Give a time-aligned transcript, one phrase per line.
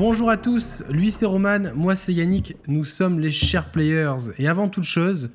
[0.00, 4.32] Bonjour à tous, lui c'est Roman, moi c'est Yannick, nous sommes les chers players.
[4.38, 5.28] Et avant toute chose,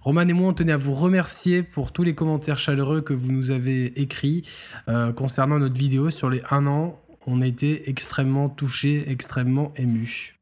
[0.00, 3.30] Roman et moi on tenait à vous remercier pour tous les commentaires chaleureux que vous
[3.30, 4.48] nous avez écrits
[4.88, 6.98] euh, concernant notre vidéo sur les 1 an.
[7.26, 10.38] On a été extrêmement touchés, extrêmement émus.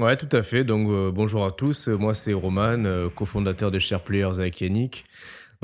[0.00, 0.64] Ouais, tout à fait.
[0.64, 5.04] Donc euh, bonjour à tous, moi c'est Roman, euh, cofondateur de Chers Players avec Yannick.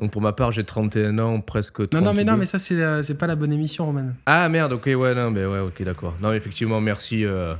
[0.01, 1.99] Donc pour ma part, j'ai 31 ans, presque 32.
[2.01, 4.09] Non, non, mais non, mais ça, c'est, euh, c'est pas la bonne émission, Roman.
[4.27, 6.17] Ah merde, ok, ouais, non, mais ouais, ok, d'accord.
[6.21, 7.55] Non, effectivement, merci, euh,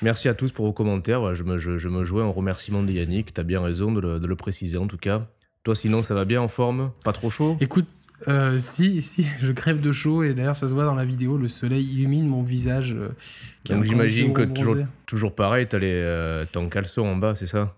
[0.00, 1.20] merci à tous pour vos commentaires.
[1.20, 3.34] Voilà, je, me, je, je me jouais en remerciement de Yannick.
[3.34, 5.26] T'as bien raison de le, de le préciser, en tout cas.
[5.64, 6.92] Toi, sinon, ça va bien en forme?
[7.04, 7.58] Pas trop chaud?
[7.60, 7.88] Écoute,
[8.28, 11.36] euh, si, si, je crève de chaud et d'ailleurs, ça se voit dans la vidéo,
[11.36, 12.94] le soleil illumine mon visage.
[12.94, 13.08] euh,
[13.64, 17.34] qui Donc j'imagine que toujours, toujours pareil, t'as les, euh, t'as un caleçon en bas,
[17.34, 17.74] c'est ça?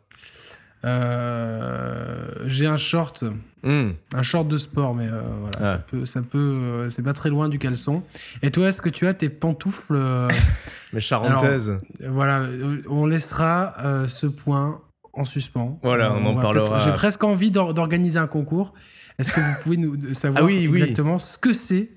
[0.84, 3.24] Euh, j'ai un short,
[3.64, 7.12] Hum, un short de sport, mais euh, voilà, ça peut, ça peut, euh, c'est pas
[7.12, 8.04] très loin du caleçon.
[8.42, 10.28] Et toi, est-ce que tu as tes pantoufles euh,
[10.92, 11.76] Mais charentaise.
[12.08, 12.46] Voilà,
[12.88, 13.74] on laissera
[14.06, 14.80] ce point
[15.12, 15.80] en suspens.
[15.82, 16.78] Voilà, on en va parlera.
[16.78, 18.74] J'ai presque envie d'or- d'organiser un concours.
[19.18, 20.80] Est-ce que vous pouvez nous savoir Ah oui, oui.
[20.80, 21.90] exactement ce que c'est?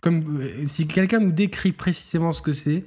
[0.00, 2.84] Comme si quelqu'un nous décrit précisément ce que c'est.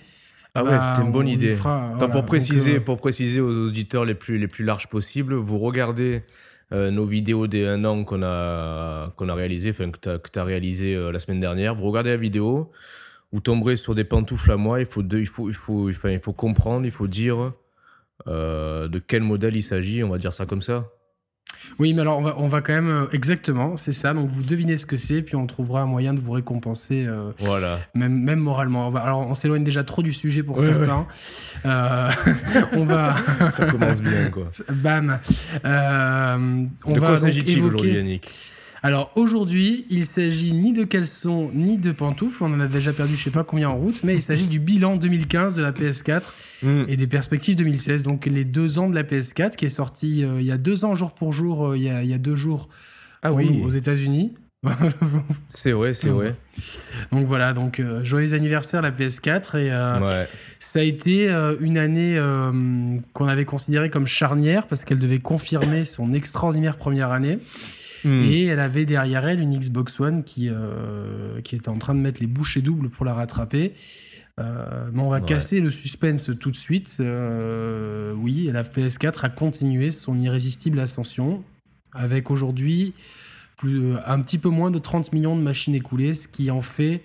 [0.55, 1.55] Ah ouais, bah, c'était une bonne idée.
[1.55, 2.07] fera, Attends, voilà.
[2.07, 5.57] pour, Donc, préciser, euh, pour préciser aux auditeurs les plus, les plus larges possibles, vous
[5.59, 6.23] regardez
[6.71, 9.99] euh, nos vidéos des 1 an qu'on a, qu'on a réalisé, enfin que
[10.31, 11.75] tu as, réalisé euh, la semaine dernière.
[11.75, 12.71] Vous regardez la vidéo,
[13.31, 14.79] vous tomberez sur des pantoufles à moi.
[14.79, 17.53] Il faut, deux- il faut, il faut, enfin, il faut comprendre, il faut dire
[18.27, 20.89] de quel modèle il s'agit, on va dire ça comme ça.
[21.77, 24.13] Oui, mais alors on va, on va quand même euh, exactement, c'est ça.
[24.13, 27.31] Donc vous devinez ce que c'est, puis on trouvera un moyen de vous récompenser, euh,
[27.39, 27.79] Voilà.
[27.93, 28.87] même, même moralement.
[28.87, 31.07] On va, alors on s'éloigne déjà trop du sujet pour Ouais, certains.
[31.65, 32.09] Euh,
[32.73, 33.15] on va,
[33.51, 34.49] Ça commence bien, quoi.
[34.73, 35.19] bam.
[35.65, 37.93] Euh, on de va quoi s'agit-il aujourd'hui.
[37.93, 38.29] Yannick?
[38.81, 42.43] Alors aujourd'hui, il s'agit ni de caleçon ni de pantoufles.
[42.43, 44.59] On en a déjà perdu, je sais pas combien en route, mais il s'agit du
[44.59, 46.23] bilan 2015 de la PS4
[46.61, 48.03] Hum, et des perspectives 2016.
[48.03, 50.83] Donc les deux ans de la PS4 qui est sorti euh, il y a deux
[50.83, 52.67] ans jour pour jour, euh, il, y a, il y a deux jours
[53.21, 54.33] Ah pour oui, nous, aux États-Unis.
[55.49, 56.35] c'est vrai, c'est vrai.
[57.13, 60.27] donc voilà, donc euh, joyeux anniversaire la PS4 et euh, Ouais.
[60.59, 62.19] ça a été euh, une année
[63.13, 67.39] qu'on avait considérée comme charnière parce qu'elle devait confirmer son extraordinaire première année.
[68.05, 68.21] Hum.
[68.23, 71.99] Et elle avait derrière elle une Xbox One qui, euh, qui était en train de
[71.99, 73.73] mettre les bouchées doubles pour la rattraper.
[74.39, 75.25] Euh, mais on va Ouais.
[75.25, 76.97] casser le suspense tout de suite.
[77.01, 81.43] Euh, oui, la PS4 a continué son irrésistible ascension
[81.93, 82.93] avec aujourd'hui
[83.57, 87.01] plus, un petit peu moins de 30 millions de machines écoulées, ce qui en fait,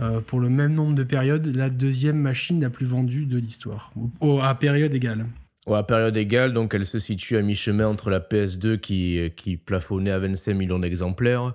[0.00, 3.90] euh, pour le même nombre de périodes, la deuxième machine la plus vendue de l'histoire,
[4.20, 5.24] au- à période égale.
[5.66, 10.10] Ouais, période égale, donc elle se situe à mi-chemin entre la PS2 qui, qui plafonnait
[10.10, 11.54] à 25 millions d'exemplaires.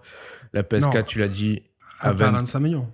[0.54, 1.04] La PS4, Non.
[1.04, 1.62] tu l'as dit,
[2.00, 2.92] À à pas 20 25 millions.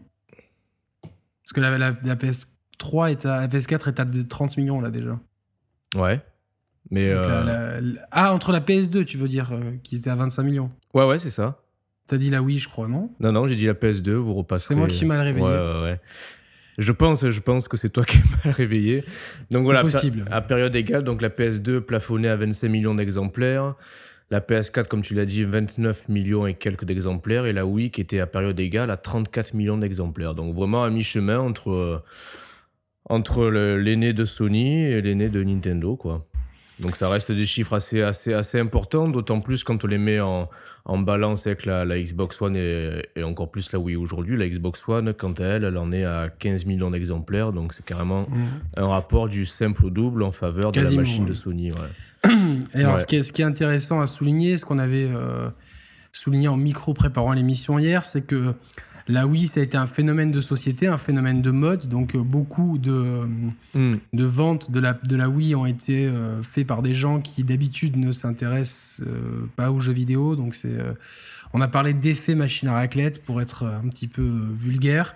[1.01, 4.91] Parce que la, la- la PS3 est à, la PS4 est à 30 millions là
[4.91, 5.17] déjà.
[5.95, 6.19] Ouais.
[6.91, 7.09] Mais.
[7.09, 10.69] Euh, la- ah, entre la PS2, tu veux dire, euh, qui était à 25 millions.
[10.93, 11.61] Ouais, ouais, c'est ça.
[12.07, 13.09] T'as dit la Wii, je crois, non?
[13.19, 14.73] Non, non, j'ai dit la PS2, vous repasserez.
[14.73, 15.45] C'est moi qui suis mal réveillé.
[15.45, 15.99] Ouais, ouais, ouais.
[16.77, 19.03] Je pense, je pense que c'est toi qui es mal réveillé.
[19.51, 20.25] Donc voilà, possible.
[20.31, 23.75] À période égale, donc la PS2 plafonnait à 25 millions d'exemplaires.
[24.31, 27.45] La PS4, comme tu l'as dit, 29 millions et quelques d'exemplaires.
[27.45, 30.33] Et la Wii qui était à période égale à 34 millions d'exemplaires.
[30.33, 32.03] Donc vraiment à mi-chemin entre, euh,
[33.07, 36.27] entre l'aîné de Sony et l'aîné de Nintendo, quoi.
[36.79, 40.19] Donc ça reste des chiffres assez, assez, assez importants, d'autant plus quand on les met
[40.19, 40.47] en,
[40.83, 44.35] en balance avec la, la Xbox One et, et encore plus la Wii aujourd'hui.
[44.37, 47.85] La Xbox One, quant à elle, elle en est à 15 millions d'exemplaires, donc c'est
[47.85, 48.27] carrément
[48.75, 51.29] un rapport du simple au double en faveur de Quasiment, la machine ouais.
[51.29, 51.71] de Sony.
[51.71, 52.29] ouais.
[52.73, 52.99] Et alors, Ouais.
[52.99, 55.47] ce, qui est, ce qui est intéressant à souligner, ce qu'on avait euh,
[56.11, 58.53] souligné en micro préparant l'émission hier, c'est que
[59.07, 61.87] la Wii, ça a été un phénomène de société, un phénomène de mode.
[61.87, 63.25] Donc, euh, beaucoup de, euh,
[63.75, 63.97] Hmm.
[64.13, 67.43] de ventes de la, de la Wii ont été euh, faits par des gens qui
[67.43, 70.35] d'habitude ne s'intéressent euh, pas aux jeux vidéo.
[70.35, 70.93] Donc, c'est, euh,
[71.53, 75.15] on a parlé d'effet machine à raclette pour être un petit peu vulgaire.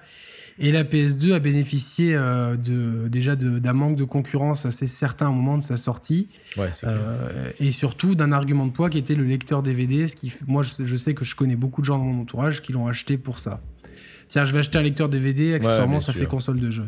[0.62, 5.34] Et la PS2 a bénéficié euh, de, déjà d'un manque de concurrence assez certain au
[5.34, 6.28] moment de sa sortie.
[6.58, 6.70] Ouais.
[6.84, 10.06] Euh, et surtout d'un argument de poids qui était le lecteur DVD.
[10.08, 12.22] Ce qui, moi, je sais, je sais que je connais beaucoup de gens dans mon
[12.22, 13.62] entourage qui l'ont acheté pour ça.
[14.30, 16.22] C'est-à-dire, je vais acheter un lecteur DVD, accessoirement, bien ça sûr.
[16.22, 16.84] fait console de jeu.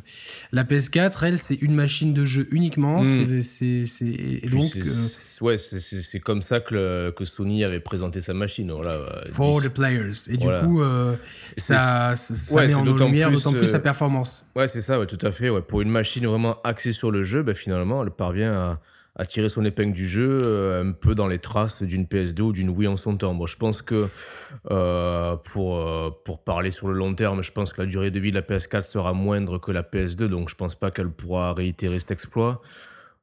[0.52, 3.02] La PS4, elle, c'est une machine de jeu uniquement.
[3.02, 3.42] Mm.
[3.42, 8.72] C'est- donc, euh, ouais, c'est- comme ça que, le- que Sony avait présenté sa machine.
[8.72, 10.12] Voilà, euh, for the players.
[10.30, 10.62] Et Voilà.
[10.62, 11.16] du coup, euh,
[11.58, 14.46] ça, ça, ouais, met en d'autant lumière plus, d'autant plus sa performance.
[14.56, 15.50] Ouais, c'est ça, ouais, tout à fait.
[15.50, 15.62] Ouais.
[15.62, 18.80] Pour une machine vraiment axée sur le jeu, ben, finalement, elle parvient à,
[19.16, 22.52] à tirer son épingle du jeu, euh, un peu dans les traces d'une PS2 ou
[22.54, 23.36] d'une Wii en son temps.
[23.36, 24.08] Bon, je pense que
[24.72, 28.19] euh, pour, euh, pour parler sur le long terme, je pense que la durée de
[28.19, 31.54] vie de la PS4 sera moindre que la PS2, donc je pense pas qu'elle pourra
[31.54, 32.62] réitérer cet exploit.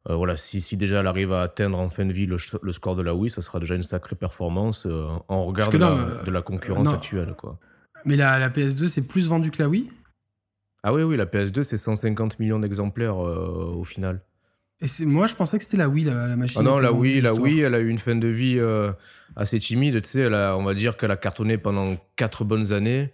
[0.06, 2.96] voilà, si, si déjà elle arrive à atteindre en fin de vie le, le score
[2.96, 4.87] de la Wii, ça sera déjà une sacrée performance
[5.29, 7.35] en regard de, la, de, la, concurrence actuelle.
[7.37, 7.58] Quoi.
[8.05, 9.90] Mais la, la PS2, c'est plus vendu que la Wii?
[10.82, 14.23] Ah oui, oui, la PS2, c'est 150 millions d'exemplaires au final.
[14.80, 16.60] Et moi, je pensais que c'était la Wii, la, machine.
[16.60, 18.92] Ah non, la Wii, la Wii, elle a eu une fin de vie euh,
[19.34, 20.00] assez timide.
[20.02, 23.12] Tu sais, elle a, on va dire qu'elle a cartonné pendant 4 bonnes années.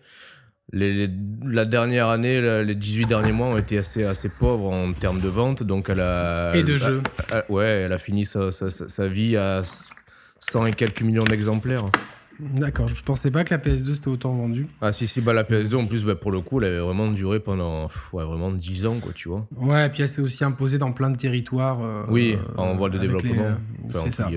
[0.73, 1.09] Les,
[1.43, 5.29] la dernière année, les 18 derniers mois ont été assez, assez pauvres en termes de
[5.29, 5.63] vente.
[5.63, 6.55] Donc, elle a.
[6.55, 7.03] Et de jeux.
[7.49, 9.63] Ouais, elle a fini sa, sa, sa vie à
[10.41, 11.85] 100 et quelques millions d'exemplaires.
[12.41, 14.67] D'accord, je pensais pas que la PS2 c'était autant vendu.
[14.81, 17.11] Ah si si bah la PS2 en plus bah, pour le coup elle avait vraiment
[17.11, 19.47] duré pendant ouais, vraiment 10 ans quoi tu vois.
[19.57, 21.83] Ouais et puis elle s'est aussi imposée dans plein de territoires.
[21.83, 23.57] Euh, oui en voie de développement.
[23.93, 24.31] c'est ça.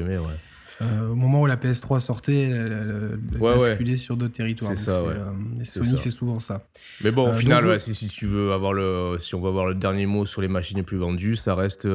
[0.82, 4.74] Euh, au moment où la PS3 sortait, elle, elle basculait sur d'autres territoires.
[4.76, 5.16] C'est ça, ouais.
[5.16, 6.68] Euh, Sony fait souvent ça.
[7.04, 9.74] Mais bon, au final, si, si, tu veux avoir le, si on veut avoir le
[9.74, 11.88] dernier mot sur les machines les plus vendues, ça reste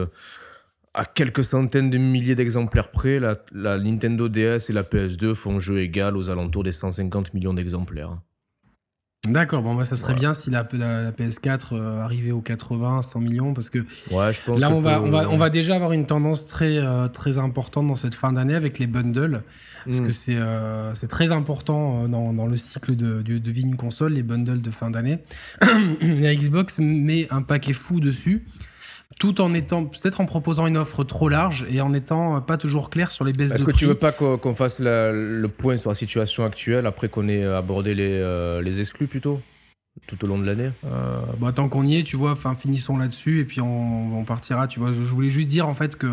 [0.94, 5.58] à quelques centaines de milliers d'exemplaires près, la, la, Nintendo DS et la PS2 font
[5.58, 8.18] jeu égal aux alentours des 150 millions d'exemplaires.
[9.28, 13.20] D'accord, bon, bah, ça serait bien si la, la, PS4 euh, arrivait aux 80, 100
[13.20, 15.92] millions, parce que ouais, je pense là, on, va, on, va, on va déjà avoir
[15.92, 19.44] une tendance très, euh, très importante dans cette fin d'année avec les bundles,
[19.84, 20.06] parce hmm.
[20.06, 24.14] que c'est euh, très important dans, dans, le cycle de, de, de vie d'une console,
[24.14, 25.20] les bundles de fin d'année.
[25.60, 28.44] la Xbox met un paquet fou dessus
[29.18, 32.90] tout en étant peut-être en proposant une offre trop large et en étant pas toujours
[32.90, 33.62] clair sur les baisses de prix.
[33.62, 37.28] Est-ce que tu veux pas qu'on fasse le point sur la situation actuelle après qu'on
[37.28, 39.40] ait abordé les, euh, les exclus plutôt
[40.06, 40.70] tout au long de l'année?
[40.84, 44.24] Euh, bah, Tant qu'on y est, tu vois, enfin finissons là-dessus et puis on, on,
[44.24, 44.66] partira.
[44.66, 46.06] Tu vois, je, voulais juste dire en fait que,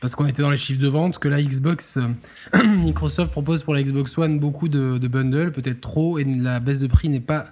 [0.00, 3.74] parce qu'on était dans les chiffres de vente, que la Xbox, euh, Microsoft propose pour
[3.74, 7.20] la Xbox One beaucoup de, de bundles, peut-être trop, et la baisse de prix n'est
[7.20, 7.46] pas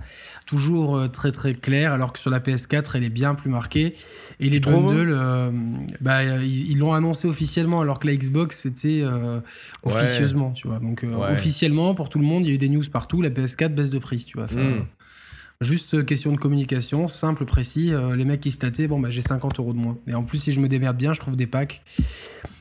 [0.51, 3.95] toujours euh, très très claire, alors que sur la PS4, elle est bien plus marquée.
[4.41, 5.53] Et les bundles, euh,
[6.01, 9.39] bah, ils l'ont annoncé officiellement, alors que la Xbox, c'était euh,
[9.85, 10.81] officieusement, tu vois.
[10.81, 13.69] Donc, officiellement, pour tout le monde, il y a eu des news partout, la PS4
[13.69, 14.47] baisse de prix, tu vois.
[14.47, 14.87] Hmm.
[15.61, 17.93] Juste question de communication, simple, précis.
[18.17, 19.99] les mecs qui se tâtaient, bon, bah, j'ai 50 euros de moins.
[20.09, 21.83] Et en plus, si je me démerde bien, je trouve des packs.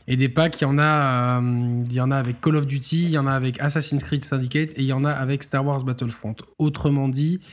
[0.07, 3.03] Et des packs, il y en a, il y en a avec Call of Duty,
[3.03, 5.65] il y en a avec Assassin's Creed Syndicate et il y en a avec Star
[5.65, 6.35] Wars Battlefront.
[6.57, 7.47] Autrement dit, euh,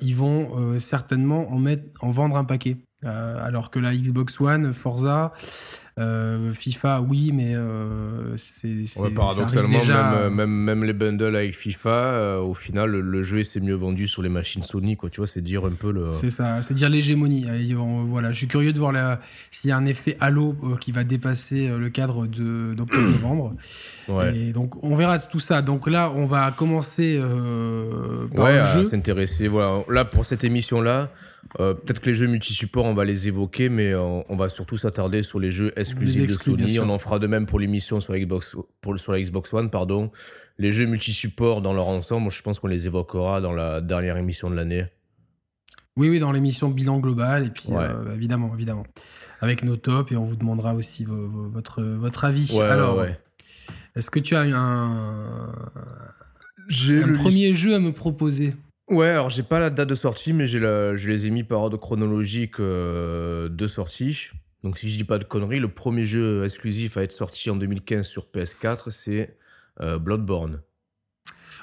[0.00, 2.76] ils vont euh, certainement en, mettre, en vendre un paquet.
[3.04, 5.32] Euh, alors que la Xbox One, Forza,
[6.52, 7.54] FIFA, oui, mais
[8.36, 8.84] c'est.
[9.00, 13.74] Ouais, paradoxalement, même, même, même, les bundles avec FIFA, au final, le, jeu s'est mieux
[13.74, 15.10] vendu sur les machines Sony, quoi.
[15.10, 16.10] Tu vois, c'est dire un peu le.
[16.12, 17.46] C'est ça, c'est dire l'hégémonie.
[18.06, 19.18] Voilà, je suis curieux de voir
[19.50, 23.54] s'il y a un effet halo qui va dépasser le cadre d'octobre-novembre.
[24.34, 25.62] Et donc on verra tout ça.
[25.62, 28.84] Donc là, on va commencer euh, par ouais, le jeu.
[28.84, 29.48] s'intéresser.
[29.48, 29.84] Voilà.
[29.88, 31.10] Là pour cette émission là,
[31.60, 35.22] euh, peut-être que les jeux multi-supports, on va les évoquer, mais on, va surtout s'attarder
[35.22, 36.78] sur les jeux exclusifs de Sony.
[36.78, 39.70] On en fera de même pour l'émission sur, Xbox, pour, sur la Xbox One.
[39.70, 40.10] Pardon.
[40.58, 44.50] Les jeux multi-supports dans leur ensemble, je pense qu'on les évoquera dans la dernière émission
[44.50, 44.84] de l'année.
[45.96, 48.86] Oui, oui, dans l'émission bilan global, et puis euh, évidemment, évidemment,
[49.40, 52.56] avec nos tops, et on vous demandera aussi votre, votre avis.
[52.56, 53.18] Ouais, Alors, ouais.
[53.96, 58.54] Est-ce que tu as un, un premier jeu à me proposer?
[58.90, 61.60] Ouais, alors j'ai pas la date de sortie, mais j'ai je les ai mis par
[61.60, 64.28] ordre chronologique euh, de sortie.
[64.62, 67.56] Donc si je dis pas de conneries, le premier jeu exclusif à être sorti en
[67.56, 69.36] 2015 sur PS4, c'est
[69.80, 70.60] euh, Bloodborne.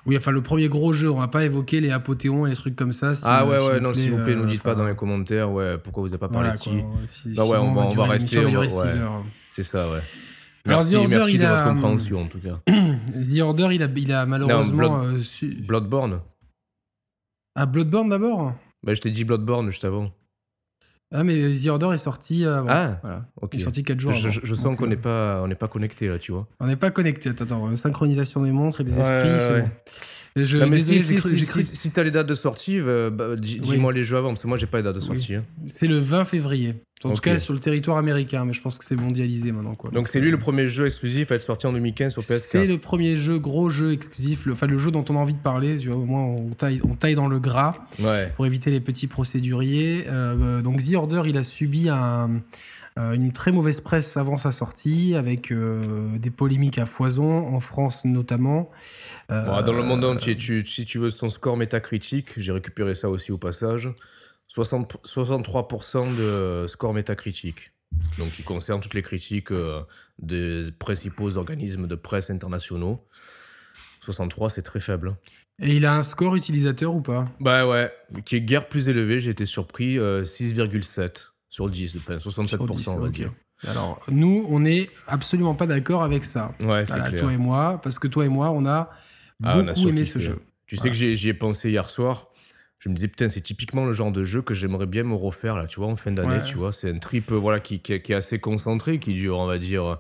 [0.05, 2.75] Oui, enfin le premier gros jeu, on va pas évoquer les apothéons et les trucs
[2.75, 3.13] comme ça.
[3.23, 5.79] ah ouais, ouais, non, s'il vous plaît, ne nous dites pas dans les commentaires, ouais,
[5.79, 7.33] pourquoi vous avez pas parlé ici.
[7.35, 8.45] bah ouais, on va, on va rester.
[9.49, 9.99] C'est ça, ouais.
[10.67, 12.59] Merci, Alors, merci de votre compréhension en tout cas.
[12.67, 15.03] The Order, il a, il a malheureusement.
[15.03, 15.19] Euh,
[15.67, 16.21] Bloodborne.
[17.55, 20.11] Ah, Bloodborne d'abord Bah, je t'ai dit Bloodborne juste avant.
[21.13, 22.67] Ah, mais The Order est sorti avant.
[22.69, 23.51] Ah, ok.
[23.53, 24.39] Il est sorti 4 jours je, avant.
[24.43, 26.47] Je, sens qu'on n'est pas, on pas connecté là, tu vois.
[26.59, 27.29] On n'est pas connecté.
[27.29, 29.69] Attends, attends, synchronisation des montres et des esprits, c'est bon.
[30.37, 34.17] Je, mais si, si, si, t'as les dates de sortie, euh, bah, dis-moi les jeux
[34.17, 35.35] avant, parce que moi j'ai pas les dates de sortie.
[35.35, 35.45] Hein.
[35.65, 36.75] C'est le 20 février.
[37.05, 39.75] En tout cas, sur le territoire américain, mais je pense que c'est mondialisé maintenant.
[39.75, 39.91] Quoi.
[39.91, 42.67] Donc c'est lui le premier jeu exclusif à être sorti en 2015 sur PS4 C'est
[42.67, 45.39] le premier jeu, gros jeu exclusif, le, enfin le jeu dont on a envie de
[45.39, 47.73] parler, tu vois, au moins on taille, on taille dans le gras
[48.35, 50.05] pour éviter les petits procéduriers.
[50.07, 52.41] Euh, donc The Order, il a subi un,
[52.99, 58.03] euh, une très mauvaise presse avant sa sortie, avec des polémiques à foison, en France
[58.03, 58.69] notamment.
[59.31, 63.31] Euh, dans le monde entier, si tu veux son score métacritique, j'ai récupéré ça aussi
[63.31, 63.89] au passage.
[64.49, 67.71] 63% de score métacritique.
[68.17, 69.81] Donc, il concerne toutes les critiques euh,
[70.19, 73.03] des principaux organismes de presse internationaux.
[74.01, 75.15] 63, c'est très faible.
[75.59, 77.27] Et il a un score utilisateur ou pas?
[77.39, 77.91] Bah ouais,
[78.25, 83.09] qui est guère plus élevé, j'ai été surpris, 6,7 sur 10, enfin 67% on va
[83.09, 83.31] dire.
[83.67, 86.53] Alors, nous, on n'est absolument pas d'accord avec ça.
[86.63, 87.21] Ouais, c'est clair.
[87.21, 88.89] Toi et moi, parce que toi et moi, on a
[89.39, 90.39] beaucoup aimé ce jeu.
[90.67, 92.29] Tu sais que j'y ai pensé hier soir.
[92.79, 95.55] Je me disais, putain, c'est typiquement le genre de jeu que j'aimerais bien me refaire,
[95.55, 96.43] là, tu vois, en fin d'année, Ouais.
[96.43, 96.71] tu vois.
[96.71, 99.57] C'est un trip, euh, voilà, qui, qui, qui est assez concentré, qui dure, on va
[99.57, 99.99] dire,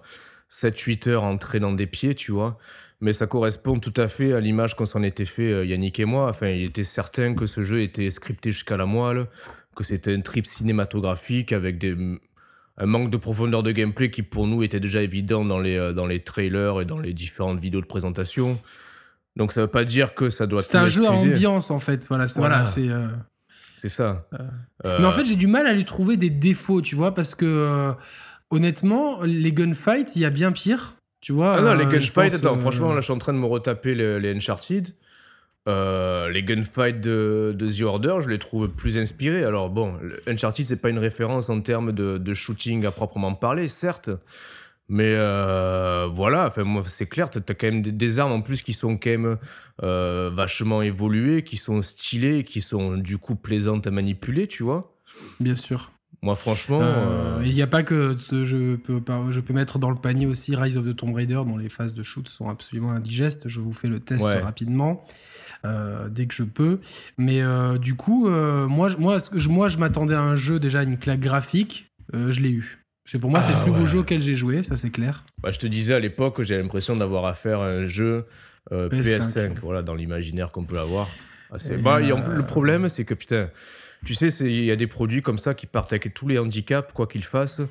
[0.51, 2.57] 7-8 heures en traînant des pieds, tu vois.
[3.01, 6.05] Mais ça correspond tout à fait à l'image qu'on s'en était fait, euh, Yannick et
[6.05, 6.29] moi.
[6.29, 9.27] Enfin, il était certain que ce jeu était scripté jusqu'à la moelle,
[9.75, 11.95] que c'était un trip cinématographique avec des,
[12.77, 15.91] un manque de profondeur de gameplay qui, pour nous, était déjà évident dans les, euh,
[15.93, 18.59] dans les trailers et dans les différentes vidéos de présentation.
[19.35, 22.05] Donc, ça veut pas dire que ça doit C'est un jeu à ambiance, en fait.
[22.09, 22.55] Voilà, c'est- Voilà.
[22.63, 22.89] voilà, c'est.
[22.89, 23.07] euh,
[23.89, 24.25] ça.
[24.85, 27.35] Euh, Mais en fait, j'ai du mal à lui trouver des défauts, tu vois, parce
[27.35, 27.91] que euh,
[28.49, 30.95] honnêtement, les gunfights, il y a bien pire.
[31.21, 31.55] Tu vois.
[31.57, 33.45] Ah non, euh, les gunfights, attends, euh, franchement, là, je suis en train de me
[33.45, 34.89] retaper le- les Uncharted.
[35.67, 39.43] Euh, les gunfights de, de The Order, je les trouve plus inspirés.
[39.43, 39.95] Alors bon,
[40.27, 44.11] Uncharted, c'est pas une référence en termes de, de shooting à proprement parler, certes.
[44.87, 48.61] Mais euh, voilà, enfin, moi, c'est clair, t'as as quand même des, armes en plus
[48.61, 49.37] qui sont quand même
[49.81, 54.95] euh, vachement évoluées, qui sont stylées, qui sont du coup plaisantes à manipuler, tu vois.
[55.39, 55.91] Bien sûr.
[56.21, 56.79] Moi, franchement.
[56.81, 59.01] Euh, Il n'y a pas que je peux,
[59.31, 61.93] je peux mettre dans le panier aussi Rise of the Tomb Raider, dont les phases
[61.93, 63.47] de shoot sont absolument indigestes.
[63.47, 64.39] Je vous fais le test Ouais.
[64.39, 65.03] rapidement.
[65.65, 66.79] euh, dès que je peux.
[67.17, 69.17] Mais euh, du coup, moi, je- moi,
[69.49, 71.91] moi, je m'attendais à un jeu déjà une claque graphique.
[72.13, 72.84] je l'ai eu.
[73.05, 75.23] C'est pour moi, c'est Ah le plus beau jeu auquel j'ai joué, ça c'est clair.
[75.41, 78.25] Bah, je te disais à l'époque, j'ai l'impression d'avoir affaire à un jeu
[78.71, 79.19] euh, PS5.
[79.19, 81.07] PS5, voilà, dans l'imaginaire qu'on peut avoir.
[81.51, 83.49] Ah, Et, bah, et en- euh, Le problème, c'est que putain,
[84.05, 86.39] tu sais, c'est- il y a des produits comme ça qui partent avec tous les
[86.39, 87.61] handicaps, quoi qu'ils fassent.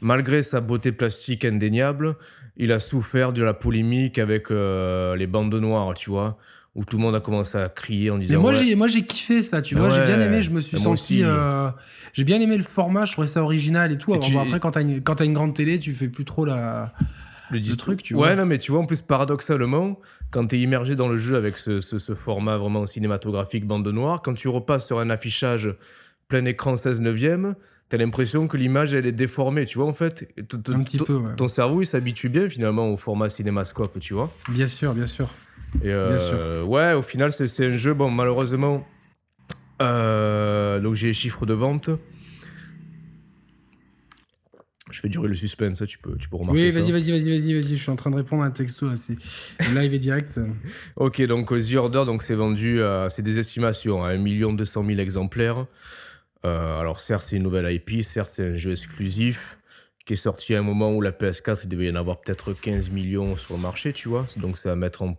[0.00, 2.16] Malgré sa beauté plastique indéniable,
[2.56, 6.38] il a souffert de la polémique avec euh, les bandes noires, tu vois,
[6.78, 8.34] où tout le monde a commencé à crier en disant.
[8.34, 9.90] Mais moi, ouais, j'ai, moi, j'ai kiffé ça, tu vois.
[9.90, 10.06] J'ai Ouais.
[10.06, 11.22] bien aimé, je me suis senti.
[11.24, 11.68] euh,
[12.12, 14.12] j'ai bien aimé le format, je trouvais ça original et tout.
[14.12, 16.06] Et Alors, tu- bon, après, quand t'as, une, quand t'as une grande télé, tu fais
[16.08, 16.92] plus trop la.
[17.50, 18.36] le, distro- truc, tu ouais, vois.
[18.36, 19.98] non, mais tu vois, en plus, paradoxalement,
[20.30, 23.88] quand tu es immergé dans le jeu avec ce, ce- ce format vraiment cinématographique bande
[23.88, 25.74] noire, quand tu repasses sur un affichage
[26.28, 27.54] plein écran 16 neuvième,
[27.90, 30.28] tu as l'impression que l'image, elle est déformée, tu vois, en fait.
[30.38, 31.34] Un petit ton- peu, ouais.
[31.36, 34.30] Ton cerveau, il s'habitue bien, finalement, au format cinémascope, tu vois.
[34.50, 35.28] Bien sûr, bien sûr.
[35.82, 36.68] Et euh, Bien sûr.
[36.68, 38.86] Ouais, au final, c'est un jeu, bon, malheureusement.
[39.82, 41.90] euh, donc, j'ai les chiffres de vente.
[44.90, 46.62] Je fais durer le suspense, tu peux, tu peux remarquer.
[46.62, 47.76] Oui, vas-y, vas-y, vas-y, vas-y, vas-y.
[47.76, 48.96] Je suis en train de répondre à un texto là.
[48.96, 49.16] C'est
[49.74, 50.40] live et direct.
[50.96, 55.66] Ok, donc The Order, donc c'est vendu, c'est des estimations, à 1 200 000 exemplaires.
[56.44, 59.57] Euh, alors certes, c'est une nouvelle IP, certes, c'est un jeu exclusif
[60.08, 62.54] qui est sorti à un moment où la PS4, il devait y en avoir peut-être
[62.54, 64.26] 15 millions sur le marché, tu vois.
[64.38, 65.14] Donc ça va mettre en,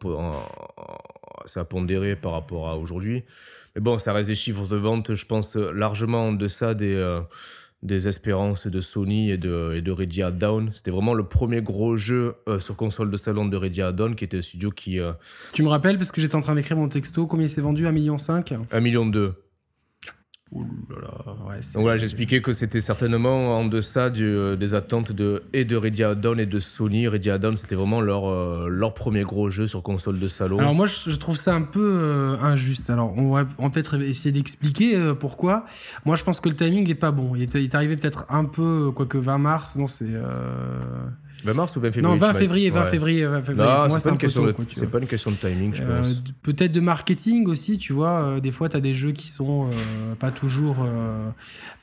[1.46, 3.24] ça a pondéré par rapport à aujourd'hui.
[3.75, 7.22] Mais bon, ça reste des chiffres de vente, je pense, largement en deçà des, euh,
[7.84, 10.72] des espérances de Sony et de, et de Ready at Dawn.
[10.74, 14.15] C'était vraiment le premier gros jeu euh, sur console de salon de Ready at Dawn,
[14.15, 15.00] qui était un studio qui...
[15.00, 15.12] euh,
[15.53, 17.27] Tu me rappelles parce que j'étais en train d'écrire mon texto.
[17.27, 17.86] Combien il s'est vendu?
[17.86, 18.17] 1,5 million
[18.72, 19.36] 1 million 2.
[20.51, 24.74] Ouh là là, ouais, Donc voilà, j'expliquais que c'était certainement en deçà du, euh, des
[24.74, 27.08] attentes de, et de Ready at Dawn et de Sony.
[27.08, 30.58] Ready at Dawn, c'était vraiment leur, euh, leur premier gros jeu sur console de salon.
[30.58, 32.89] Alors moi, je, je trouve ça un peu euh, injuste.
[32.89, 35.65] Alors on va, peut-être essayer d'expliquer euh, pourquoi.
[36.06, 37.36] Moi, je pense que le timing n'est pas bon.
[37.36, 39.75] Il est, il est arrivé peut-être un peu, quoique 20 mars.
[39.75, 40.15] Non, c'est...
[41.46, 42.89] euh, 20 mars ou 20 février Non, tu 20 m'as dit février, 20 Ouais.
[42.89, 43.69] février, 20 février.
[43.72, 46.24] Non, moi, c'est pas, un une question de- pas une question timing, je Euh, pense.
[46.43, 48.22] peut-être de marketing aussi, tu vois.
[48.24, 50.77] euh, des fois, tu as des jeux qui sont euh, pas toujours,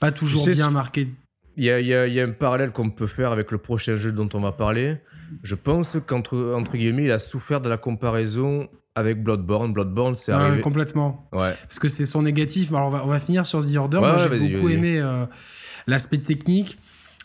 [0.01, 1.09] pas toujours sais, bien marqués.
[1.57, 3.97] Il y a, y a- y a un parallèle qu'on peut faire avec le prochain
[3.97, 4.97] jeu dont on va parler.
[5.43, 9.73] Je pense qu'entre entre guillemets, il a souffert de la comparaison avec Bloodborne.
[9.73, 10.61] Bloodborne, c'est Ouais, arrivé.
[10.61, 11.29] complètement.
[11.33, 11.55] Ouais.
[11.63, 12.73] Parce que c'est son négatif.
[12.73, 13.97] Alors, on va, on va finir sur The Order.
[13.99, 15.03] Ouais, Moi, j'ai beaucoup aimé
[15.87, 16.79] l'aspect technique,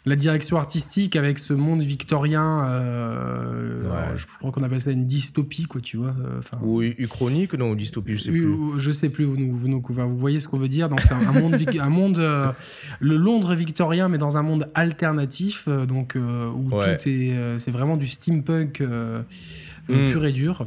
[0.06, 2.66] la direction artistique avec ce monde victorien.
[2.70, 4.18] euh, Ouais.
[4.18, 6.10] je crois qu'on appelle ça une dystopie, quoi, tu vois.
[6.10, 8.56] euh, enfin, Ou uchronique, non, ou dystopie, je sais plus.
[8.78, 10.90] je sais plus, vous, vous, voyez ce qu'on veut dire.
[10.90, 12.52] Donc, c'est un, monde, vic- un monde euh,
[13.00, 16.98] le Londres victorien, mais dans un monde alternatif, donc euh, où Ouais.
[16.98, 19.22] tout est, c'est vraiment du steampunk euh,
[19.90, 20.12] euh, Mm.
[20.12, 20.66] pur et dur.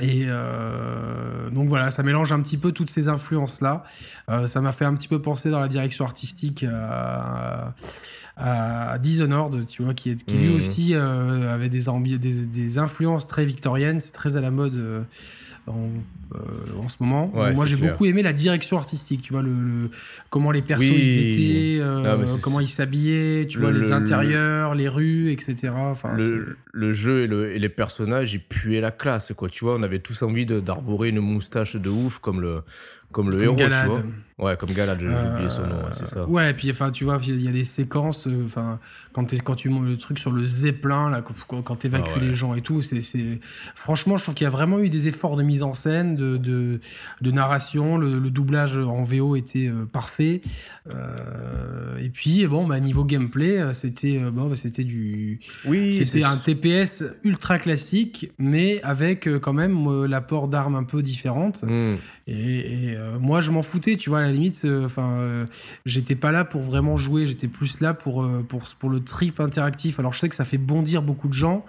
[0.00, 3.84] Et euh, donc voilà, ça mélange un petit peu toutes ces influences-là.
[4.28, 7.74] Euh, ça m'a fait un petit peu penser dans la direction artistique à,
[8.38, 10.56] à Dishonored, tu vois, qui, est, qui lui Mhm.
[10.56, 14.00] aussi euh, avait des, ambi- des, des influences très victoriennes.
[14.00, 15.02] C'est très à la mode euh,
[15.66, 15.88] en,
[16.34, 16.38] euh,
[16.80, 17.30] en ce moment.
[17.34, 19.90] Ouais, Moi, j'ai beaucoup aimé la direction artistique, tu vois, le, le-
[20.30, 20.96] comment les persos Oui.
[20.96, 25.70] ils étaient, Ah, comment ils s'habillaient, tu Le- vois, les le- intérieurs, les rues, etc.
[25.74, 26.16] Enfin,
[26.72, 29.48] le, jeu et, le- et les personnages, ils puaient la classe, quoi.
[29.48, 32.62] Tu vois, on avait tous envie d'arborer une moustache de ouf comme le,
[33.12, 33.82] comme le Comme héros, Galad.
[33.84, 34.02] tu vois.
[34.38, 36.24] Ouais, comme Galad, j'ai j'ai Euh, oublié son nom, ouais, c'est ça.
[36.28, 38.78] Ouais, et puis enfin, tu vois, il y a des séquences, euh, enfin,
[39.12, 39.26] quand,
[39.56, 42.28] tu montes le truc sur le zeppelin, là, quand, quand t'évacues Ah ouais.
[42.28, 43.00] les gens et tout, c'est,
[43.74, 46.36] franchement, je trouve qu'il y a vraiment eu des efforts de mise en scène, de,
[46.36, 46.78] de,
[47.20, 50.40] de narration, le, le doublage en VO était euh, parfait,
[50.94, 56.36] Euh, et puis bon, bah niveau gameplay, c'était, bon, bah, c'était du, Oui, c'était un
[56.36, 61.62] TPS ultra classique, mais avec quand même l'apport d'armes un peu différentes.
[61.64, 61.96] Hmm.
[62.26, 65.44] Et, et, euh, moi, je m'en foutais, tu vois, la limite, euh, enfin, euh,
[65.86, 69.40] j'étais pas là pour vraiment jouer, j'étais plus là pour, euh, pour, pour le trip
[69.40, 69.98] interactif.
[69.98, 71.64] Alors, je sais que ça fait bondir beaucoup de gens,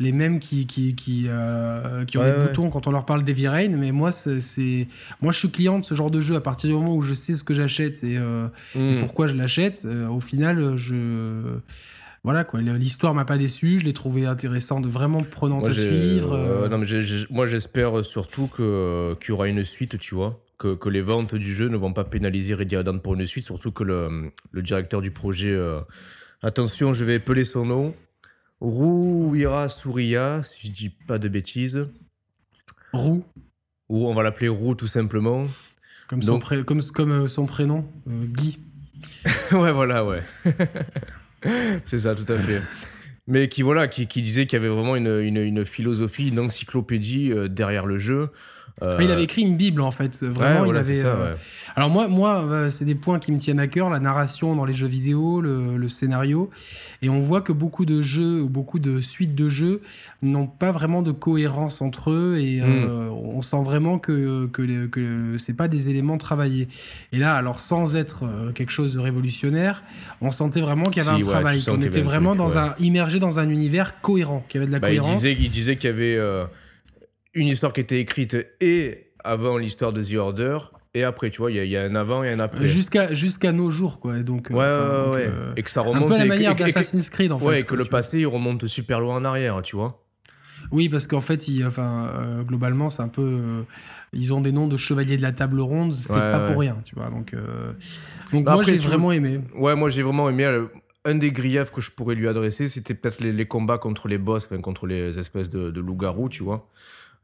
[0.00, 2.46] les mêmes qui, qui, qui, euh, qui ont Ouais, des ouais.
[2.48, 4.86] boutons quand on leur parle d'Heavy Rain, mais moi, c'est,
[5.20, 7.14] moi, je suis client de ce genre de jeu à partir du moment où je
[7.14, 8.98] sais ce que j'achète et, euh, et Hmm.
[8.98, 9.82] pourquoi je l'achète.
[9.86, 11.58] euh, au final, je.
[12.24, 16.68] Voilà quoi, l'histoire m'a pas déçu, je l'ai trouvé intéressante, vraiment prenante Moi, à suivre.
[16.68, 16.86] non, mais
[17.30, 20.40] moi, j'espère surtout que- qu'il y aura une suite, tu vois.
[20.58, 23.44] Que, que les ventes du jeu ne vont pas pénaliser Ready Adam pour une suite,
[23.44, 25.78] surtout que le, le directeur du projet, euh,
[26.42, 27.94] attention, je vais épeler son nom,
[28.60, 31.86] Rouira Souria, si je dis pas de bêtises,
[32.92, 33.24] Roux,
[33.88, 35.46] ou on va l'appeler Roux tout simplement.
[36.08, 38.58] comme son, Donc- pré- comme, comme euh, son prénom, euh, Guy.
[39.52, 40.22] ouais, voilà, ouais.
[41.84, 42.60] C'est ça, tout à fait.
[43.28, 46.40] Mais qui, voilà, qui, qui disait qu'il y avait vraiment une, une, une philosophie, une
[46.40, 48.30] encyclopédie derrière le jeu.
[48.82, 50.64] Euh, Ah, Il avait écrit une bible en fait, ouais, vraiment.
[50.64, 50.94] voilà, il avait.
[50.94, 51.38] ça, euh, ouais.
[51.76, 54.64] Alors moi, moi, euh, c'est des points qui me tiennent à cœur, la narration dans
[54.64, 56.50] les jeux vidéo, le, le scénario,
[57.02, 59.80] et on voit que beaucoup de jeux ou beaucoup de suites de jeux
[60.22, 65.36] n'ont pas vraiment de cohérence entre eux, et euh, on sent vraiment que que, que
[65.38, 66.66] c'est pas des éléments travaillés.
[67.12, 69.84] Et là, alors sans être euh, quelque chose de révolutionnaire,
[70.20, 72.58] on sentait vraiment qu'il y avait Si, un ouais, travail, qu'on était vraiment truc, dans
[72.58, 75.18] un immergé dans un univers cohérent, qu'il y avait de la Bah, il cohérence.
[75.22, 76.44] disait, il disait qu'il y avait euh,
[77.34, 80.58] une histoire qui était écrite et avant l'histoire de The Order
[80.94, 82.66] et après, tu vois, il y, a- il y a un avant et un après.
[82.66, 84.18] Jusqu'à jusqu'à nos jours, quoi.
[84.18, 85.26] Et donc, euh, Ouais, ouais, donc, ouais.
[85.28, 86.08] euh, Et que ça un remonte.
[86.08, 87.44] peu à la manière d'Assassin's Creed, en fait.
[87.46, 90.02] Ouais, et que le passé, il remonte super loin en arrière, tu vois.
[90.72, 93.22] Oui, parce qu'en fait, ils, enfin, euh, globalement, c'est un peu.
[93.22, 93.62] euh,
[94.14, 96.52] ils ont des noms de chevaliers de la table ronde, c'est Ouais, pas ouais.
[96.52, 97.10] pour rien, tu vois.
[97.10, 97.72] Donc, euh,
[98.32, 99.40] donc Bah, moi, j'ai vraiment aimé.
[99.56, 100.46] Ouais, moi j'ai vraiment aimé.
[101.04, 104.18] un des griefs que je pourrais lui adresser, c'était peut-être les, les combats contre les
[104.18, 106.68] boss, enfin contre les espèces de, de loups-garous, tu vois.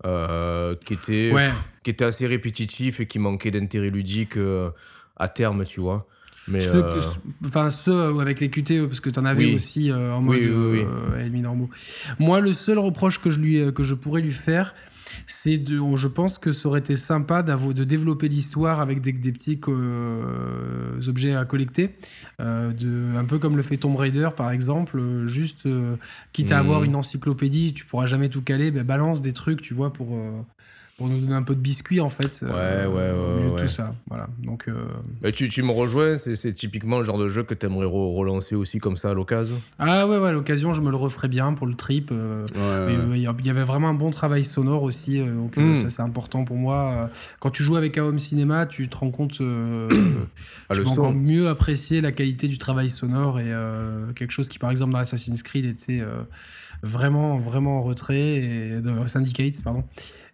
[0.04, 1.48] Euh, qui, Ouais.
[1.82, 4.70] qui étaient assez répétitifs et qui manquaient d'intérêt ludique euh,
[5.16, 6.06] à terme, tu vois.
[6.46, 9.54] Mais Ceux, euh, que- enfin, ceux avec les QTE, parce que t'en avais Oui.
[9.54, 11.42] aussi en mode Oui, oui.
[12.18, 14.74] Moi, le seul reproche que je, lui, que je pourrais lui faire,
[15.26, 15.80] c'est de.
[15.96, 21.00] Je pense que ça aurait été sympa de développer l'histoire avec des, des petits euh,
[21.08, 21.92] objets à collecter.
[22.40, 24.98] euh, de, un peu comme le fait Tomb Raider, par exemple.
[24.98, 25.68] euh, juste,
[26.32, 29.74] quitte à avoir une encyclopédie, tu pourras jamais tout caler, ben, balance des trucs, tu
[29.74, 30.18] vois, pour.
[30.94, 33.34] Euh, pour nous donner un peu de biscuit en fait euh, Ouais, ouais, ouais, au
[33.36, 33.62] milieu de ouais.
[33.62, 34.74] tout ça voilà donc euh,
[35.20, 38.54] bah, tu, tu me rejoins, c'est typiquement le genre de jeu que tu aimerais relancer
[38.54, 39.60] aussi comme ça à l'occasion?
[39.78, 43.12] ah ouais ouais à l'occasion je me le referais bien pour le trip euh, euh,
[43.16, 45.76] Il y avait vraiment un bon travail sonore aussi, euh, donc euh, Mm.
[45.76, 46.92] ça c'est important pour moi.
[46.92, 47.06] Euh,
[47.40, 49.88] Quand tu joues avec home cinéma, tu te rends compte, euh,
[50.68, 54.48] Ah, tu peux encore mieux apprécier la qualité du travail sonore et euh, quelque chose
[54.48, 56.22] qui par exemple dans Assassin's Creed était euh,
[56.84, 59.84] vraiment vraiment en retrait et de Syndicate pardon.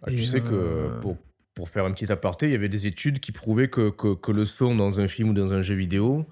[0.03, 1.17] Ah, Et, tu sais euh, que pour,
[1.55, 4.31] pour faire un petit aparté, il y avait des études qui prouvaient que, que, que
[4.31, 6.27] le son dans un film ou dans un jeu vidéo,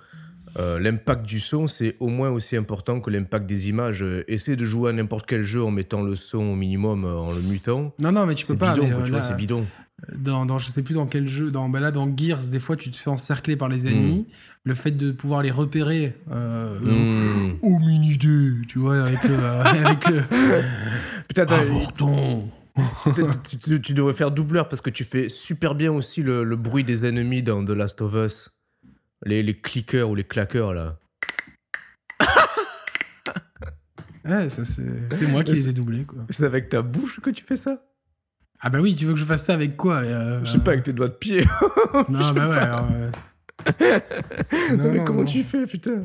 [0.58, 4.01] euh, l'impact du son, c'est au moins aussi important que l'impact des images.
[4.01, 7.15] Euh, Essaie de jouer à n'importe quel jeu en mettant le son au minimum, euh,
[7.15, 7.93] en le mutant.
[7.99, 8.75] Non non mais tu peux C'est pas.
[8.75, 9.65] euh, c'est bidon.
[10.15, 12.75] Dans, dans je sais plus dans quel jeu dans bah là dans Gears des fois
[12.77, 14.27] tu te fais encercler par les ennemis
[14.63, 17.55] le fait de pouvoir les repérer euh, Hmm.
[17.62, 20.23] au mini dé tu vois avec le avec le
[21.27, 21.45] Putain,
[23.43, 26.55] tu, tu- tu devrais faire doubleur parce que tu fais super bien aussi le, le
[26.55, 28.51] bruit des ennemis dans The Last of Us.
[29.25, 30.97] Les, les clickers ou les claqueurs là.
[34.25, 37.29] ouais ça c'est c'est moi qui les ai doublés quoi C'est avec ta bouche que
[37.29, 37.83] tu fais ça?
[38.61, 40.71] Ah bah oui tu veux que je fasse ça avec quoi euh, Je sais pas,
[40.71, 41.45] avec tes doigts de pied.
[42.09, 43.09] non bah ouais alors, euh,
[44.77, 45.25] Non, non, mais comment non.
[45.25, 46.03] tu fais, putain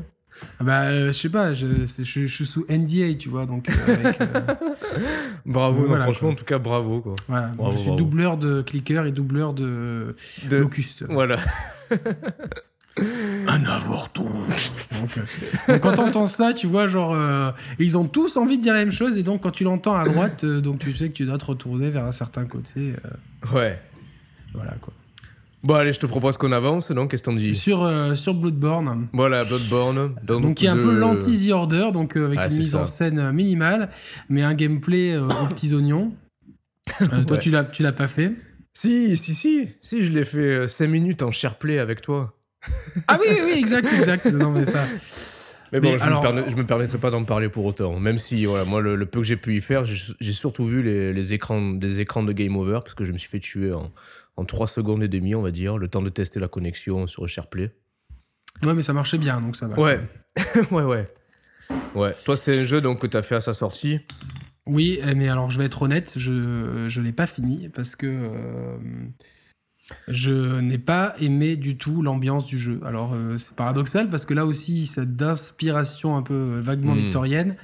[0.59, 3.45] Ah bah euh, je sais pas je, c'est- je, je suis sous NDA tu vois
[3.45, 4.19] donc avec,
[5.45, 6.33] Bravo, Voilà, franchement, quoi.
[6.33, 7.01] en tout cas, bravo.
[7.01, 7.15] Quoi.
[7.27, 7.99] voilà Donc, Bravo, je suis bravo.
[8.03, 10.15] doubleur de clicker et doubleur de
[10.49, 11.37] De- locuste Voilà.
[13.55, 14.23] Un avorton.
[14.25, 15.19] donc,
[15.67, 18.79] donc, quand t'entends ça, tu vois, genre, euh, ils ont tous envie de dire la
[18.79, 21.25] même chose, et donc quand tu l'entends à droite, euh, donc tu sais que tu
[21.25, 22.93] dois te retourner vers un certain côté.
[23.05, 23.79] euh, Ouais.
[24.53, 24.93] voilà quoi.
[25.63, 28.35] Bon, allez, je te propose qu'on avance, non Qu'est-ce que t'en dis Sur, euh, sur
[28.35, 29.07] Bloodborne.
[29.13, 30.13] Voilà, Bloodborne.
[30.23, 32.81] Donc, il y a un peu l'anti-The Order, donc euh, avec Ah, une mise ça.
[32.81, 33.89] en scène minimale,
[34.29, 36.13] mais un gameplay euh, aux petits oignons.
[37.01, 37.41] Euh, Toi, Ouais.
[37.41, 38.33] tu l'as, tu l'as pas fait.
[38.75, 39.67] Si, si, si.
[39.81, 42.37] Si, je l'ai fait 5 minutes en SharePlay avec toi.
[43.07, 44.25] Ah oui, oui, oui, exact, exact.
[44.27, 44.85] Non, mais ça.
[45.71, 47.99] Mais bon, Mais je, alors- me permets- je me permettrai pas d'en parler pour autant.
[47.99, 50.83] Même si, voilà, moi, le, le peu que j'ai pu y faire, j'ai surtout vu
[50.83, 53.73] les, les écrans, des écrans de Game Over, parce que je me suis fait tuer
[53.73, 53.91] en,
[54.37, 57.27] en 3 secondes et demie, on va dire, le temps de tester la connexion sur
[57.27, 57.71] SharePlay.
[58.63, 59.77] Ouais, mais ça marchait bien, donc ça va.
[59.79, 59.99] Ouais,
[60.71, 61.05] ouais, ouais.
[61.95, 63.99] Ouais, toi, c'est un jeu donc, que tu as fait à sa sortie.
[64.67, 68.07] Oui, eh, mais alors je vais être honnête, je je l'ai pas fini parce que
[68.07, 68.77] euh,
[70.07, 72.79] je n'ai pas aimé du tout l'ambiance du jeu.
[72.85, 76.97] Alors euh, c'est paradoxal parce que là aussi c'est d'inspiration un peu euh, vaguement Hmm.
[76.97, 77.55] victorienne,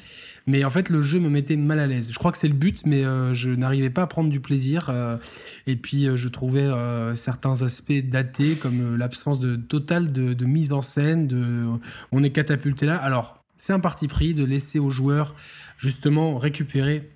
[0.46, 2.12] mais en fait le jeu me mettait mal à l'aise.
[2.12, 4.90] Je crois que c'est le but, mais euh, je n'arrivais pas à prendre du plaisir.
[4.90, 5.18] euh,
[5.66, 6.70] et puis euh, je trouvais
[7.16, 11.28] certains aspects datés comme l'absence de totale de, de mise en scène.
[11.28, 11.66] De
[12.12, 12.98] on est catapulté là.
[12.98, 15.34] Alors c'est un parti pris de laisser aux joueurs
[15.78, 17.10] justement récupérer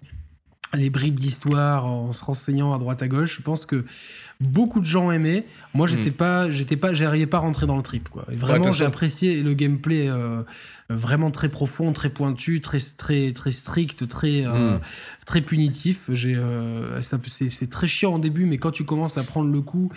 [0.73, 3.37] les bribes d'histoire en se renseignant à droite à gauche.
[3.37, 3.85] Je pense que
[4.41, 5.45] beaucoup de gens aimaient.
[5.73, 8.25] Moi, j'étais pas, j'étais pas, j'arrivais pas à rentrer dans le trip, quoi.
[8.31, 10.43] Et vraiment, j'ai apprécié le gameplay euh,
[10.89, 14.79] vraiment très profond, très pointu, très très très strict, très euh, Mm.
[15.25, 16.09] très punitif.
[16.13, 19.91] J'ai, euh, c'est, très chiant au début, mais quand tu commences à prendre le coup,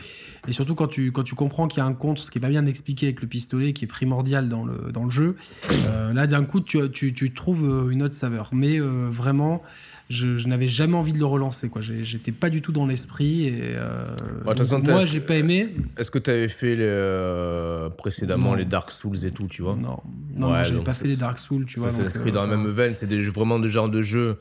[0.46, 2.40] et surtout quand tu quand tu comprends qu'il y a un contre, ce qui est
[2.40, 5.36] pas bien expliqué avec le pistolet, qui est primordial dans le dans le jeu,
[5.70, 8.50] euh, là d'un coup tu, tu tu trouves euh, une autre saveur.
[8.52, 9.62] Mais euh, vraiment
[10.08, 13.46] je, je n'avais jamais envie de le relancer quoi j'étais pas du tout dans l'esprit
[13.46, 17.90] et euh, Bah, donc moi j'ai pas aimé Est-ce que tu avais fait les, euh,
[17.90, 18.54] précédemment Non.
[18.54, 19.74] les Dark Souls et tout, tu vois?
[19.76, 20.00] Non
[20.34, 22.30] non, Ouais, non, j'avais donc pas c'est- fait les Dark Souls tu vois donc, s'inscrit
[22.30, 22.94] euh, dans la même veine.
[22.94, 24.38] C'est vraiment des genres de jeux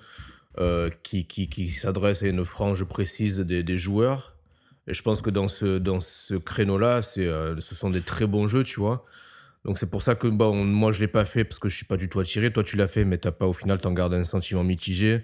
[0.60, 4.36] euh, qui, qui, qui s'adressent à une frange précise des, des joueurs.
[4.88, 8.26] Et je pense que dans ce, dans ce créneau-là, c'est, euh, ce sont des très
[8.26, 9.06] bons jeux, tu vois.
[9.66, 11.86] Donc c'est pour ça que bon, moi je l'ai pas fait parce que je suis
[11.86, 12.54] pas du tout attiré.
[12.54, 15.24] Toi tu l'as fait, mais t'as pas au final t'en gardes un sentiment mitigé.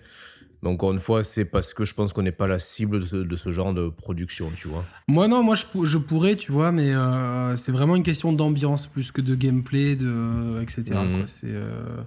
[0.63, 3.05] Mais encore une fois, c'est parce que je pense qu'on n'est pas la cible de
[3.05, 4.85] ce, de ce genre de production, tu vois.
[5.07, 8.31] moi non moi je, pou- je pourrais tu vois mais euh, c'est vraiment une question
[8.33, 11.23] d'ambiance plus que de gameplay de etc Mhm.
[11.27, 11.97] c'est euh,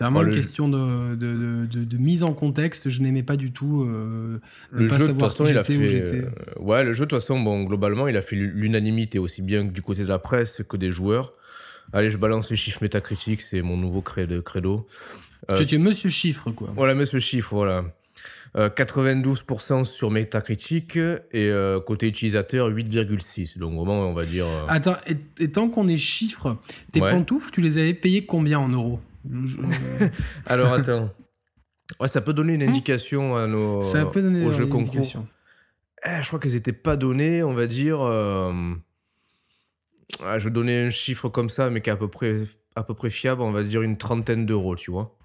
[0.00, 3.22] vraiment Bah, une le- question de, de, de, de- de mise en contexte je n'aimais
[3.22, 4.38] pas du tout euh,
[4.70, 5.88] Le pas jeu, de toute savoir façon, qui il a où fait.
[5.88, 9.40] j'étais euh, ouais, le jeu, de toute façon, bon, globalement, il a fait l'unanimité aussi
[9.40, 11.32] bien du côté de la presse que des joueurs.
[11.94, 14.86] Allez, je balance les chiffres métacritiques, c'est mon nouveau credo.
[15.50, 17.84] Euh, tu, es monsieur chiffre quoi Voilà, ce chiffre, voilà.
[18.56, 21.00] Euh, 92% sur Metacritic et
[21.34, 23.58] euh, côté utilisateur 8,6.
[23.58, 24.46] Donc vraiment, on va dire.
[24.46, 26.56] euh, Attends, et, et tant qu'on est chiffres,
[26.92, 27.10] tes Ouais.
[27.10, 29.00] pantoufles, tu les avais payées combien en euros?
[30.46, 31.10] Alors attends.
[32.00, 33.82] Ouais, ça peut donner une indication à nos.
[33.82, 34.88] Ça peut donner aux jeux une concours.
[34.96, 35.26] indication.
[36.06, 38.00] Eh, je crois qu'elles étaient pas données, on va dire.
[38.02, 38.52] euh,
[40.24, 42.40] ah, je donnais un chiffre comme ça, mais qui est à peu près,
[42.76, 45.17] à peu près fiable, on va dire une trentaine d'euros, tu vois.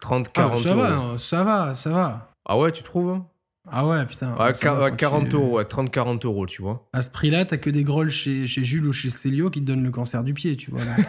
[0.00, 0.80] 30, 40 Ah, ça euros.
[0.80, 2.32] va, non, ça va, ça va.
[2.46, 3.26] Ah ouais, tu trouves hein?
[3.72, 4.34] Ah ouais, putain.
[4.54, 6.88] Quar- va ouais, quand 40 tu- euros, ouais, 30-40 euros, tu vois.
[6.92, 9.66] À ce prix-là, t'as que des grolls chez, chez Jules ou chez Célio qui te
[9.66, 10.80] donnent le cancer du pied, tu vois.
[10.80, 11.06] donc,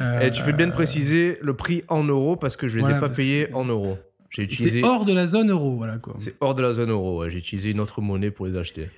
[0.00, 2.76] euh, Et tu fais bien de euh, préciser le prix en euros parce que je
[2.76, 3.98] les Voilà, ai pas payés en euros.
[4.30, 4.80] J'ai utilisé.
[4.82, 6.14] C'est hors de la zone euro, voilà quoi.
[6.18, 7.30] C'est hors de la zone euro, ouais.
[7.30, 8.88] J'ai utilisé une autre monnaie pour les acheter.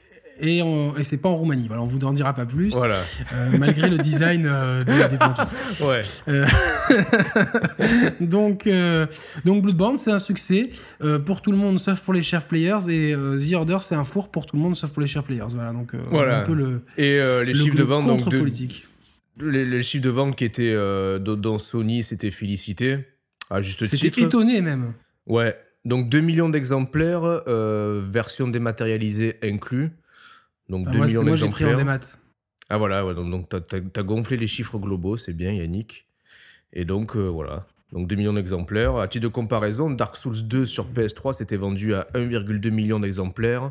[0.40, 1.66] Et, et c'est pas en Roumanie.
[1.66, 2.72] Voilà, on vous en dira pas plus.
[2.72, 2.96] Voilà.
[3.35, 5.55] euh, malgré le design euh, des, des pantoufles.
[5.85, 6.01] Ouais.
[6.29, 6.46] Euh,
[8.20, 9.07] donc, euh,
[9.44, 10.70] donc Bloodborne, c'est un succès
[11.25, 14.31] pour tout le monde sauf pour les chers players et The Order, c'est un four
[14.31, 15.44] pour tout le monde sauf pour les chers players.
[15.51, 16.40] Voilà, donc Voilà.
[16.40, 18.44] un peu le, Et les le- chiffres de vente, donc, de-
[19.38, 22.99] les, les chiffres de vente qui étaient dans- Sony, c'était félicité.
[23.51, 24.92] À juste C'était étonné même.
[25.27, 25.57] Ouais.
[25.85, 29.90] Donc 2 millions d'exemplaires, version dématérialisée inclus.
[30.68, 32.00] Donc Ah, 2 moi, c'est- millions moi, j'ai pris en démat.
[32.68, 36.09] Ah voilà, ouais, donc, donc t'as, t'as- t'as gonflé les chiffres globaux, c'est bien Yannick.
[36.72, 38.96] Et donc euh, voilà, donc 2 millions d'exemplaires.
[38.96, 43.70] À titre de comparaison, Dark Souls 2 sur PS3 s'était vendu à 1,2 million d'exemplaires.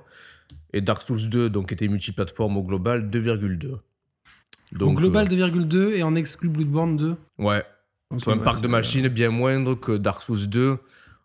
[0.73, 3.69] Et Dark Souls 2, donc était multiplateforme au global, 2,2.
[3.69, 3.79] Donc,
[4.79, 7.15] Donc global euh, 2,2 et en exclu Bloodborne 2.
[7.39, 7.63] ouais,
[8.11, 10.77] Donc, un parc de machines bien moindre que Dark Souls 2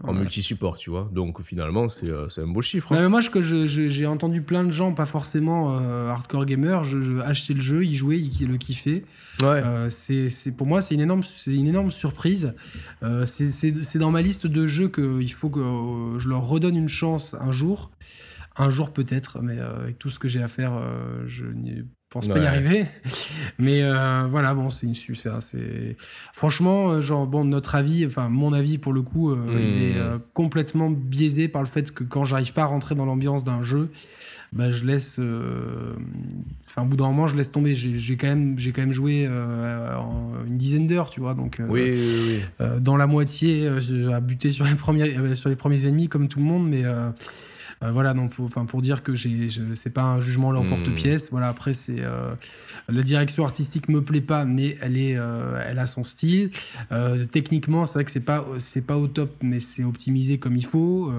[0.03, 0.21] en Ouais.
[0.21, 1.11] multi-support, tu vois.
[1.13, 2.93] Donc finalement, c'est, euh, un beau chiffre.
[2.93, 2.97] hein.
[2.97, 6.85] Non, mais moi, je- je- j'ai entendu plein de gens, pas forcément euh, hardcore gamers,
[6.85, 9.05] je, je acheter le jeu, y jouer, y le kiffer.
[9.41, 9.47] Ouais.
[9.65, 12.55] Euh, c'est, pour moi, c'est une énorme, une énorme surprise.
[13.03, 13.51] Euh, c'est,
[13.99, 15.61] dans ma liste de jeux qu'il faut que
[16.19, 17.91] je leur redonne une chance un jour.
[18.57, 20.73] Un jour peut-être, mais avec tout ce que j'ai à faire,
[21.27, 21.45] je
[22.11, 22.87] ai pense pas y arriver.
[23.59, 25.97] Mais euh, voilà, bon, c'est une c'est
[26.33, 30.03] franchement, euh, genre bon, notre avis, enfin mon avis pour le coup, euh, il est
[30.03, 30.19] hmm.
[30.35, 33.91] complètement biaisé par le fait que quand j'arrive pas à rentrer dans l'ambiance d'un jeu,
[34.53, 35.21] bah, je laisse,
[36.67, 37.75] enfin au bout d'un moment, je laisse tomber.
[37.77, 41.97] J'ai quand même, j'ai quand même joué une dizaine d'heures, tu vois, donc oui,
[42.81, 43.69] dans la moitié,
[44.13, 46.83] à buter sur les premiers, sur les premiers ennemis comme tout le monde, mais
[47.83, 51.29] voilà, donc enfin pour dire que j'ai, c'est pas un jugement l'emporte-pièce.
[51.29, 51.33] Hmm.
[51.33, 52.35] Voilà, après c'est euh,
[52.89, 56.51] la direction artistique me plaît pas, mais elle est, euh, elle a son style.
[57.33, 60.67] techniquement, c'est vrai que c'est pas, c'est pas au top, mais c'est optimisé comme il
[60.67, 61.13] faut.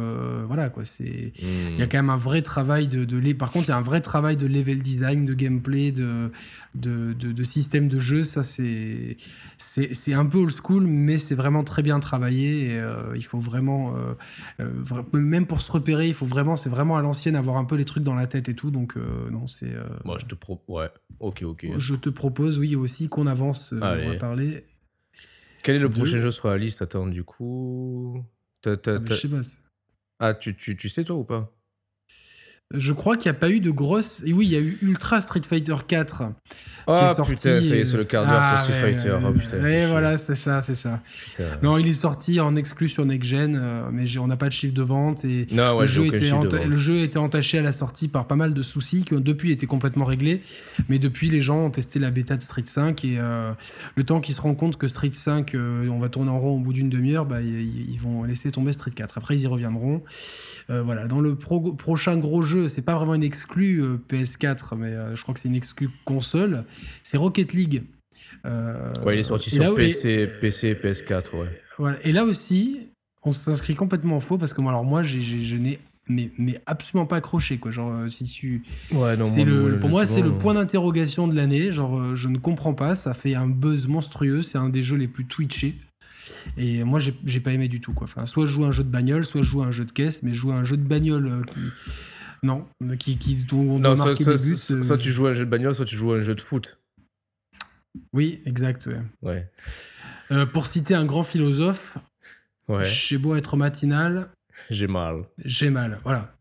[0.48, 1.90] voilà quoi, c'est, il y a hmm.
[1.90, 4.38] quand même un vrai travail de, de par contre il y a un vrai travail
[4.38, 6.32] de level design, de gameplay, de
[6.76, 8.24] de, de, système de jeu.
[8.24, 9.18] Ça, c'est,
[9.58, 12.72] c'est, un peu old school, mais c'est vraiment très bien travaillé.
[12.72, 14.14] Et, euh, il faut vraiment, euh,
[14.60, 17.76] euh, même pour se repérer, il faut vraiment, c'est vraiment à l'ancienne avoir un peu
[17.76, 18.72] les trucs dans la tête et tout.
[18.72, 18.96] Donc,
[19.32, 19.74] non, c'est.
[20.06, 20.76] Moi, je te propose.
[20.76, 21.68] Ouais, ok, ok.
[21.78, 23.74] Je te propose, oui, aussi qu'on avance.
[23.74, 24.64] on va parler.
[25.64, 26.82] Quel est le prochain jeu sur la liste?
[26.82, 28.24] Attends, du coup.
[28.66, 29.42] Ah, je sais pas.
[30.20, 31.52] Ah, tu, tu, tu sais toi ou pas?
[32.74, 34.24] Je crois qu'il n'y a pas eu de grosse.
[34.26, 36.24] Et oui, il y a eu Ultra Street Fighter 4
[36.88, 37.32] qui est sorti.
[37.32, 39.18] putain, ça y est, c'est le quart d'heure sur ah, Street Fighter.
[39.24, 41.02] Oh, putain, et voilà, c'est ça, c'est ça.
[41.62, 44.54] Non, il est sorti en exclu sur Next Gen, euh, mais on n'a pas de
[44.54, 45.26] chiffre de vente.
[45.26, 46.32] Et non, ouais, le, jeu était
[46.66, 49.52] le jeu était entaché à la sortie par pas mal de soucis qui ont depuis
[49.52, 50.42] été complètement réglés.
[50.90, 53.52] Mais depuis, les gens ont testé la bêta de Street 5 et euh,
[53.96, 56.56] le temps qu'ils se rendent compte que Street 5, euh, on va tourner en rond
[56.56, 59.18] au bout d'une demi-heure, bah, ils, vont laisser tomber Street 4.
[59.18, 60.02] Après, ils y reviendront.
[60.70, 65.16] voilà, dans le prochain gros jeu c'est pas vraiment une exclue euh, PS4, mais euh,
[65.16, 66.66] je crois que c'est une exclue console.
[67.04, 67.84] C'est Rocket League.
[68.46, 71.24] Euh, ouais, il est sorti sur PC, PC, PS4,
[71.80, 72.00] ouais.
[72.04, 72.90] Et là aussi,
[73.24, 77.18] on s'inscrit complètement faux parce que moi, alors moi, je n'ai mais, mais absolument pas
[77.18, 81.28] accroché quoi genre si tu ouais, non, c'est le pour moi c'est le point d'interrogation
[81.28, 84.82] de l'année genre je ne comprends pas ça fait un buzz monstrueux c'est un des
[84.82, 85.76] jeux les plus twitchés
[86.58, 88.90] et moi j'ai pas aimé du tout quoi enfin soit je joue un jeu de
[88.90, 91.46] bagnole soit je joue un jeu de caisse mais je joue un jeu de bagnole
[91.46, 91.60] qui
[92.44, 94.58] non, qui, qui on doit marquer des buts.
[94.58, 96.34] Soit, euh, tu joues à un jeu de bagnole, soit tu joues à un jeu
[96.34, 96.80] de foot.
[98.14, 98.90] Oui, exact.
[99.22, 99.48] Ouais.
[100.32, 101.98] Euh, pour citer un grand philosophe,
[102.68, 102.84] ouais.
[102.84, 104.30] j'ai beau être matinal.
[104.70, 105.18] J'ai mal.
[105.46, 106.34] J'ai mal, voilà.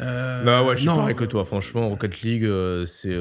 [0.00, 1.44] Euh, non, ouais, je suis pareil que toi.
[1.44, 2.46] Franchement, Rocket League,
[2.86, 3.16] c'est.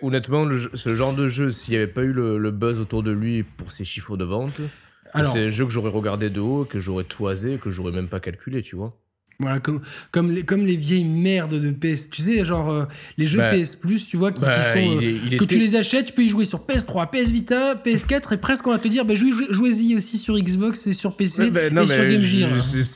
[0.00, 3.42] honnêtement, ce genre de jeu, s'il n'y avait pas eu le, buzz autour de lui
[3.42, 4.62] pour ses chiffres de vente,
[5.14, 8.20] c'est un jeu que j'aurais regardé de haut, que j'aurais toisé, que j'aurais même pas
[8.20, 8.96] calculé, tu vois.
[9.38, 9.80] Voilà, comme,
[10.12, 12.10] comme, les, comme les vieilles merdes de PS.
[12.10, 12.84] Tu sais, genre euh,
[13.18, 14.78] les jeux bah, PS Plus, tu vois, qui, bah, sont.
[15.02, 18.36] Euh, que tu les achètes, tu peux y jouer sur PS3, PS Vita, PS4, et
[18.36, 21.86] presque on va te dire, bah, jouez-y aussi sur Xbox et sur PC bah, et
[21.86, 22.50] sur Game Gear.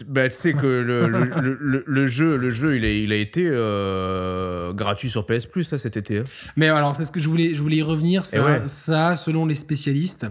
[0.09, 3.45] Bah, tu sais que le, le, le, jeu, le jeu il, a, il a été
[3.45, 6.19] euh, gratuit sur PS Plus ça, cet été.
[6.19, 6.25] Hein.
[6.57, 8.25] Mais alors, c'est ce que je voulais, je voulais y revenir.
[8.25, 10.27] Ça, ça, selon les spécialistes,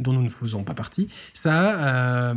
[0.00, 2.34] dont nous ne faisons pas partie, ça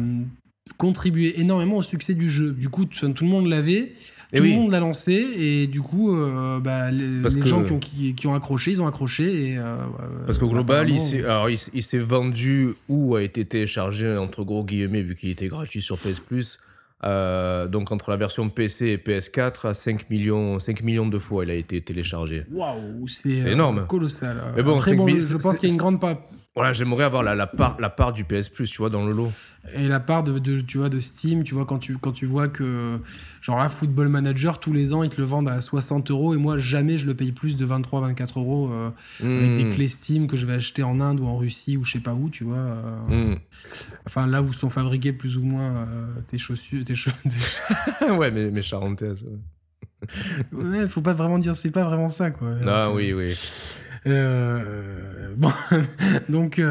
[0.78, 2.52] contribué énormément au succès du jeu.
[2.52, 3.94] Du coup, tout le monde l'avait.
[4.34, 7.80] Eh tout le monde l'a lancé et du coup, euh, bah, les, gens qui ont,
[7.80, 9.52] qui, ont, accroché, ils ont accroché.
[9.52, 9.78] Et, euh,
[10.26, 15.30] Parce qu'au global, il s'est vendu ou a été téléchargé, entre gros guillemets, vu qu'il
[15.30, 16.60] était gratuit sur PS Plus.
[17.04, 21.44] Euh, donc entre la version PC et PS4, à 5 millions, 5 millions de fois,
[21.44, 22.46] il a été téléchargé.
[22.52, 23.86] Waouh, c'est énorme.
[23.86, 24.42] colossal.
[24.56, 26.18] Mais bon, je pense qu'il y a une grande part.
[26.56, 29.14] Voilà, j'aimerais avoir la, la, part, la part du PS Plus, tu vois, dans le
[29.14, 29.32] lot
[29.74, 32.48] et la part de, tu vois, de Steam, tu vois, quand tu, quand tu vois
[32.48, 33.00] que,
[33.42, 36.38] genre là, Football Manager, tous les ans, ils te le vendent à 60 euros, et
[36.38, 38.90] moi, jamais je le paye plus de 23-24 euros euh,
[39.22, 39.74] avec des hmm.
[39.74, 42.14] clés Steam que je vais acheter en Inde ou en Russie ou je sais pas
[42.14, 42.58] où, tu vois.
[42.58, 43.34] Euh.
[43.34, 43.40] Hmm.
[44.06, 46.86] Enfin, là où sont fabriquées plus ou moins euh, tes chaussures.
[46.86, 46.94] Tes
[48.12, 49.26] ouais, mes, mes charentaises.
[50.52, 52.50] ouais, faut pas vraiment dire, c'est pas vraiment ça, quoi.
[52.68, 53.36] Ah, oui, oui.
[54.06, 55.52] Bon,
[56.30, 56.62] donc.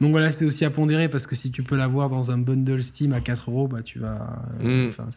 [0.00, 2.82] Donc voilà, c'est aussi à pondérer parce que si tu peux l'avoir dans un bundle
[2.82, 4.42] Steam à 4 euros, bah tu vas.
[4.64, 5.10] Euh, mm.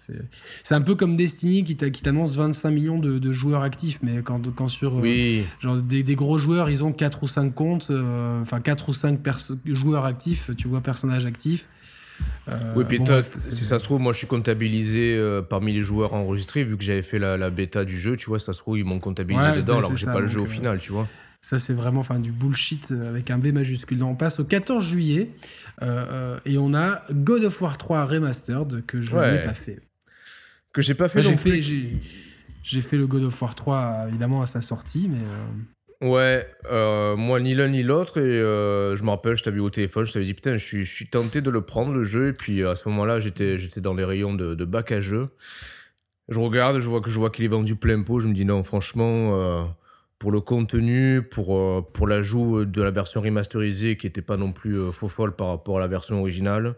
[0.63, 4.67] c'est un peu comme Destiny qui t'annonce 25 millions de, joueurs actifs, mais quand, quand
[4.67, 8.89] sur euh, genre des, gros joueurs, ils ont 4 ou 5 comptes, euh, enfin 4
[8.89, 9.19] ou 5
[9.67, 11.69] joueurs actifs, tu vois, personnages actifs.
[12.75, 15.17] Oui, puis toi, si ça se trouve, moi je suis comptabilisé
[15.49, 18.53] parmi les joueurs enregistrés, vu que j'avais fait la, bêta du jeu, tu vois, ça
[18.53, 20.91] se trouve, ils m'ont comptabilisé dedans, alors que j'ai pas le jeu au final, tu
[20.91, 21.07] vois.
[21.43, 23.97] Ça, c'est vraiment enfin, du bullshit euh, avec un B majuscule.
[23.97, 25.29] Donc, on passe au 14 juillet
[25.81, 29.81] euh, euh, et on a God of War 3 Remastered que je n'ai pas fait.
[30.71, 35.09] Que j'ai pas fait, J'ai fait le God of War 3 évidemment à sa sortie,
[35.11, 35.19] mais.
[36.03, 38.39] Ouais, moi ni l'un ni l'autre, et
[38.95, 40.93] je me rappelle, je t'avais vu au téléphone, je t'avais dit putain, je suis, je
[40.93, 43.93] suis tenté de le prendre le jeu, et puis à ce moment-là, j'étais, j'étais dans
[43.93, 45.29] les rayons de, de bac à jeu.
[46.29, 48.45] Je regarde, je vois que je vois qu'il est vendu plein pot, je me dis
[48.45, 49.65] non, franchement,
[50.23, 54.53] pour le contenu, pour, euh, pour l'ajout de la version remasterisée qui n'était pas non
[54.53, 56.75] plus euh, faux folle par rapport à la version originale.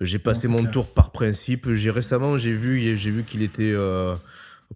[0.00, 1.70] J'ai passé mon tour par principe.
[1.74, 4.14] J'ai récemment j'ai vu j'ai vu qu'il était euh,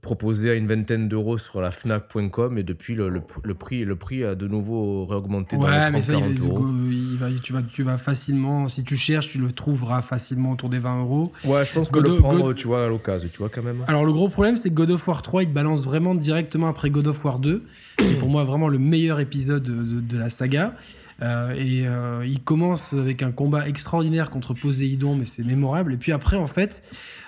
[0.00, 4.24] proposé à une vingtaine d'euros sur la Fnac.com et depuis le, le, prix le prix
[4.24, 7.96] a de nouveau réaugmenté ouais, dans les mais ça, il, va, tu vas tu vas
[7.96, 11.32] facilement si tu cherches tu le trouveras facilement autour des 20 euros.
[11.44, 13.84] Ouais je pense que le prendre tu vois à l'occasion tu vois quand même.
[13.86, 16.68] Alors le gros problème c'est que God of War 3 il te balance vraiment directement
[16.68, 17.62] après God of War 2
[17.98, 20.74] qui est pour moi vraiment le meilleur épisode de, de la saga
[21.20, 25.92] et euh, il commence avec un combat extraordinaire contre Poséidon, mais c'est mémorable.
[25.92, 26.82] Et puis après, en fait,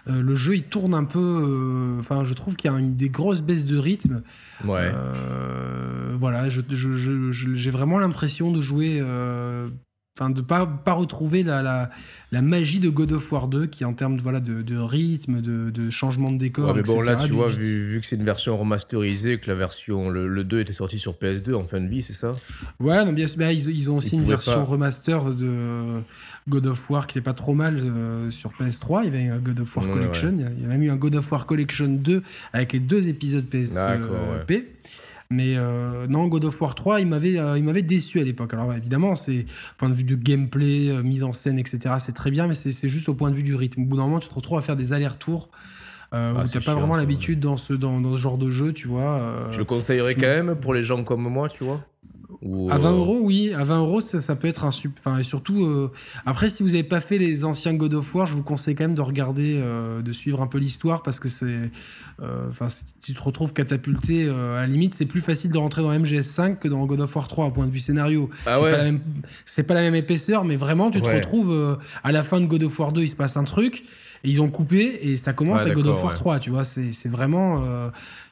[0.09, 1.97] euh, le jeu il tourne un peu.
[2.01, 4.23] Enfin, je trouve qu'il y a une, des grosses baisses de rythme.
[4.65, 4.91] Ouais.
[6.15, 6.93] voilà, j'ai je,
[7.31, 9.03] je, vraiment l'impression de jouer
[10.19, 11.91] enfin de pas pas retrouver la, la,
[12.33, 15.41] la, magie de God of War 2 qui en termes de voilà de, de rythme
[15.41, 18.25] de, de, changement de décor mais bon là tu vois vu, vu, que c'est une
[18.25, 21.87] version remasterisée que la version le, le, 2 était sorti sur PS2 en fin de
[21.87, 22.35] vie c'est ça?
[22.81, 26.01] Ouais non bien ils, ils, ont aussi une version remaster de
[26.49, 29.39] God of War qui n'est pas trop mal euh, sur PS3 il y avait un
[29.39, 32.23] God of War Collection il y a même eu un God of War Collection 2
[32.53, 33.79] avec les deux épisodes PSP
[34.49, 34.67] ouais.
[35.31, 38.55] Mais euh, non, God of War 3, il m'avait, euh, il m'avait déçu à l'époque.
[38.55, 39.47] Alors évidemment, c'est
[39.79, 41.97] point de vue de gameplay, euh, mise en scène, etc.
[41.99, 43.83] C'est très bien, mais c'est juste au point de vue du rythme.
[43.83, 45.51] Au bout d'un moment, tu te retrouves à faire des allers-retours.
[46.15, 48.49] Euh, ah, où tu n'as pas vraiment l'habitude dans, ce, dans, dans, ce genre de
[48.49, 49.49] jeu, tu vois.
[49.51, 51.85] je le conseillerais quand même pour les gens comme moi, tu vois
[52.71, 53.53] à 20 euros, oui.
[53.55, 54.99] À 20 euros, ça, ça peut être un super.
[54.99, 55.93] Enfin, et surtout, euh,
[56.25, 58.85] après, si vous n'avez pas fait les anciens God of War, je vous conseille quand
[58.85, 61.71] même de regarder, euh, de suivre un peu l'histoire parce que c'est.
[62.23, 62.69] Euh, enfin,
[63.03, 64.29] tu te retrouves catapulté.
[64.29, 67.29] à la limite, c'est plus facile de rentrer dans MGS5 que dans God of War
[67.29, 68.29] 3 au point de vue scénario.
[68.47, 69.01] Ah c'est pas, la même,
[69.69, 72.79] pas la même épaisseur, mais vraiment, tu te retrouves à la fin de God of
[72.79, 73.85] War 2, il se passe un truc.
[74.25, 76.65] Et ils ont coupé et ça commence à God of War 3, tu vois.
[76.65, 77.63] C'est vraiment.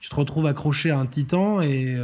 [0.00, 1.96] tu te retrouves accroché à un titan et.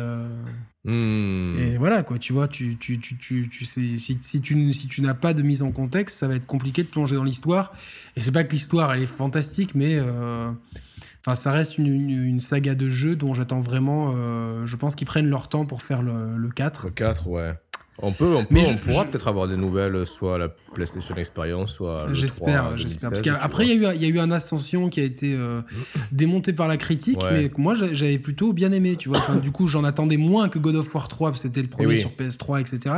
[0.84, 1.58] Hmm.
[1.58, 5.02] Et voilà, quoi, tu vois, tu, tu, tu, tu, sais, si, si tu, si tu
[5.02, 7.72] n'as pas de mise en contexte, ça va être compliqué de plonger dans l'histoire.
[8.16, 10.50] Et c'est pas que l'histoire, elle est fantastique, mais euh,
[11.20, 14.12] enfin, ça reste une, une, saga de jeux dont j'attends vraiment.
[14.14, 16.86] Euh, je pense qu'ils prennent leur temps pour faire le, le 4.
[16.86, 17.54] Le 4, ouais.
[18.02, 21.72] On peut, on, peut, on pourra peut-être avoir des nouvelles, soit à la PlayStation Experience,
[21.72, 22.06] soit.
[22.12, 23.10] J'espère, j'espère.
[23.10, 25.60] Parce qu'après, il y, a eu, y a eu un Ascension qui a été euh,
[26.12, 29.18] démonté par la critique, mais moi, j'avais plutôt bien aimé, tu vois.
[29.18, 31.68] Enfin, du coup, j'en attendais moins que God of War 3, parce que c'était le
[31.68, 32.94] premier sur PS3, etc.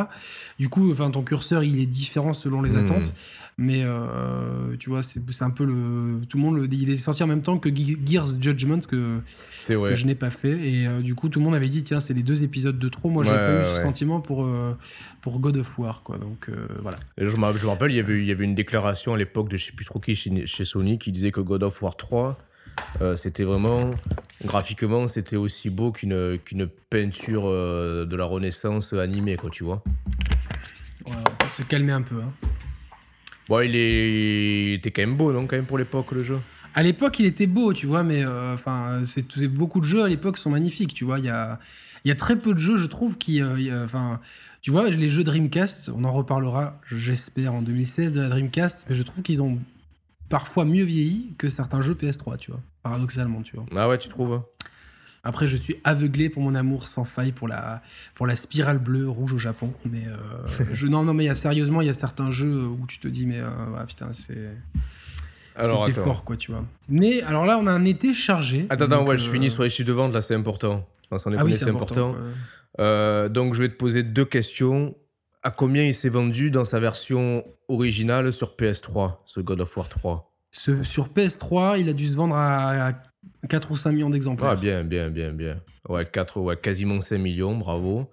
[0.63, 2.85] Du coup, enfin, ton curseur, il est différent selon les hmm.
[2.85, 3.15] attentes.
[3.59, 6.21] Mais euh, tu vois, c'est un peu le.
[6.29, 6.57] Tout le monde.
[6.57, 9.19] Le, il est sorti en même temps que Gears Judgment que,
[9.67, 10.53] que je n'ai pas fait.
[10.53, 12.89] Et euh, du coup, tout le monde avait dit tiens, c'est les deux épisodes de
[12.89, 13.11] trop.
[13.11, 14.79] Moi, j'avais pas eu ce sentiment pour, euh,
[15.21, 16.05] pour God of War.
[16.05, 16.19] Quoi.
[16.19, 16.49] Donc
[16.81, 16.99] voilà.
[17.19, 19.57] Et je, me rappelle, il y, avait, il y avait une déclaration à l'époque de
[19.57, 22.39] je sais plus trop qui chez, chez Sony qui disait que God of War 3.
[23.17, 23.81] C'était vraiment
[24.45, 29.83] graphiquement c'était aussi beau qu'une qu'une peinture de la Renaissance animée quoi tu vois
[31.07, 32.33] ouais, se calmer un peu hein.
[33.49, 34.75] Bon, il, est...
[34.75, 36.39] était quand même beau, non, quand même pour l'époque, le jeu?
[36.75, 40.09] À l'époque, il était beau, tu vois, mais euh, enfin, c'est beaucoup de jeux à
[40.09, 41.19] l'époque sont magnifiques, tu vois.
[41.19, 41.59] Il y a,
[42.05, 44.21] il y a très peu de jeux, je trouve, qui, euh, enfin,
[44.63, 48.95] tu vois, les jeux Dreamcast, on en reparlera, j'espère, en 2016 de la Dreamcast, mais
[48.95, 49.59] je trouve qu'ils ont
[50.33, 53.67] parfois mieux vieilli que certains jeux PS3, tu vois, paradoxalement, tu vois.
[53.77, 54.41] Ah ouais, tu trouves
[55.25, 57.81] après, je suis aveuglé pour mon amour sans faille pour la,
[58.17, 59.73] pour la spirale bleue rouge au Japon.
[59.85, 62.85] Mais euh, je, non, non, mais y a, sérieusement, il y a certains jeux où
[62.89, 64.51] tu te dis, mais euh, putain, c'est.
[65.63, 66.65] C'était fort, quoi, tu vois.
[66.89, 68.67] Mais alors là, on a un été chargé.
[68.69, 70.89] Attends, attends, ouais, je euh, finis sur les chiffres de vente, là, c'est important.
[71.13, 72.17] Enfin, ah oui, c'est important.
[72.79, 74.97] donc, je vais te poser deux questions.
[75.43, 79.89] À combien il s'est vendu dans sa version originale sur PS3, ce God of War
[79.89, 82.93] 3 ce, Sur PS3, il a dû se vendre à
[83.49, 84.51] 4 ou 5 millions d'exemplaires.
[84.51, 85.61] Ah, bien, bien, bien, bien.
[85.89, 88.09] Ouais, 4, ouais, quasiment 5 millions, bravo.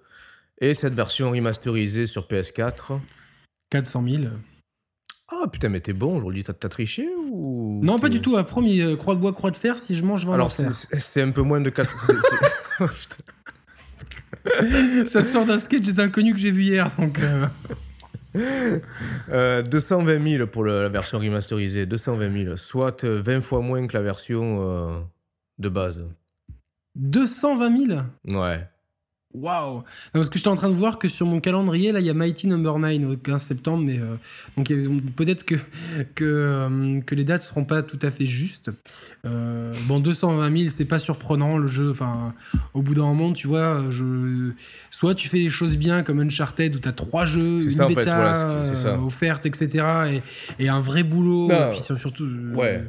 [0.60, 2.98] Et cette version remasterisée sur PS4
[3.70, 4.22] 400 000.
[5.32, 8.36] Ah putain, mais t'es bon aujourd'hui, t'as triché ou Non, pas du tout.
[8.36, 10.50] À premier, euh, croix de bois, croix de fer, si je mange, je vais Alors,
[10.50, 12.12] c'est un peu moins de 400
[15.06, 17.20] Ça sort d'un sketch des inconnus que j'ai vu hier, donc.
[17.20, 17.46] Euh...
[18.34, 23.96] 220 euh, 000 pour la version remasterisée, 220 000, soit 20 euh, fois moins que
[23.96, 25.04] la version
[25.58, 26.06] de base.
[26.94, 28.69] 220 000 Ouais.
[29.32, 32.10] Waouh Parce que j'étais en train de voir que sur mon calendrier, là, il y
[32.10, 34.16] a Mighty Number 9 au 15 septembre, mais euh,
[34.56, 34.72] donc
[35.14, 35.54] peut-être que,
[36.16, 38.72] que, euh, que les dates seront pas tout à fait justes.
[39.24, 42.34] Euh, bon, 220 000, c'est pas surprenant, le jeu, enfin,
[42.74, 44.50] au bout d'un moment, tu vois, je,
[44.90, 48.66] soit tu fais les choses bien comme Uncharted où tu as trois jeux, une bêta
[49.00, 50.20] offerte, etc.,
[50.58, 52.26] et, et, un vrai boulot, et puis surtout...
[52.54, 52.82] Ouais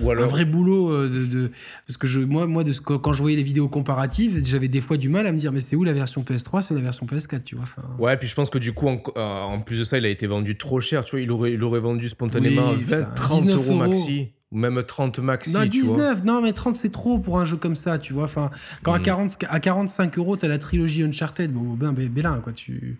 [0.00, 1.50] un vrai boulot euh, de,
[1.86, 4.80] parce que je moi moi de ce, quand je voyais les vidéos comparatives j'avais des
[4.80, 7.06] fois du mal à me dire mais c'est où la version PS3 c'est la version
[7.06, 7.82] PS4 tu vois enfin.
[7.98, 10.26] Ouais puis je pense que du coup en, en, plus de ça il a été
[10.26, 13.74] vendu trop cher tu vois il aurait il aurait vendu spontanément 20 30 euros.
[13.74, 15.54] maxi même 30 maxi.
[15.54, 18.24] Non, 19, non, mais 30 c'est trop pour un jeu comme ça, tu vois.
[18.24, 18.50] Enfin,
[18.82, 19.46] quand à, 40, mm.
[19.48, 22.52] à 45 euros, t'as la trilogie Uncharted, bon, ben, ben, ben quoi.
[22.52, 22.98] Tu...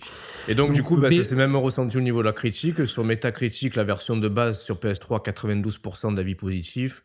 [0.49, 2.87] Et donc, du coup, ben, ça s'est même ressenti au niveau de la critique.
[2.87, 7.05] Sur Metacritic, la version de base sur PS3, 92% d'avis positifs.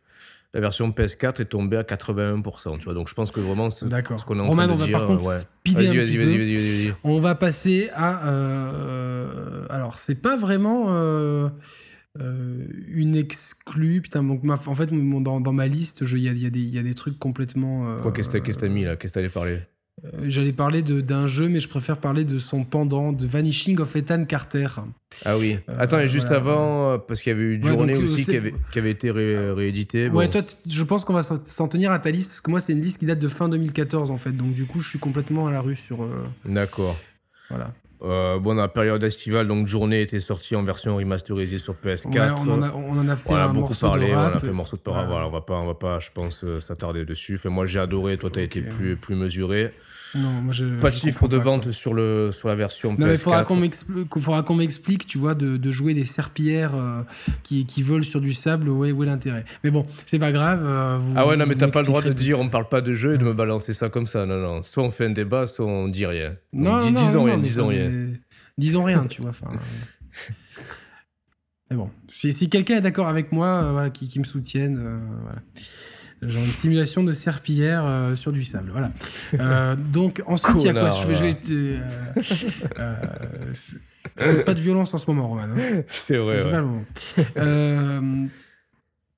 [0.54, 2.94] La version PS4 est tombée à 81%, tu vois.
[2.94, 5.06] Donc, je pense que vraiment, ce, qu'on est en Roman, train de on va par
[5.06, 6.94] contre speeder un petit peu.
[7.04, 8.28] On va passer à.
[8.28, 10.86] Euh, alors, c'est pas vraiment.
[10.88, 11.50] Euh,
[12.20, 14.02] euh, une exclue.
[14.02, 16.84] Putain, donc en fait, dans, dans, ma liste, il y a, y, a y a,
[16.84, 17.92] des trucs complètement.
[17.92, 18.96] Euh, Quoi, qu'est-ce que t'as mis là?
[18.96, 19.60] Qu'est-ce que t'allais parler?
[20.06, 23.96] Euh, J'allais parler d'un jeu, mais je préfère parler de son pendant, de Vanishing of
[23.96, 24.68] Ethan Carter.
[25.26, 25.58] Ah oui.
[25.68, 28.80] Attends, et juste avant, parce qu'il y avait eu une journée aussi qui avait, qui
[28.80, 30.10] avait, été réédité.
[30.10, 32.74] Ouais, toi, je pense qu'on va s'en tenir à ta liste, parce que moi, c'est
[32.74, 34.32] une liste qui date de fin 2014, en fait.
[34.32, 36.08] Donc, du coup, je suis complètement à la rue sur.
[36.46, 36.96] D'accord.
[37.50, 37.74] Voilà.
[38.04, 42.44] Euh, bon, dans la période estivale, donc Journée était sortie en version remasterisée sur PS4.
[42.46, 44.78] on, en a, on, en a, fait un beaucoup parlé, on a fait un morceau
[44.78, 45.08] de parole.
[45.08, 47.36] Voilà, on va pas, on va pas, je pense, euh, s'attarder dessus.
[47.36, 48.18] Enfin, moi, j'ai adoré.
[48.18, 49.74] Toi, tu as été plus, plus mesuré.
[50.16, 53.14] Non, moi je, pas de chiffre de vente sur, le, sur la version non, PS4.
[53.14, 53.18] il
[54.22, 57.02] faudra qu'on m'explique, tu vois, de, de, jouer des serpillères euh,
[57.44, 58.70] qui, qui, volent sur du sable.
[58.70, 60.66] Où est, où est l'intérêt Mais bon, c'est pas grave.
[61.16, 63.16] ah ouais, non, mais t'as pas le droit de dire on parle pas de jeu
[63.16, 64.26] et de me balancer ça comme ça.
[64.26, 64.64] Non, non.
[64.64, 66.36] Soit on fait un débat, soit on dit rien.
[66.54, 67.92] non, non, disons rien, disons rien
[68.58, 69.32] disons rien, tu vois.
[69.32, 69.52] Enfin,
[71.70, 74.78] mais bon, si, si quelqu'un est d'accord avec moi, euh, voilà, qui, qui, me soutienne,
[74.80, 75.42] euh, voilà.
[76.22, 78.92] Genre une simulation de serpillière euh, sur du sable, voilà.
[79.92, 81.08] donc ensuite, il y a quoi Je
[84.26, 85.44] vais, pas de violence en ce moment, Roman.
[85.44, 85.84] Hein.
[85.88, 86.40] C'est vrai.
[86.40, 86.86] C'est pas le moment.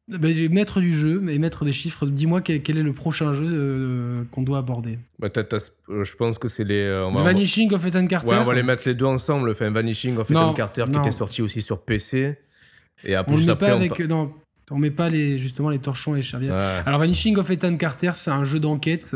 [0.09, 4.23] Bah, maître du jeu et maître des chiffres, dis-moi quel, est le prochain jeu euh,
[4.31, 4.97] qu'on doit aborder.
[5.19, 6.81] Bah, euh, je pense que c'est les.
[6.81, 8.31] Euh, Vanishing of Ethan Carter.
[8.31, 9.51] Ouais, on va les mettre les deux ensemble.
[9.51, 12.39] Enfin, Vanishing of Ethan Carter qui était sorti aussi sur PC.
[13.03, 13.99] Et après, on pas avec.
[13.99, 14.33] Non,
[14.71, 16.51] on met pas les, justement les torchons et les serviettes.
[16.85, 19.15] Alors Vanishing of Ethan Carter, c'est un jeu d'enquête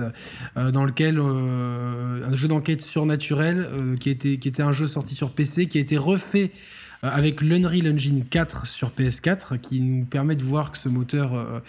[0.56, 3.68] dans lequel un jeu d'enquête surnaturel
[4.00, 7.42] qui était qui était un jeu sorti sur PC qui a été refait euh, avec
[7.42, 11.60] l'Unreal Engine 4 sur PS4 qui nous permet de voir que ce moteur euh,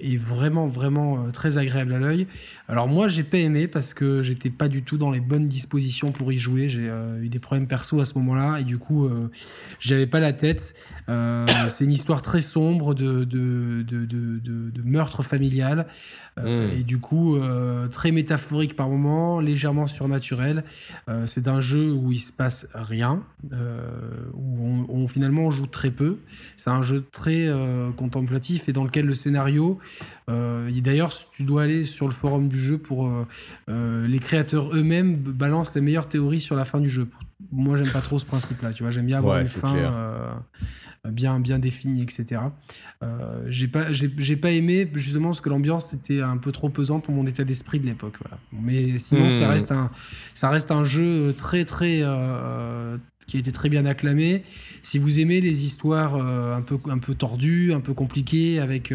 [0.00, 2.26] est vraiment vraiment euh, très agréable à l'œil.
[2.68, 6.10] Alors moi j'ai pas aimé parce que j'étais pas du tout dans les bonnes dispositions
[6.10, 6.68] pour y jouer.
[6.68, 9.08] J'ai eu des problèmes perso à ce moment-là et du coup
[9.80, 10.74] j'avais pas la tête.
[11.06, 15.86] c'est une histoire très sombre de, de, de, de meurtre familial.
[16.38, 16.78] Euh, hmm.
[16.78, 20.64] Et du coup, euh, très métaphorique par moment, légèrement surnaturel.
[21.08, 23.22] Euh, c'est un jeu où il se passe rien,
[23.52, 26.18] où on, finalement on joue très peu.
[26.56, 27.48] C'est un jeu très
[27.96, 29.78] contemplatif et dans lequel le scénario,
[30.28, 33.10] d'ailleurs, tu dois aller sur le forum du jeu pour
[33.68, 37.08] les créateurs eux-mêmes balancent les meilleures théories sur la fin du jeu.
[37.52, 38.72] Moi, j'aime pas trop ce principe-là.
[38.72, 39.74] Tu vois, j'aime bien avoir une fin
[41.10, 42.40] bien, bien défini, etc.
[43.02, 47.04] Euh, j'ai pas, j'ai, pas aimé justement parce que l'ambiance était un peu trop pesante
[47.04, 48.16] pour mon état d'esprit de l'époque.
[48.22, 48.38] Voilà.
[48.52, 49.50] Mais sinon, ça, hmm.
[49.50, 49.90] reste un,
[50.34, 52.00] ça reste un jeu très, très.
[52.02, 54.42] Euh, qui a été très bien acclamé.
[54.80, 58.90] Si vous aimez les histoires euh, un, peu, un peu tordues, un peu compliquées, avec,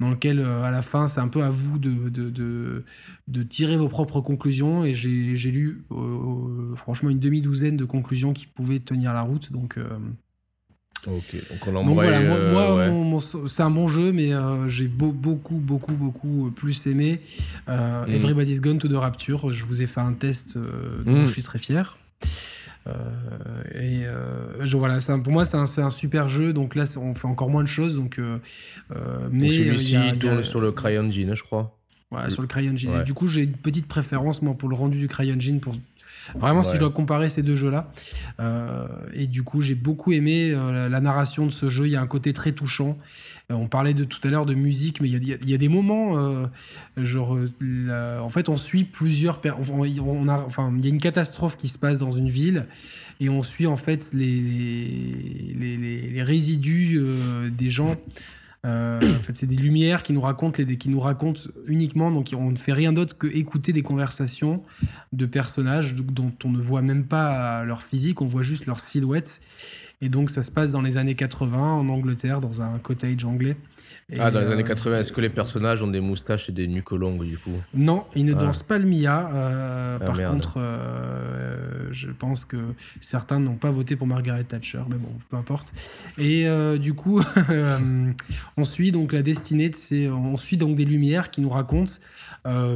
[0.00, 2.84] dans lequel à la fin c'est un peu à vous de, de, de,
[3.28, 5.84] de tirer vos propres conclusions, et j'ai, j'ai lu
[6.74, 9.52] franchement une demi-douzaine de conclusions qui pouvaient tenir la route.
[9.52, 9.78] Donc
[11.06, 15.56] Ok, donc on donc voilà, moi, euh, c'est un bon jeu, mais euh, j'ai beaucoup,
[15.56, 17.20] beaucoup, beaucoup plus aimé
[17.68, 18.12] euh, mm.
[18.12, 19.50] Everybody's Gone to the Rapture.
[19.50, 21.24] Je vous ai fait un test dont mm.
[21.24, 21.96] je suis très fier.
[23.74, 24.04] et
[24.60, 26.52] je, voilà, pour moi, c'est un, un, super jeu.
[26.52, 27.96] Donc là, on fait encore moins de choses.
[27.96, 28.20] Donc,
[29.32, 31.76] mais celui-ci tourne sur le CryEngine, je crois.
[32.12, 33.02] Ouais, sur le CryEngine.
[33.02, 35.74] Du coup, j'ai une petite préférence moi, pour le rendu du CryEngine pour
[36.34, 37.92] Vraiment, si je dois comparer ces deux jeux-là.
[38.40, 41.86] Euh, et du coup, j'ai beaucoup aimé euh, la, narration de ce jeu.
[41.86, 42.98] Il y a un côté très touchant.
[43.50, 45.54] Euh, on parlait de tout à l'heure de musique, mais il y a, il y
[45.54, 46.48] a des moments,
[46.96, 47.36] genre,
[48.20, 49.40] en fait, on suit plusieurs.
[49.70, 52.66] On, a, enfin, il y a une catastrophe qui se passe dans une ville
[53.20, 57.00] et on suit en fait les, les, les, les résidus
[57.50, 57.96] des gens
[58.64, 62.32] euh, en fait, c'est des lumières qui nous racontent, les, qui nous racontent uniquement, donc
[62.36, 64.62] on ne fait rien d'autre que écouter des conversations
[65.12, 69.40] de personnages dont on ne voit même pas leur physique, on voit juste leur silhouette.
[70.04, 73.56] Et donc, ça se passe dans les années 80 en Angleterre, dans un cottage anglais.
[74.18, 76.90] ah, dans les années 80, est-ce que les personnages ont des moustaches et des nuques
[76.90, 77.52] longues, du coup?
[77.72, 78.38] Non, ils ne ah.
[78.38, 79.30] dansent pas le Mia.
[79.32, 80.58] Ah, par contre,
[81.92, 82.56] je pense que
[83.00, 85.72] certains n'ont pas voté pour Margaret Thatcher, mais bon, peu importe.
[86.18, 86.48] Et
[86.80, 87.22] du coup,
[88.56, 90.10] on suit donc la destinée de ces.
[90.10, 91.92] On suit donc des lumières qui nous racontent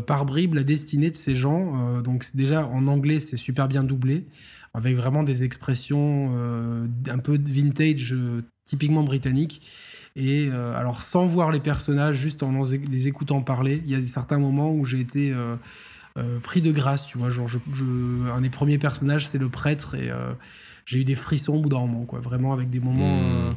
[0.06, 2.00] par bribes la destinée de ces gens.
[2.02, 4.26] donc, déjà, en anglais, c'est super bien doublé
[4.76, 9.62] avec vraiment des expressions euh, un peu vintage, euh, typiquement britanniques.
[10.16, 12.52] Et euh, alors, sans voir les personnages, juste en
[12.90, 15.34] les écoutant parler, il y a certains moments où j'ai été
[16.42, 17.30] pris de grâce, tu vois.
[17.30, 17.58] Genre, je,
[18.30, 20.10] un des premiers personnages, c'est le prêtre, et
[20.86, 22.20] j'ai eu des frissons au bout d'un moment, quoi.
[22.20, 23.50] Vraiment, avec des moments.
[23.50, 23.54] Hmm.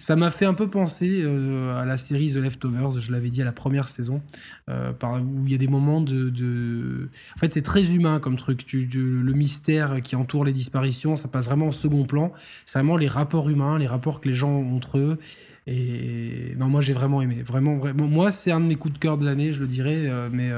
[0.00, 3.42] Ça m'a fait un peu penser euh, à la série The Leftovers, je l'avais dit
[3.42, 4.22] à la première saison,
[4.70, 7.10] euh, où il y a des moments de...
[7.36, 8.66] En fait, c'est très humain comme truc.
[8.72, 12.32] le mystère qui entoure les disparitions, ça passe vraiment au second plan.
[12.64, 15.18] C'est vraiment les rapports humains, les rapports que les gens ont entre eux.
[15.66, 17.42] Et non, moi j'ai vraiment aimé.
[17.46, 18.08] Vraiment, vraiment.
[18.08, 20.08] Moi, c'est un de mes coups de cœur de l'année, je le dirais.
[20.08, 20.50] Euh, mais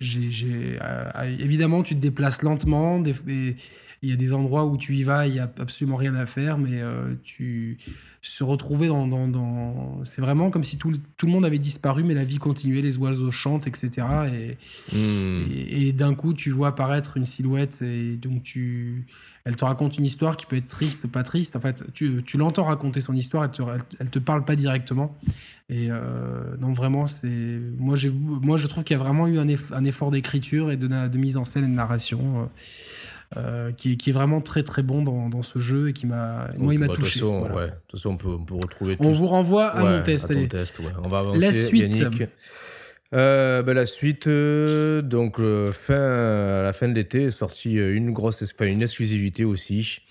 [0.00, 0.76] j'ai,
[1.38, 3.00] évidemment, tu te déplaces lentement.
[4.06, 6.26] Il y a des endroits où tu y vas, il n'y a absolument rien à
[6.26, 6.80] faire, mais
[7.24, 7.78] tu
[8.26, 9.06] se retrouver dans.
[9.06, 12.82] dans, C'est vraiment comme si tout, tout, le monde avait disparu, mais la vie continuait,
[12.82, 13.88] les oiseaux chantent, etc.
[14.32, 15.44] Et, hmm.
[15.70, 19.06] et, d'un coup, tu vois apparaître une silhouette, et donc tu.
[19.44, 21.54] Elle te raconte une histoire qui peut être triste, pas triste.
[21.54, 23.62] En fait, tu, tu l'entends raconter son histoire, elle te,
[24.00, 25.16] elle, te parle pas directement.
[25.68, 27.60] Et euh, donc, vraiment, c'est.
[27.78, 30.88] Moi, moi, je trouve qu'il y a vraiment eu un, un effort d'écriture et de,
[30.88, 32.50] de, mise en scène et de narration.
[33.36, 36.06] Euh, qui, est, qui, est vraiment très très bon dans, dans ce jeu et qui
[36.06, 37.18] m'a moi il m'a bah, touché.
[37.18, 38.96] De toute façon, on, peut, on peut retrouver.
[39.00, 40.30] On vous renvoie à mon test.
[40.30, 41.40] À test On va avancer.
[41.40, 42.04] La suite.
[43.14, 45.40] Euh, bah, la suite, euh, donc
[45.72, 50.02] fin, à la fin de l'été est sortie une grosse, enfin une exclusivité aussi,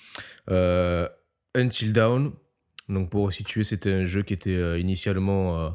[0.49, 2.33] Until Down.
[2.89, 5.73] Donc pour situer, c'était un jeu qui était initialement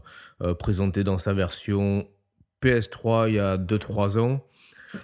[0.59, 2.07] présenté dans sa version
[2.63, 4.43] PS3 il y a 2-3 ans.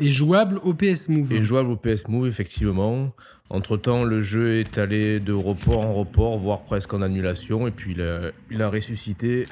[0.01, 1.33] Et jouable au PS Move.
[1.33, 3.15] Et jouable au PS Move, effectivement.
[3.51, 7.67] Entre-temps, le jeu est allé de report en report, voire presque en annulation.
[7.67, 7.97] Et puis,
[8.51, 9.47] il a, ressuscité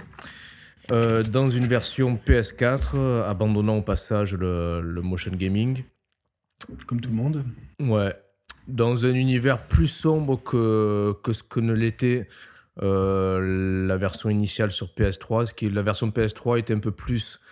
[0.90, 5.84] euh, dans une version PS4, abandonnant au passage le, motion gaming.
[6.86, 7.44] Comme tout le monde.
[7.80, 8.14] Ouais.
[8.66, 12.28] Dans un univers plus sombre que, que ce que ne l'était
[12.82, 15.46] euh, la version initiale sur PS3.
[15.46, 17.43] Ce qui, la version PS3 était un peu plus euh,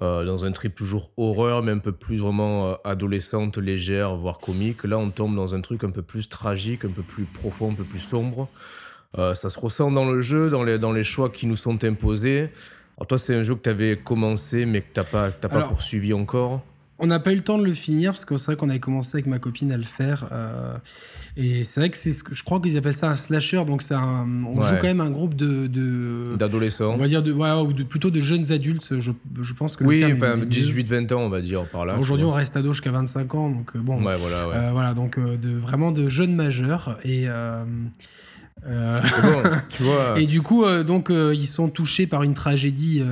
[0.00, 4.84] dans un trip toujours horreur, mais un peu plus vraiment euh, adolescente, légère, voire comique.
[4.84, 7.74] Là, on tombe dans un truc un peu plus tragique, un peu plus profond, un
[7.74, 8.48] peu plus sombre.
[9.18, 11.82] Euh, ça se ressent dans le jeu, dans les, dans les choix qui nous sont
[11.84, 12.50] imposés.
[12.98, 15.62] Alors toi, c'est un jeu que tu avais commencé, mais que tu n'as pas, pas
[15.62, 16.62] poursuivi encore
[16.98, 18.80] on n'a pas eu le temps de le finir parce que c'est vrai qu'on avait
[18.80, 20.28] commencé avec ma copine à le faire.
[20.32, 20.76] Euh,
[21.36, 23.64] et c'est vrai que c'est ce que je crois qu'ils appellent ça un slasher.
[23.66, 26.36] Donc c'est un, on joue quand même un groupe de.
[26.36, 26.92] D'adolescents.
[26.94, 28.98] On va dire de, ouais, ou de, plutôt de jeunes adultes.
[28.98, 29.84] Je, je pense que.
[29.84, 31.98] Oui, enfin 18-20 ans, on va dire par là.
[31.98, 33.50] Aujourd'hui, on reste ado jusqu'à 25 ans.
[33.50, 34.02] Donc euh, bon.
[34.02, 34.46] Ouais, voilà.
[34.46, 36.98] Euh, voilà, donc de, vraiment de jeunes majeurs.
[37.04, 37.26] Et.
[38.68, 38.98] Euh,
[39.68, 40.14] tu vois.
[40.20, 43.02] Et du coup, euh, donc, euh, ils sont touchés par une tragédie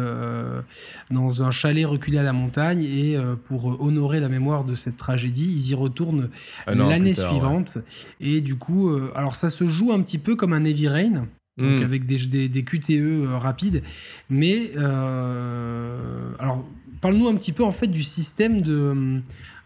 [1.11, 2.83] dans un chalet reculé à la montagne.
[2.83, 6.29] Et pour honorer la mémoire de cette tragédie, ils y retournent
[6.67, 7.79] l'année suivante.
[8.21, 11.27] Et du coup, alors ça se joue un petit peu comme un Heavy Rain.
[11.57, 11.85] Donc hmm.
[11.85, 13.83] avec des, des, QTE rapides.
[14.29, 16.65] Mais, alors,
[17.01, 19.21] parle-nous un petit peu en fait du système de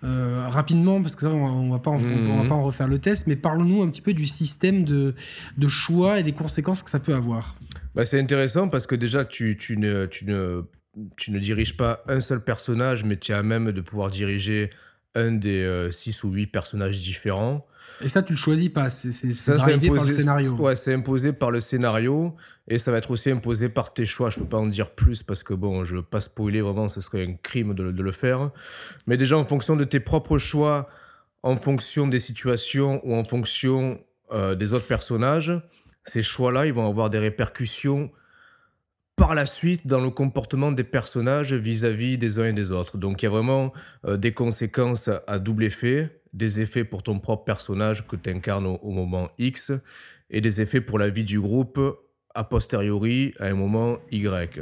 [0.04, 3.26] euh, rapidement, parce que ça, on, va pas en, va pas en refaire le test,
[3.26, 5.14] mais parle-nous un petit peu du système de,
[5.56, 7.56] de, choix et des conséquences que ça peut avoir.
[7.94, 10.62] Bah, c'est intéressant parce que déjà, tu, tu, ne, tu, ne,
[11.16, 14.70] tu ne diriges pas un seul personnage, mais tu as même de pouvoir diriger
[15.16, 17.62] un des 6 euh, ou 8 personnages différents.
[18.00, 19.18] Et ça, tu le choisis pas, c'est
[19.72, 20.52] imposé par le scénario.
[20.54, 22.36] Ouais, c'est imposé par le scénario.
[22.68, 24.28] Et ça va être aussi imposé par tes choix.
[24.28, 27.00] Je peux pas en dire plus parce que bon, je veux pas spoiler vraiment, ce
[27.00, 28.50] serait un crime de, le faire.
[29.06, 30.88] Mais déjà en fonction de tes propres choix,
[31.42, 34.00] en fonction des situations ou en fonction
[34.32, 35.52] euh, des autres personnages,
[36.04, 38.10] ces choix-là, ils vont avoir des répercussions
[39.16, 42.98] par la suite dans le comportement des personnages vis-à-vis des uns et des autres.
[42.98, 43.72] Donc il y a vraiment
[44.06, 48.66] euh, des conséquences à double effet, des effets pour ton propre personnage que tu incarnes
[48.66, 49.72] au, moment X
[50.30, 51.80] et des effets pour la vie du groupe
[52.34, 54.60] a posteriori à un moment Y.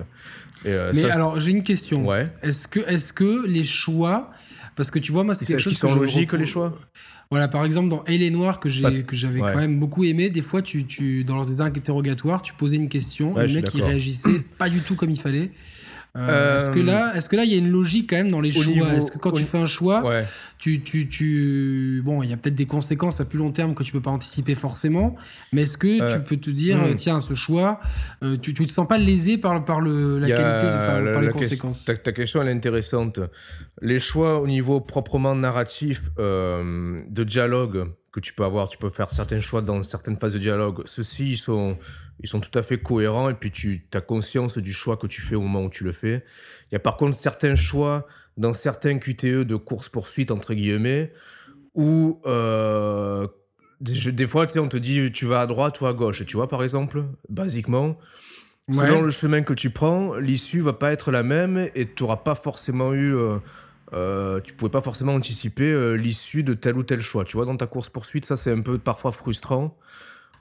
[0.65, 2.07] Euh, Mais alors, j'ai une question.
[2.07, 2.25] Ouais.
[2.43, 4.31] Est-ce que, est que les choix.
[4.75, 5.73] Parce que tu vois, moi, c'est quelque chose.
[5.73, 6.77] Qui sont logiques, les choix
[7.31, 9.03] voilà, par exemple, dans Elle est noire, que j'avais
[9.41, 13.41] quand même beaucoup aimé, des fois, tu, tu, dans leurs interrogatoires, tu posais une question,
[13.41, 15.51] et le mec, il réagissait pas du tout comme il fallait.
[16.17, 18.41] Euh, est-ce que là, est-ce que là, il y a une logique quand même dans
[18.41, 18.95] les choix?
[18.95, 20.03] Est-ce que quand tu fais un choix,
[20.59, 23.83] tu, tu, tu, bon, il y a peut-être des conséquences à plus long terme que
[23.83, 25.17] tu peux pas anticiper forcément,
[25.53, 26.95] mais est-ce que tu peux te dire, hmm.
[26.95, 27.81] tiens, ce choix,
[28.43, 31.85] tu, tu te sens pas lésé par, par le, la qualité, par les conséquences?
[31.85, 33.21] ta, ta, question elle est intéressante.
[33.83, 37.87] Les choix au niveau proprement narratif de dialogue
[38.17, 38.69] que tu peux avoir.
[38.69, 40.83] Tu peux faire certains choix dans certaines phases de dialogue.
[40.87, 41.77] Ceux-ci, ils sont,
[42.21, 45.21] ils sont tout à fait cohérents et puis tu as conscience du choix que tu
[45.21, 46.25] fais au moment où tu le fais.
[46.71, 48.07] Il y a par contre certains choix
[48.39, 51.13] dans certains QTE de course-poursuite, entre guillemets,
[51.75, 53.29] où euh,
[53.81, 56.25] des, fois, tu sais, on te dit tu vas à droite ou à gauche.
[56.25, 57.99] Tu vois, par exemple, basiquement,
[58.73, 62.17] selon le chemin que tu prends, l'issue va pas être la même et tu n'auras
[62.17, 63.15] pas forcément eu.
[63.15, 63.39] Euh,
[63.93, 67.25] euh, tu pouvais pas forcément anticiper euh, l'issue de tel ou tel choix.
[67.25, 69.77] Tu vois, dans ta course poursuite, ça c'est un peu parfois frustrant.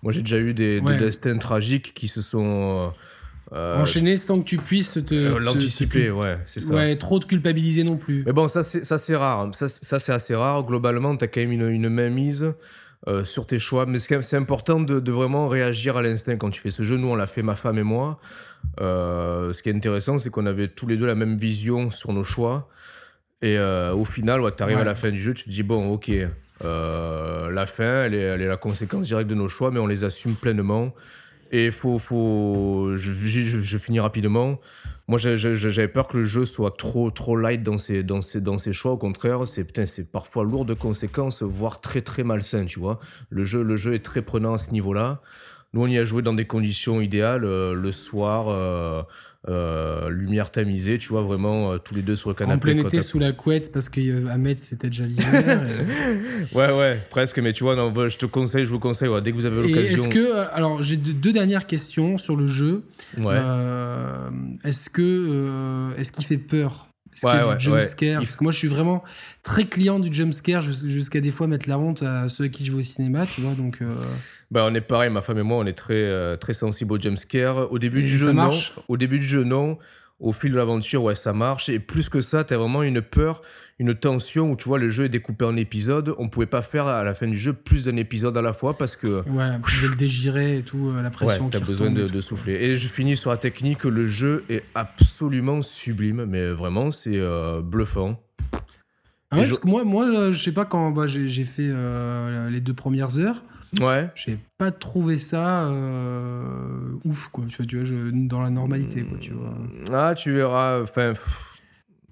[0.02, 2.94] Moi, j'ai déjà eu des, destins tragiques qui se sont
[3.54, 6.12] euh, enchaînés sans que tu puisses te l'anticiper.
[6.12, 6.76] Ouais, c'est ça.
[6.76, 8.24] Ouais, trop te culpabiliser non plus.
[8.26, 9.50] Mais bon, ça c'est ça c'est rare.
[9.54, 10.64] Ça, ça c'est assez rare.
[10.64, 12.54] Globalement, tu as quand même une, une main mise.
[13.24, 16.72] sur tes choix, mais c'est important de, de, vraiment réagir à l'instinct quand tu fais
[16.72, 16.98] ce jeu.
[16.98, 18.20] Nous, on l'a fait, ma femme et moi.
[18.80, 22.24] ce qui est intéressant, c'est qu'on avait tous les deux la même vision sur nos
[22.24, 22.68] choix.
[23.42, 25.92] Et euh, au final, tu arrives à la fin du jeu, tu te dis, bon,
[25.92, 26.12] ok,
[26.64, 29.88] euh, la fin, elle est, elle est, la conséquence directe de nos choix, mais on
[29.88, 30.94] les assume pleinement.
[31.52, 34.60] Et faut, faut, je, je, finis rapidement.
[35.08, 38.58] Moi, j'avais peur que le jeu soit trop, trop light dans ses, dans ses, dans
[38.58, 38.94] ses choix.
[38.94, 43.00] Au contraire, c'est c'est parfois lourd de conséquences, voire très, très malsain, tu vois.
[43.30, 45.22] Le jeu, le jeu est très prenant à ce niveau-là.
[45.74, 49.04] Nous, on y a joué dans des conditions idéales, euh, le soir, euh,
[50.10, 52.56] lumière tamisée, tu vois, vraiment euh, tous les deux sur le canapé.
[52.56, 55.64] En plein été sous la couette parce que euh, c'était déjà l'hiver.
[56.54, 59.36] ouais, ouais, presque, mais tu vois, non, je te conseille, je vous conseille, dès que
[59.36, 59.94] vous avez l'occasion.
[59.94, 62.84] Est-ce que, euh, alors j'ai deux, dernières questions sur le jeu.
[63.18, 63.36] Ouais.
[64.64, 66.88] est-ce que, est-ce qu'il fait peur?
[67.14, 68.20] Est-ce qu'il y a du jump scare?
[68.22, 69.04] Parce que moi, je suis vraiment
[69.44, 72.66] très client du jump scare jusqu'à des fois mettre la honte à ceux à qui
[72.66, 73.54] je vais au cinéma, tu vois.
[73.54, 73.80] Donc,
[74.52, 77.00] bah, on est pareil, ma femme et moi, on est très, euh, très sensible au
[77.00, 77.72] jumpscare.
[77.72, 78.52] Au début du jeu, non.
[78.88, 79.78] Au début du jeu, non.
[80.20, 81.68] Au fil de l'aventure, ouais, ça marche.
[81.68, 83.42] Et plus que ça, t'as vraiment une peur,
[83.80, 86.16] une tension où tu vois, le jeu est découpé en épisodes.
[86.18, 88.78] On pouvait pas faire à la fin du jeu plus d'un épisode à la fois
[88.78, 89.28] parce que.
[89.30, 91.46] Ouais, vous le dégirer et tout, euh, la pression.
[91.46, 92.54] Ouais, t'as besoin de, souffler.
[92.54, 93.84] Et je finis sur la technique.
[93.84, 98.22] Le jeu est absolument sublime, mais vraiment, c'est euh, bluffant.
[99.32, 101.74] Ah ouais, parce que moi, moi, je sais pas quand bah, j'ai fait
[102.50, 103.44] les deux premières heures.
[103.82, 104.10] Ouais.
[104.16, 107.46] J'ai pas trouvé ça euh, ouf, quoi.
[107.48, 109.54] Tu vois, tu vois dans la normalité, quoi, tu vois.
[109.92, 110.82] Ah, tu verras.
[110.82, 111.14] Enfin.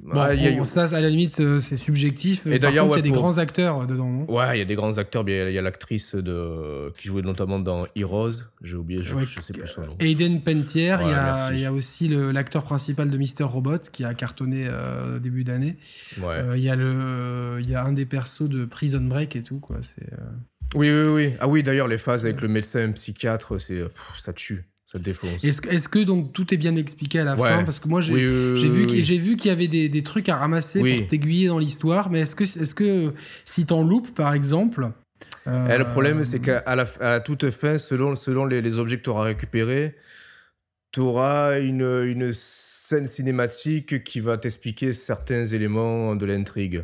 [0.06, 2.46] Bon, ça, à la limite, euh, c'est subjectif.
[2.48, 4.32] Et d'ailleurs, il y a des grands acteurs euh, dedans, non?
[4.32, 5.24] Ouais, il y a des grands acteurs.
[5.28, 6.92] Il y a, l'actrice de...
[6.98, 8.44] qui jouait notamment dans Heroes.
[8.62, 9.96] J'ai oublié, je, je, sais plus son nom.
[10.00, 10.96] Aiden Pentier.
[11.02, 14.70] il, y a, y a aussi l'acteur principal de Mister Robot qui a cartonné
[15.16, 15.78] au début d'année.
[16.22, 16.42] Ouais.
[16.56, 19.60] il, y a le, il y a un des persos de Prison Break et tout,
[19.60, 19.78] quoi.
[19.82, 20.10] C'est.
[20.76, 21.34] Oui, oui, oui.
[21.40, 23.84] Ah oui, d'ailleurs, les phases avec le médecin psychiatre, c'est
[24.18, 24.66] ça tue.
[24.94, 25.44] Ça défonce.
[25.44, 27.64] Est-ce est que donc tout est bien expliqué à la fin?
[27.64, 31.48] Parce que moi j'ai vu qu'il y avait des, des, trucs à ramasser pour t'aiguiller
[31.48, 33.12] dans l'histoire, mais est-ce que, est que
[33.44, 34.92] si t'en loupes par exemple.
[35.48, 38.98] Euh, le problème c'est qu'à la, à la, toute fin, selon, selon les, les objets
[38.98, 39.96] que tu auras récupérés,
[40.92, 46.84] tu auras une, une scène cinématique qui va t'expliquer certains éléments de l'intrigue.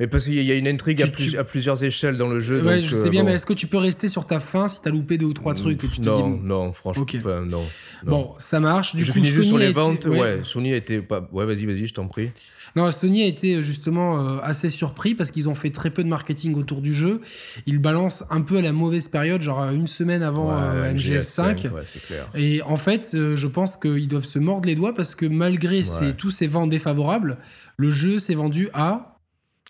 [0.00, 2.62] Mais parce qu'il y a une intrigue à, plusieurs échelles dans le jeu.
[2.62, 4.80] Ouais, je sais bien, euh, mais est-ce que tu peux rester sur ta fin si
[4.80, 7.06] t'as loupé deux ou trois trucs que tu te non, Non, franchement,
[7.46, 7.62] non,
[8.04, 8.96] Bon, ça marche.
[8.96, 10.06] Du je finis juste sur les ventes.
[10.06, 10.40] Ouais.
[10.42, 11.00] Sony a été.
[11.00, 11.28] Pas...
[11.30, 12.30] Ouais, vas-y, vas-y, je t'en prie.
[12.74, 16.02] Non, Sony a été euh, justement euh, assez surpris parce qu'ils ont fait très peu
[16.02, 17.20] de marketing autour du jeu.
[17.66, 21.70] Ils balancent un peu à la mauvaise période, genre une semaine avant MGS5.
[21.70, 22.28] Ouais, clair.
[22.34, 25.82] Et en fait, je pense qu'ils doivent se mordre les doigts parce que malgré
[26.16, 27.36] tous ces ventes défavorables,
[27.76, 29.11] le jeu s'est vendu à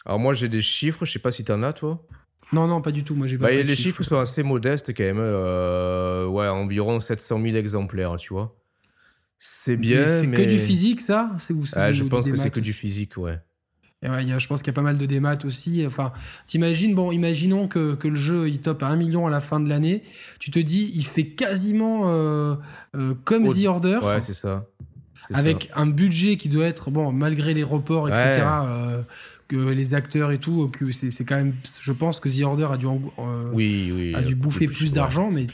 [0.04, 2.04] alors moi j'ai des chiffres, je sais pas si t'en as toi.
[2.52, 3.14] Non, non, pas du tout.
[3.14, 3.46] Moi, j'ai pas.
[3.46, 4.02] Bah, les chiffres.
[4.02, 5.18] sont assez modestes quand même.
[5.18, 8.54] Euh, ouais, environ 700 000 exemplaires, tu vois.
[9.38, 10.06] C'est bien.
[10.06, 13.38] C'est que du physique, ça C'est ah, Je pense que c'est que du physique, ouais.
[14.02, 15.84] ouais y a, je pense qu'il y a pas mal de démat aussi.
[15.86, 16.12] Enfin,
[16.46, 19.58] t'imagines, bon, imaginons que, que, le jeu il top à 1 million à la fin
[19.58, 20.04] de l'année.
[20.38, 22.54] Tu te dis, il fait quasiment euh,
[22.96, 23.98] euh, comme The Order.
[24.02, 24.66] Ouais, c'est ça.
[25.32, 28.42] Avec un budget qui doit être, bon, malgré les reports, etc
[29.56, 32.86] les acteurs et tout, que c'est quand même, je pense que The Order a dû,
[33.52, 35.44] oui, a dû bouffer plus, d'argent, mais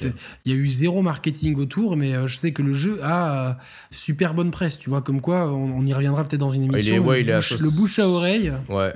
[0.45, 3.51] il y a eu zéro marketing autour, mais euh, je sais que le jeu a
[3.51, 3.53] euh,
[3.91, 7.05] super bonne presse, tu vois, comme quoi, on, y reviendra peut-être dans une émission.
[7.05, 8.53] le, bouche, à oreille.
[8.69, 8.95] Ouais.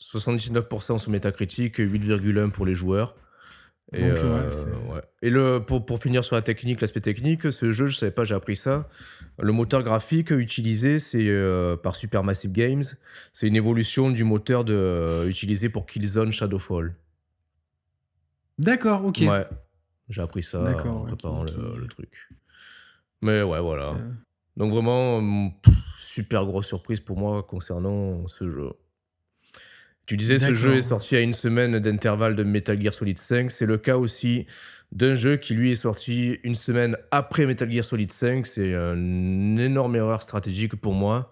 [0.00, 3.14] 79% sur Metacritic, 8,1 pour les joueurs.
[3.94, 4.12] Et,
[5.22, 8.24] et le, pour, pour finir sur la technique, l'aspect technique, ce jeu, je savais pas,
[8.24, 8.88] j'ai appris ça.
[9.40, 11.26] Le moteur graphique utilisé, c'est
[11.82, 12.84] par Supermassive Games.
[13.32, 16.94] C'est une évolution du moteur de, utilisé pour Killzone Shadowfall.
[18.58, 19.18] D'accord, ok.
[19.22, 19.46] Ouais,
[20.08, 22.28] j'ai appris ça en préparant Le, truc.
[23.22, 23.96] Mais ouais, voilà.
[24.56, 25.52] Donc vraiment,
[26.00, 28.70] super grosse surprise pour moi concernant ce jeu.
[30.08, 33.50] Tu disais, ce jeu est sorti à une semaine d'intervalle de Metal Gear Solid 5.
[33.50, 34.46] C'est le cas aussi
[34.90, 38.46] d'un jeu qui, lui, est sorti une semaine après Metal Gear Solid 5.
[38.46, 41.30] C'est une énorme erreur stratégique pour moi.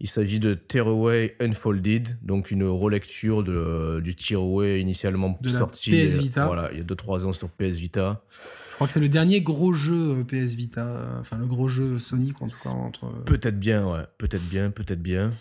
[0.00, 6.46] Il s'agit de Tearaway Unfolded, donc une relecture de, du Tearaway initialement sorti PS Vita.
[6.46, 8.22] Voilà, il y a 2-3 ans sur PS Vita.
[8.30, 11.98] Je crois que c'est le dernier gros jeu euh, PS Vita, enfin le gros jeu
[11.98, 12.46] Sonic en
[12.86, 13.06] Entre...
[13.24, 14.04] Peut-être bien, ouais.
[14.18, 15.32] Peut-être bien, peut-être bien.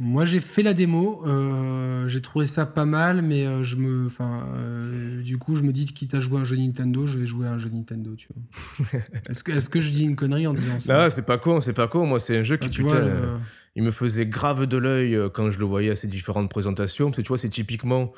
[0.00, 1.22] Moi, j'ai fait la démo.
[1.26, 4.46] Euh, j'ai trouvé ça pas mal, mais euh, je me, enfin,
[5.22, 7.52] du coup, je me dis quitte à jouer un jeu Nintendo, je vais jouer à
[7.52, 9.00] un jeu Nintendo, tu vois.
[9.28, 11.04] est-ce que, est-ce que je dis une connerie en disant ça?
[11.04, 12.06] Non, c'est pas con, c'est pas con.
[12.06, 13.00] Moi, c'est un jeu qui, ah, tu vois,
[13.76, 17.06] il me faisait grave de l'œil euh, quand je le voyais à ces différentes présentations.
[17.06, 18.12] Parce que tu vois, c'est typiquement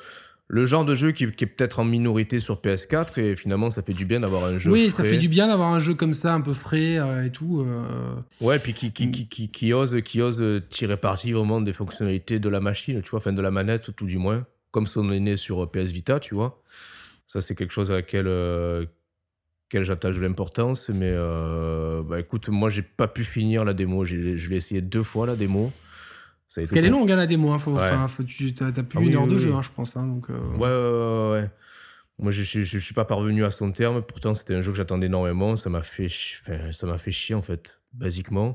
[0.47, 3.93] le genre de jeu qui, est peut-être en minorité sur PS4 et finalement ça fait
[3.93, 6.33] du bien d'avoir un jeu oui ça fait du bien d'avoir un jeu comme ça
[6.33, 8.15] un peu frais euh, et tout euh.
[8.41, 12.49] ouais puis qui qui, qui, qui, ose qui ose tirer parti vraiment des fonctionnalités de
[12.49, 15.69] la machine tu vois enfin de la manette tout du moins comme son aîné sur
[15.71, 16.61] PS Vita tu vois
[17.27, 18.27] ça c'est quelque chose à laquelle
[19.81, 20.89] j'attache de l'importance.
[20.89, 24.05] Mais euh, bah, écoute, moi, j'ai pas pu finir la démo.
[24.05, 25.71] Je l'ai essayé deux fois, la démo.
[26.55, 27.51] Parce qu'elle est longue, hein, la démo.
[27.51, 27.59] Hein.
[27.59, 29.97] Faut, faut, tu as, plus d'une heure de jeu, hein, je pense.
[29.97, 30.33] Hein, donc, euh.
[30.57, 31.49] Ouais, ouais, ouais.
[32.19, 34.01] Moi, je, je, suis pas parvenu à son terme.
[34.01, 35.57] Pourtant, c'était un jeu que j'attendais énormément.
[35.57, 36.07] Ça m'a fait,
[36.71, 38.53] ça m'a fait chier, en fait, basiquement.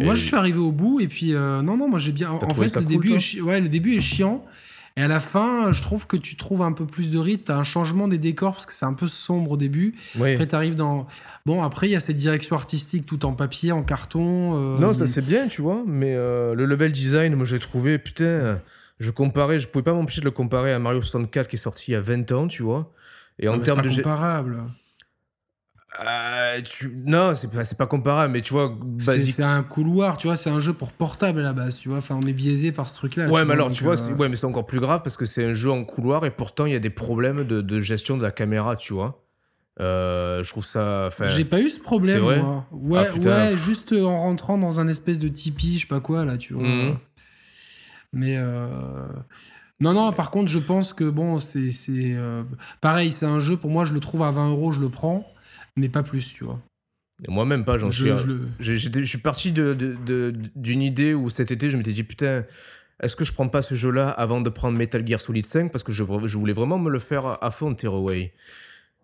[0.00, 2.30] Moi, je suis arrivé au bout et puis euh, non, non, moi j'ai bien.
[2.30, 4.44] En fait, le début, ouais, le début est chiant.
[4.96, 7.42] Et à la fin, je trouve que tu trouves un peu plus de rythme.
[7.46, 9.96] T'as un changement des décors parce que c'est un peu sombre au début.
[10.18, 10.32] Oui.
[10.32, 11.08] Après, t'arrives dans.
[11.46, 14.76] Bon, après, il y a cette direction artistique tout en papier, en carton.
[14.76, 15.82] Euh, non, ça c'est bien, tu vois.
[15.84, 18.60] Mais euh, le level design, moi j'ai trouvé, putain,
[19.00, 21.90] je comparais, je pouvais pas m'empêcher de le comparer à Mario 64 qui est sorti
[21.90, 22.92] il y a 20 ans, tu vois.
[23.40, 23.88] Et en termes de.
[23.88, 24.62] comparable.
[26.00, 26.60] Euh,
[27.06, 30.58] non, c'est pas, pas comparable, mais tu vois, c'est un couloir, tu vois, c'est un
[30.58, 31.98] jeu pour portable à la base, tu vois.
[31.98, 33.28] Enfin, on est biaisé par ce truc-là.
[33.28, 35.44] Ouais, mais alors, tu vois, euh, ouais, mais c'est encore plus grave parce que c'est
[35.44, 38.32] un jeu en couloir et pourtant il y a des problèmes de, gestion de la
[38.32, 39.22] caméra, tu vois.
[39.80, 41.10] Euh, je trouve ça.
[41.26, 42.66] J'ai pas eu ce problème, moi.
[42.72, 46.24] Ouais, ah, ouais, juste en rentrant dans un espèce de tipi, je sais pas quoi,
[46.24, 46.66] là, tu vois.
[46.66, 46.96] Mhm.
[48.12, 48.36] Mais.
[49.80, 51.70] Non, non, par contre, je pense que bon, c'est.
[52.80, 55.24] Pareil, c'est un jeu, pour moi, je le trouve à 20 euros, je le prends
[55.76, 56.60] mais pas plus, tu vois.
[57.28, 58.10] Moi-même pas, j'en suis.
[58.58, 62.44] Je, je, suis parti d'une de, idée où cet été, je m'étais dit, putain,
[63.00, 65.84] est-ce que je prends pas ce jeu-là avant de prendre Metal Gear Solid 5 Parce
[65.84, 68.32] que je, je voulais vraiment me le faire à fond, Tearaway.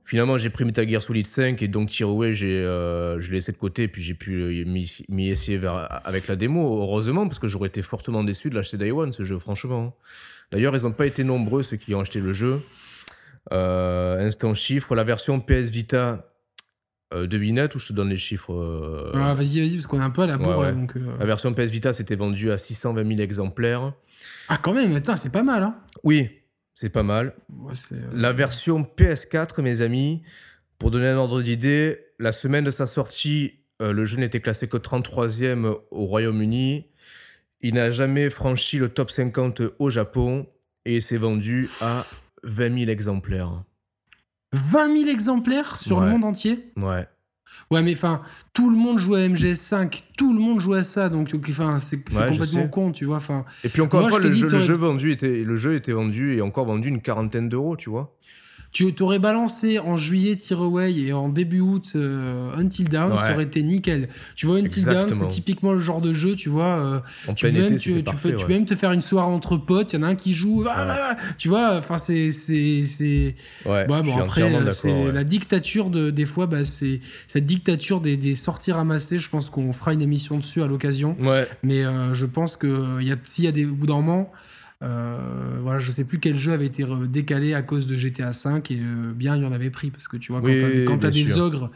[0.02, 3.52] Finalement, j'ai pris Metal Gear Solid 5 et donc Tearaway, j'ai, euh, je l'ai laissé
[3.52, 7.46] de côté et puis j'ai pu m'y essayer vers, avec la démo, heureusement, parce que
[7.46, 9.94] j'aurais été fortement déçu de l'acheter Day One, ce jeu, franchement.
[10.50, 12.60] D'ailleurs, ils n'ont pas été nombreux, ceux qui ont acheté le jeu.
[13.52, 16.26] Euh, instant chiffre, la version PS Vita
[17.12, 20.04] euh, devinette ou je te donne les chiffres euh, ah, Vas-y, vas-y, parce qu'on est
[20.04, 20.72] un peu à la bourre là.
[20.72, 21.16] Donc, euh.
[21.18, 23.92] La version PS Vita s'était vendue à 620 000 exemplaires.
[24.48, 26.30] Ah, quand même, attends, c'est pas mal, hein Oui,
[26.74, 27.34] c'est pas mal.
[28.12, 30.22] la version PS4, mes amis,
[30.78, 34.76] pour donner un ordre d'idée, la semaine de sa sortie, le jeu n'était classé que
[34.76, 36.86] 33e au Royaume-Uni.
[37.60, 40.46] Il n'a jamais franchi le top 50 au Japon
[40.84, 42.04] et s'est vendu à
[42.44, 43.64] 20 000 exemplaires.
[44.52, 47.06] 20 000 exemplaires sur le monde entier Ouais.
[47.70, 48.20] Ouais, mais enfin,
[48.52, 52.02] tout le monde joue à MGS5, tout le monde joue à ça, donc enfin, c'est
[52.02, 53.16] complètement con, tu vois.
[53.16, 56.40] Enfin, et puis encore une fois, le, jeu, vendu était, le jeu était vendu et
[56.40, 58.16] encore vendu une quarantaine d'euros, tu vois.
[58.72, 63.44] Tu t'aurais balancé en juillet Away et en début août euh, Until Dawn, ça aurait
[63.44, 64.08] été nickel.
[64.36, 66.78] Tu vois, Until Dawn, c'est typiquement le genre de jeu, tu vois.
[66.78, 67.00] Euh,
[67.34, 69.96] tu, peux même, tu, peux, tu, peux, même te faire une soirée entre potes, il
[69.96, 72.30] y en a un qui joue, ah, tu vois, enfin, c'est.
[72.30, 73.34] c'est
[73.66, 78.36] ouais, bon, après, c'est la dictature de, des fois, bah, c'est cette dictature des, des,
[78.36, 79.18] sorties ramassées.
[79.18, 81.16] Je pense qu'on fera une émission dessus à l'occasion.
[81.20, 81.48] Ouais.
[81.64, 83.64] Mais euh, je pense que s'il y a des.
[83.64, 84.30] Au bout d'un moment
[84.82, 88.60] euh, voilà, je sais plus quel jeu avait été décalé à cause de GTA V
[88.70, 91.38] et euh, bien il y en avait pris parce que tu vois, quand t'as des
[91.38, 91.70] ogres,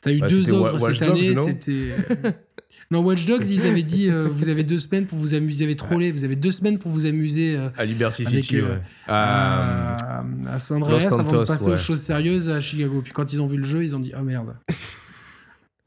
[0.00, 1.96] t'as eu deux ogres cette année, c'était.
[2.92, 5.62] non, Watch Dogs, ils avaient dit euh, vous avez deux semaines pour vous amuser, vous
[5.64, 7.58] avez trollé, vous avez deux semaines pour vous amuser.
[7.76, 8.80] à Liberty City, ouais.
[9.08, 13.00] À, à, San Andreas avant de passer aux choses sérieuses à Chicago.
[13.02, 14.54] Puis quand ils ont vu le jeu, ils ont dit oh, merde.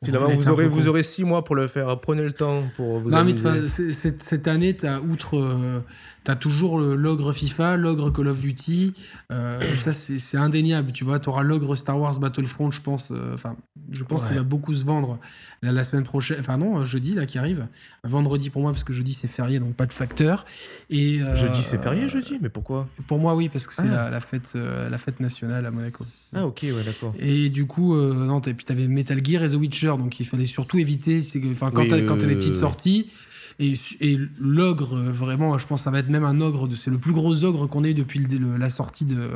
[0.06, 2.00] Finalement, vous aurez, vous aurez six mois pour le faire.
[2.00, 3.34] Prenez le temps pour vous non, mais
[3.68, 5.84] cette année, tu as outre.
[6.28, 8.94] Euh, T'as toujours l'ogre FIFA, l'ogre Call of Duty.
[9.32, 10.92] Euh, ça, c'est indéniable.
[10.92, 13.12] Tu vois, tu auras l'ogre Star Wars Battlefront, je pense.
[13.12, 13.56] Euh, enfin,
[13.92, 15.20] je pense qu'il va beaucoup se vendre
[15.62, 16.38] la, semaine prochaine.
[16.40, 17.68] Enfin, non, jeudi, là, qui arrive.
[18.04, 20.46] Vendredi pour moi, parce que jeudi, c'est férié, donc pas de facteur.
[20.90, 22.88] Et, euh, jeudi, c'est férié, jeudi Mais pourquoi?
[23.08, 24.10] Pour moi, oui, parce que c'est ah.
[24.10, 26.06] la, fête, la fête nationale à Monaco.
[26.36, 27.14] Ah, ok, ouais, d'accord.
[27.20, 30.46] Et du coup, non, et puis t'avais Metal Gear et The Witcher, donc il fallait
[30.46, 31.22] surtout éviter.
[31.52, 33.10] Enfin, quand oui, t'as des petites sorties
[33.60, 37.00] et, et l'ogre, vraiment, je pense que ça va être même un ogre, c'est le
[37.00, 38.26] plus gros ogre qu'on ait depuis
[38.60, 39.30] la sortie de,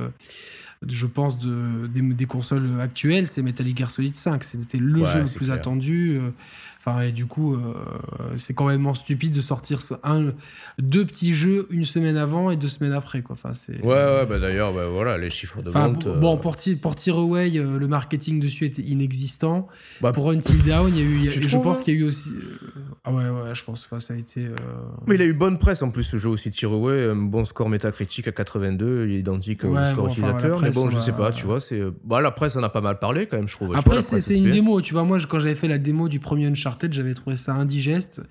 [0.87, 4.43] je pense, de, des, consoles actuelles, c'est Metal Gear Solid 5.
[4.43, 6.19] C'était le jeu le plus attendu.
[6.87, 7.59] Euh, Enfin, et du coup, euh,
[8.37, 10.31] c'est quand même stupide de sortir un,
[10.79, 13.21] deux petits jeux une semaine avant et deux semaines après.
[13.21, 13.35] Quoi.
[13.35, 16.07] Enfin, c'est, ouais, ouais, bah d'ailleurs, bah, voilà, les chiffres de vente.
[16.07, 19.67] Bon, pour, pour Away, euh, le marketing dessus était inexistant.
[20.01, 21.31] Bah, pour Until Down, il y a eu.
[21.31, 22.31] je pense qu'il y a eu aussi.
[22.31, 23.85] Euh, ah ouais, ouais, je pense.
[23.85, 24.47] Enfin, ça a été.
[25.05, 27.09] Mais il a eu bonne presse en plus, ce jeu aussi, Away.
[27.09, 30.59] Un bon score métacritique à 82, il est identique au score utilisateur.
[30.61, 31.59] mais bon, je sais pas, tu vois.
[31.59, 31.83] C'est...
[32.03, 33.75] Bah, la presse en a pas mal parlé quand même, je trouve.
[33.75, 34.81] Après, c'est, une démo.
[34.81, 37.53] Tu vois, moi, quand j'avais fait la démo du premier Uncharted, tête j'avais trouvé ça
[37.53, 38.23] indigeste.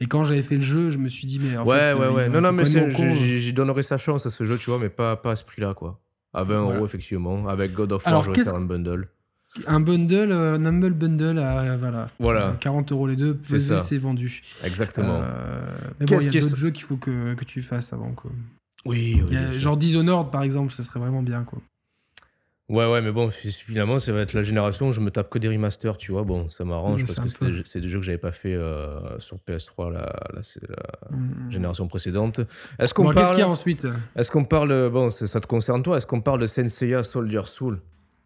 [0.00, 2.08] Et quand j'avais fait le jeu, je me suis dit, mais en ouais, fait, ouais,
[2.08, 2.28] ouais.
[2.28, 5.32] Non, non, mais j'y donnerais sa chance à ce jeu, tu vois, mais pas, pas
[5.32, 6.00] à ce prix-là, quoi.
[6.32, 7.46] À 20 euros, effectivement.
[7.46, 9.08] Avec God of War, j'aurais faire un bundle.
[9.68, 12.56] Un bundle, euh, un humble bundle à voilà, voilà.
[12.60, 14.42] 40 euros les deux, c'est vendu.
[14.64, 15.20] Exactement.
[15.22, 15.64] Euh,
[16.00, 18.10] mais bon, il y a d'autres jeux qu'il faut que, que, tu fasses avant.
[18.10, 18.32] Quoi.
[18.84, 19.60] Oui, oui.
[19.60, 21.44] genre Dishonored, par exemple, ça serait vraiment bien.
[21.44, 21.60] Quoi.
[22.70, 25.38] Ouais, ouais, mais bon, finalement, ça va être la génération où je me tape que
[25.38, 26.22] des remasters, tu vois.
[26.22, 29.92] Bon, ça m'arrange parce que c'est des, jeux que j'avais pas fait euh, sur PS3,
[29.92, 29.98] la,
[30.32, 30.40] la,
[30.70, 31.50] la mm.
[31.50, 32.40] génération précédente.
[32.78, 33.16] Est-ce qu'on parle...
[33.16, 33.86] Qu'est-ce qu'il y a ensuite?
[34.16, 34.88] Est-ce qu'on parle.
[34.88, 35.98] Bon, ça te concerne toi.
[35.98, 37.80] Est-ce qu'on parle de Senseiya Soldier Soul?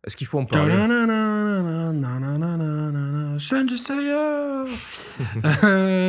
[0.07, 0.73] Est-ce qu'il faut en parler?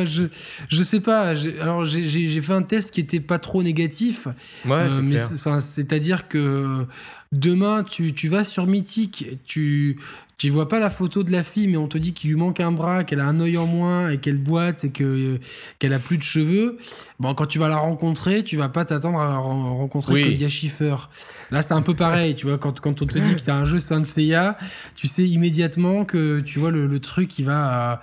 [0.04, 0.26] Je,
[0.68, 1.34] je sais pas.
[1.60, 4.28] Alors, j'ai fait un test qui était pas trop négatif.
[4.64, 6.86] Ouais, euh, mais c'est-à-dire que
[7.32, 10.00] Demain, tu, tu vas sur Mythique, tu,
[10.40, 12.60] tu vois pas la photo de la fille, mais on te dit qu'il lui manque
[12.60, 15.38] un bras, qu'elle a un œil en moins et qu'elle boite et que
[15.78, 16.78] qu'elle a plus de cheveux.
[17.18, 20.22] Bon, quand tu vas la rencontrer, tu vas pas t'attendre à rencontrer oui.
[20.22, 20.96] Claudia Schiffer.
[21.50, 22.56] Là, c'est un peu pareil, tu vois.
[22.56, 24.56] Quand, quand on te dit que tu as un jeu Saint Seiya,
[24.94, 28.00] tu sais immédiatement que tu vois le, le truc, il va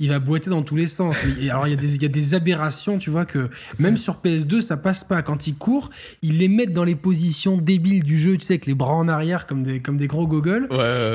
[0.00, 1.18] il va boiter dans tous les sens.
[1.24, 3.98] Mais, alors, il y, a des, il y a des aberrations, tu vois, que même
[3.98, 5.20] sur PS2, ça passe pas.
[5.20, 5.90] Quand il court,
[6.22, 9.08] ils les mettent dans les positions débiles du jeu, tu sais, avec les bras en
[9.08, 10.68] arrière comme des, comme des gros gogoles.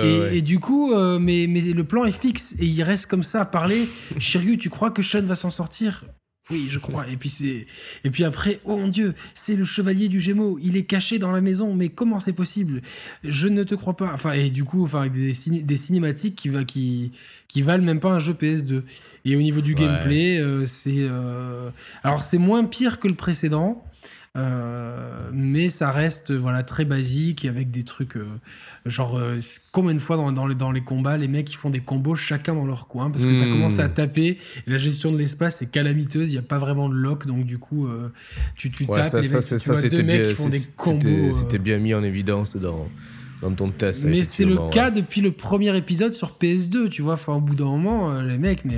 [0.03, 3.23] et, et, du coup, euh, mais, mais le plan est fixe et il reste comme
[3.23, 3.87] ça à parler.
[4.17, 6.03] Shiryu, tu crois que Sean va s'en sortir?
[6.51, 7.07] Oui, je crois.
[7.07, 7.65] Et puis c'est
[8.03, 10.59] et puis après, oh mon Dieu, c'est le chevalier du Gémeaux.
[10.61, 11.73] Il est caché dans la maison.
[11.73, 12.83] Mais comment c'est possible?
[13.23, 14.11] Je ne te crois pas.
[14.13, 17.11] Enfin et du coup, enfin avec des, des cinématiques qui va qui
[17.47, 18.83] qui valent même pas un jeu PS2.
[19.25, 21.71] Et au niveau du gameplay, euh, c'est euh,
[22.03, 23.83] alors c'est moins pire que le précédent.
[24.37, 28.17] Euh, mais ça reste voilà très basique et avec des trucs
[28.85, 29.37] genre euh,
[29.71, 32.15] combien de fois dans, dans, les, dans les combats les mecs ils font des combos
[32.15, 33.51] chacun dans leur coin parce que tu as hmm.
[33.51, 36.89] commencé à taper et la gestion de l'espace est calamiteuse il n'y a pas vraiment
[36.89, 37.89] de lock donc du coup
[38.55, 40.23] tu, tu tapes ça, et ça, ça, ça c'était bien,
[41.31, 42.87] c'était bien mis en évidence dans
[43.41, 44.05] dans ton test.
[44.05, 47.13] Mais c'est le cas depuis le premier épisode sur PS2, tu vois.
[47.13, 48.77] Enfin, au bout d'un moment, les mecs, mais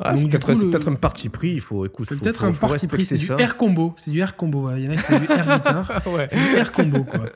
[0.00, 2.14] ah, c'est peut-être un parti pris, il faut écouter.
[2.14, 3.94] C'est peut-être un parti pris, c'est du air combo.
[3.96, 4.70] C'est du air combo.
[4.76, 6.02] Il y en a qui font du air guitar.
[6.30, 7.26] C'est du air combo, quoi.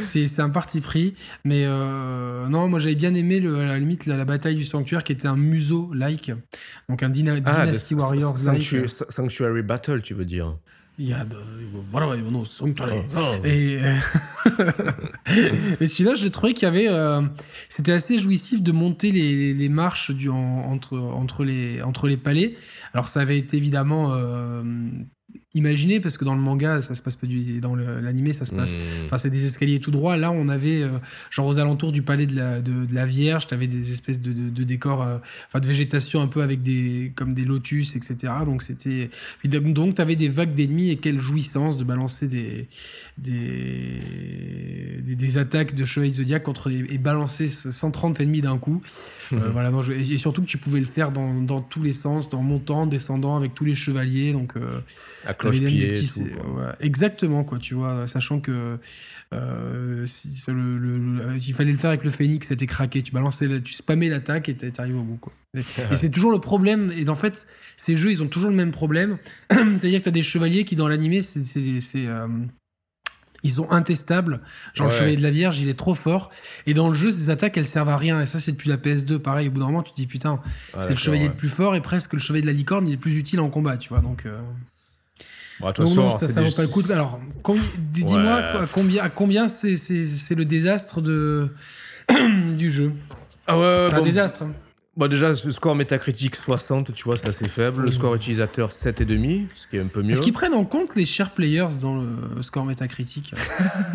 [0.00, 1.14] C'est un parti pris.
[1.44, 5.02] Mais euh, non, moi j'avais bien aimé, le, à la limite, la, bataille du sanctuaire
[5.02, 6.32] qui était un museau-like.
[6.88, 8.88] Donc un ah, Dynasty Warriors-like.
[8.88, 10.56] Sanctuary Battle, tu veux dire
[10.98, 11.36] il y a de...
[11.90, 12.06] voilà
[13.14, 13.94] non et euh,
[15.80, 17.20] et celui-là je trouvais qu'il y avait euh,
[17.68, 22.54] c'était assez jouissif de monter les, les marches du, entre entre les entre les palais.
[22.92, 24.62] Alors ça avait été évidemment euh,
[25.56, 28.52] Imaginez, parce que dans le manga, ça se passe pas du, dans l'animé, ça se
[28.52, 29.04] passe, hmm.
[29.04, 30.16] enfin, c'est des escaliers tout droits.
[30.16, 30.98] Là, on avait, euh,
[31.30, 34.64] genre, aux alentours du palais de la, de, la Vierge, t'avais des espèces de, de,
[34.64, 38.32] décors, euh, enfin, de végétation un peu avec des, comme des lotus, etc.
[38.44, 39.10] Donc, c'était,
[39.44, 42.66] donc, t'avais des vagues d'ennemis et quelle jouissance de balancer des,
[43.18, 44.00] des,
[45.04, 48.82] des, attaques de chevalier zodiac contre, et, balancer 130 ennemis d'un coup.
[49.32, 52.42] Euh, voilà, et, surtout que tu pouvais le faire dans, dans, tous les sens, en
[52.42, 54.32] montant, descendant avec tous les chevaliers.
[54.32, 54.54] Donc,
[56.80, 58.78] exactement, quoi, tu vois, sachant que
[59.34, 63.02] euh, si, le, il fallait le faire avec le phénix, c'était craqué.
[63.02, 65.32] Tu balançais, tu spammais l'attaque et t'arrives au bout, quoi.
[65.54, 66.92] Et, c'est toujours le problème.
[66.96, 69.18] Et en fait, ces jeux, ils ont toujours le même problème.
[69.50, 72.06] C'est-à-dire que t'as des chevaliers qui, dans l'animé, c'est.
[72.06, 72.28] Euh,
[73.42, 74.40] ils sont intestables.
[74.72, 76.30] Genre le chevalier de la Vierge, il est trop fort.
[76.66, 78.22] Et dans le jeu, ces attaques, elles servent à rien.
[78.22, 79.18] Et ça, c'est depuis la PS2.
[79.18, 80.40] Pareil, au bout d'un moment, tu te dis putain,
[80.80, 82.98] c'est le chevalier le plus fort et presque le chevalier de la licorne, il est
[82.98, 84.00] plus utile en combat, tu vois.
[84.00, 84.24] Donc.
[84.24, 84.40] Euh...
[85.60, 86.82] non, ça, ça vaut pas le coup.
[86.90, 87.20] Alors,
[87.78, 91.48] dis-moi à combien, à combien c'est le désastre de
[92.52, 92.92] du jeu?
[93.46, 94.44] Ah ouais, c'est un désastre.
[94.96, 97.82] Bon, déjà, le score métacritique 60, tu vois, c'est assez faible.
[97.82, 100.12] Le score utilisateur 7,5, ce qui est un peu mieux.
[100.12, 103.34] Est-ce qu'ils prennent en compte les share players dans le score métacritique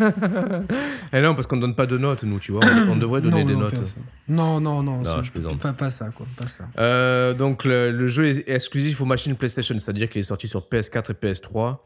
[1.12, 2.60] Eh non, parce qu'on ne donne pas de notes, nous, tu vois.
[2.88, 3.96] On, devrait donner des notes.
[4.28, 6.26] Non, non, non, je pas, pas, ça, quoi.
[6.36, 6.68] Pas ça.
[6.78, 11.12] Euh, donc, le, jeu est exclusif aux machines PlayStation, c'est-à-dire qu'il est sorti sur PS4
[11.12, 11.78] et PS3.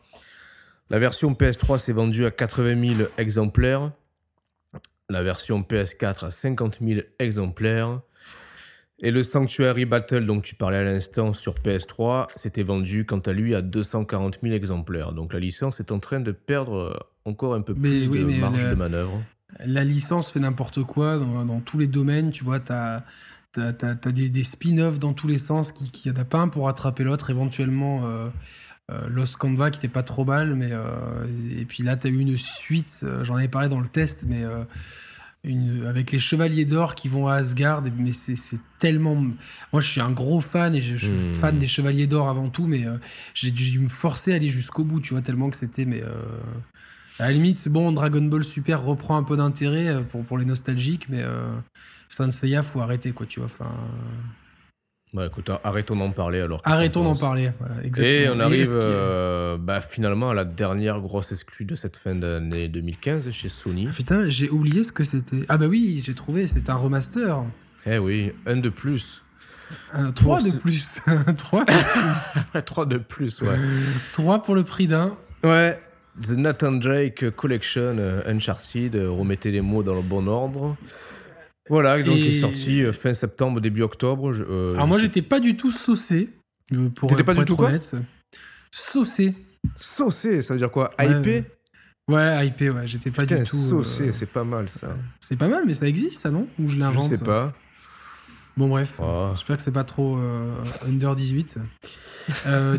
[0.90, 3.92] La version PS3 s'est vendue à 80 000 exemplaires.
[5.08, 8.00] La version PS4 à 50 000 exemplaires.
[9.04, 13.32] Et le Sanctuary Battle dont tu parlais à l'instant sur PS3 s'était vendu quant à
[13.34, 15.12] lui à 240 000 exemplaires.
[15.12, 16.96] Donc la licence est en train de perdre euh,
[17.26, 19.22] encore un peu plus de marge de manœuvre.
[19.66, 22.30] La licence fait n'importe quoi dans, tous les domaines.
[22.30, 23.04] Tu vois, tu as,
[24.10, 27.28] des, spin-offs dans tous les sens qui n'en a pas un pour attraper l'autre.
[27.28, 28.28] Éventuellement, euh,
[28.90, 30.54] euh, Lost Canva qui n'était pas trop mal.
[30.54, 30.70] Mais,
[31.54, 33.04] et puis là, tu as eu une suite.
[33.20, 34.44] J'en avais parlé dans le test, mais
[35.86, 40.10] avec les chevaliers d'or qui vont à Asgard mais c'est tellement moi je suis un
[40.10, 41.34] gros fan et je, suis hmm.
[41.34, 42.96] fan des chevaliers d'or avant tout mais euh,
[43.34, 46.08] j'ai dû me forcer à aller jusqu'au bout tu vois tellement que c'était mais euh,
[47.18, 50.46] à la limite bon Dragon Ball Super reprend un peu d'intérêt euh, pour, pour les
[50.46, 51.22] nostalgiques mais
[52.08, 53.70] Saint Seiya faut arrêter quoi tu vois enfin
[55.14, 56.60] bah écoute, arrêtons d'en parler alors.
[56.64, 57.52] Arrêtons d'en parler,
[57.84, 58.08] exactement.
[58.08, 62.66] Et on arrive euh, bah, finalement à la dernière grosse exclue de cette fin d'année
[62.66, 63.86] 2015 chez Sony.
[63.88, 65.44] Ah, putain, j'ai oublié ce que c'était.
[65.48, 67.44] Ah bah oui, j'ai trouvé, c'est un remaster.
[67.86, 69.22] Eh oui, un de plus.
[69.92, 71.02] Un, trois de plus.
[71.36, 72.62] trois de plus.
[72.64, 73.58] trois de plus, ouais.
[74.12, 75.16] trois pour le prix d'un.
[75.44, 75.78] Ouais.
[76.20, 80.76] The Nathan Drake Collection euh, Uncharted, euh, remettez les mots dans le bon ordre.
[81.70, 84.32] Voilà, donc il est sorti euh, fin septembre, début octobre.
[84.32, 86.28] Euh, Alors moi, j'étais pas du tout saucé.
[86.94, 87.70] Pour, T'étais pas du tout quoi
[88.70, 89.34] Saucé.
[89.76, 91.44] Saucé, ça veut dire quoi Hypé
[92.06, 92.86] Ouais, hypé, ouais.
[92.86, 93.44] J'étais pas du tout.
[93.44, 94.94] Saucé, euh, c'est pas mal ça.
[95.20, 97.54] C'est pas mal, mais ça existe ça, non Ou je l'invente Je sais pas.
[98.58, 99.00] Bon, bref.
[99.02, 99.30] Oh.
[99.34, 100.18] J'espère que c'est pas trop
[100.86, 101.58] under 18.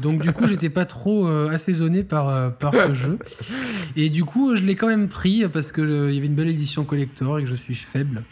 [0.01, 3.19] donc du coup j'étais pas trop assaisonné par, par ce jeu
[3.95, 6.47] et du coup je l'ai quand même pris parce qu'il il y avait une belle
[6.47, 8.23] édition collector et que je suis faible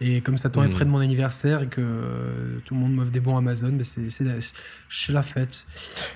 [0.00, 3.12] et comme ça tombait près de mon anniversaire et que euh, tout le monde m'offre
[3.12, 4.24] des bons Amazon, mais c'est, c'est,
[5.12, 5.66] la, fête.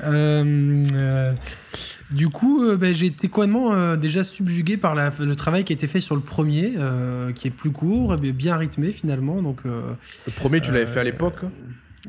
[0.02, 1.32] Euh, euh,
[2.10, 5.86] du coup, ben, j'ai été complètement déjà subjugué par la, le travail qui a été
[5.86, 6.74] fait sur le premier,
[7.34, 9.42] qui est plus court, bien rythmé finalement.
[9.42, 11.44] Donc, le premier, tu l'avais fait à l'époque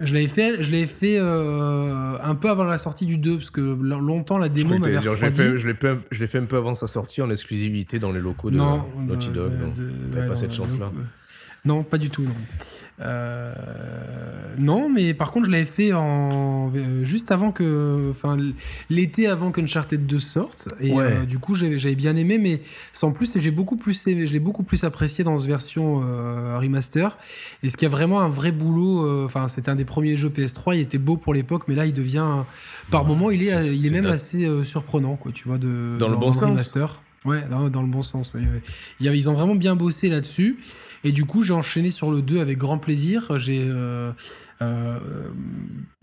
[0.02, 3.60] je l'avais fait, je l'avais fait un peu avant la sortie du 2, parce que
[3.62, 5.36] longtemps la démo m'avait refroidi.
[5.58, 8.50] Je l'ai fait, fait, fait, un peu avant sa sortie en exclusivité dans les locaux
[8.50, 9.52] de Naughty Dog.
[9.76, 10.92] De, pas cette chance-là.
[11.66, 12.36] Non, pas du tout, non.
[13.02, 13.54] Euh,
[14.60, 18.38] non, mais par contre, je l'avais fait en euh, juste avant que, enfin,
[18.90, 22.62] l'été avant qu'Uncharted 2 sorte, et euh, du coup, j'avais bien aimé, mais
[22.94, 25.98] sans plus, et j'ai beaucoup plus, je l'ai beaucoup plus apprécié dans cette version
[26.58, 27.18] remaster.
[27.64, 30.76] Et ce qui a vraiment un vrai boulot, enfin, c'était un des premiers jeux PS3,
[30.76, 32.44] il était beau pour l'époque, mais là, il devient,
[32.90, 36.16] par moment, il est, il est, même assez surprenant, quoi, tu vois, de dans, le
[36.16, 36.50] bon sens.
[36.50, 37.02] Remaster.
[37.26, 38.34] Ouais, dans, le bon sens.
[39.02, 40.58] Ils ont vraiment bien bossé là-dessus.
[41.04, 43.38] Et du coup, j'ai enchaîné sur le 2 avec grand plaisir.
[43.38, 44.12] J'ai euh,
[44.62, 45.00] euh,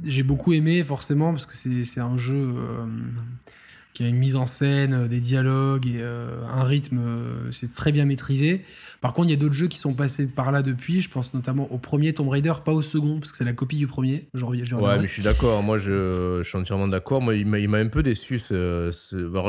[0.04, 2.86] j'ai beaucoup aimé, forcément, parce que c'est un jeu euh,
[3.92, 7.00] qui a une mise en scène, des dialogues et un rythme,
[7.50, 8.62] c'est très bien maîtrisé.
[9.06, 11.00] Par contre, il y a d'autres jeux qui sont passés par là depuis.
[11.00, 13.76] Je pense notamment au premier Tomb Raider, pas au second, parce que c'est la copie
[13.76, 14.26] du premier.
[14.34, 15.62] Genre, ouais, mais je suis d'accord.
[15.62, 17.22] Moi, je, je, suis entièrement d'accord.
[17.22, 18.40] Moi, il m'a un peu déçu.
[18.40, 18.90] Ce,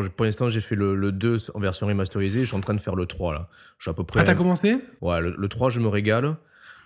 [0.10, 2.42] pour l'instant, j'ai fait le, le, 2 en version remasterisée.
[2.42, 3.50] Je suis en train de faire le 3 là.
[3.80, 4.20] Je suis à peu près.
[4.20, 4.78] Ah, t'as commencé?
[5.02, 6.36] Ouais, le, 3, je me régale.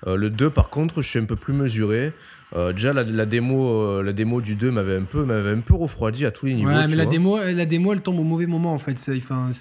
[0.07, 2.13] Euh, le 2, par contre, je suis un peu plus mesuré.
[2.55, 5.75] Euh, déjà, la, la, démo, euh, la démo du 2 m'avait un, peu, un peu
[5.75, 6.69] refroidi à tous les niveaux.
[6.69, 8.97] Ouais, mais la démo, la démo, elle tombe au mauvais moment en fait.
[8.97, 9.17] C'est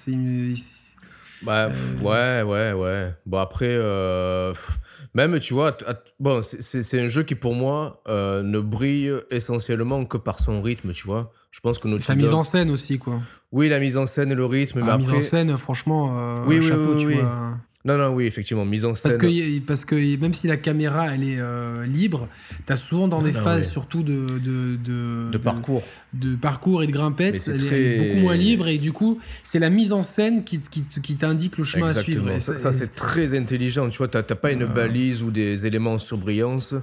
[0.07, 0.55] une
[1.43, 1.69] bah,
[2.01, 3.13] ouais, ouais, ouais.
[3.25, 4.53] Bon, après, euh,
[5.13, 5.75] même, tu vois,
[6.19, 10.91] bon, c'est un jeu qui, pour moi, euh, ne brille essentiellement que par son rythme,
[10.93, 11.31] tu vois.
[11.51, 13.19] Je pense que Sa mise en scène aussi, quoi.
[13.51, 14.85] Oui, la mise en scène et le rythme.
[14.85, 17.57] La mise en scène, franchement, euh, oui, chapeau, tu vois.
[17.83, 19.11] Non, non, oui, effectivement, mise en scène.
[19.11, 22.29] Parce que, parce que même si la caméra, elle est euh, libre,
[22.67, 25.83] tu as souvent dans des phases, surtout de de, de, de, parcours.
[26.13, 29.69] De parcours et de grimpettes, elle, est beaucoup moins libre et du coup, c'est la
[29.69, 32.39] mise en scène qui, qui, qui t'indique le chemin à suivre.
[32.39, 35.99] ça, c'est très intelligent, tu vois, tu n'as pas une balise ou des éléments en
[35.99, 36.75] surbrillance.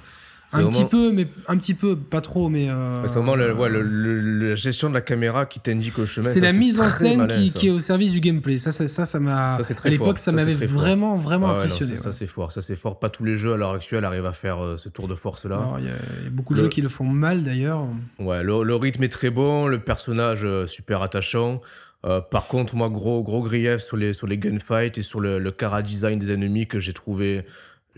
[0.53, 2.71] Un petit peu, mais un petit peu, pas trop, mais.
[2.71, 6.29] Euh, c'est vraiment le, ouais, le, la gestion de la caméra qui t'indique le chemin.
[6.29, 8.57] C'est la mise en scène qui, qui, est au service du gameplay.
[8.57, 9.57] Ça, ça, ça, m'a.
[9.57, 11.97] À l'époque, ça, m'avait vraiment, vraiment impressionné.
[11.97, 12.53] ça, c'est fort.
[12.53, 12.99] Ça, c'est fort.
[12.99, 15.77] Pas tous les jeux à l'heure actuelle arrivent à faire euh, ce tour de force-là.
[15.79, 17.85] Il y, a beaucoup de jeux qui le font mal d'ailleurs.
[18.19, 21.61] Ouais, le, rythme est très bon, le personnage euh, super attachant.
[22.03, 25.51] par contre, moi, gros, gros grief sur les, sur les gunfights et sur le, le
[25.51, 27.45] cara design des ennemis que j'ai trouvé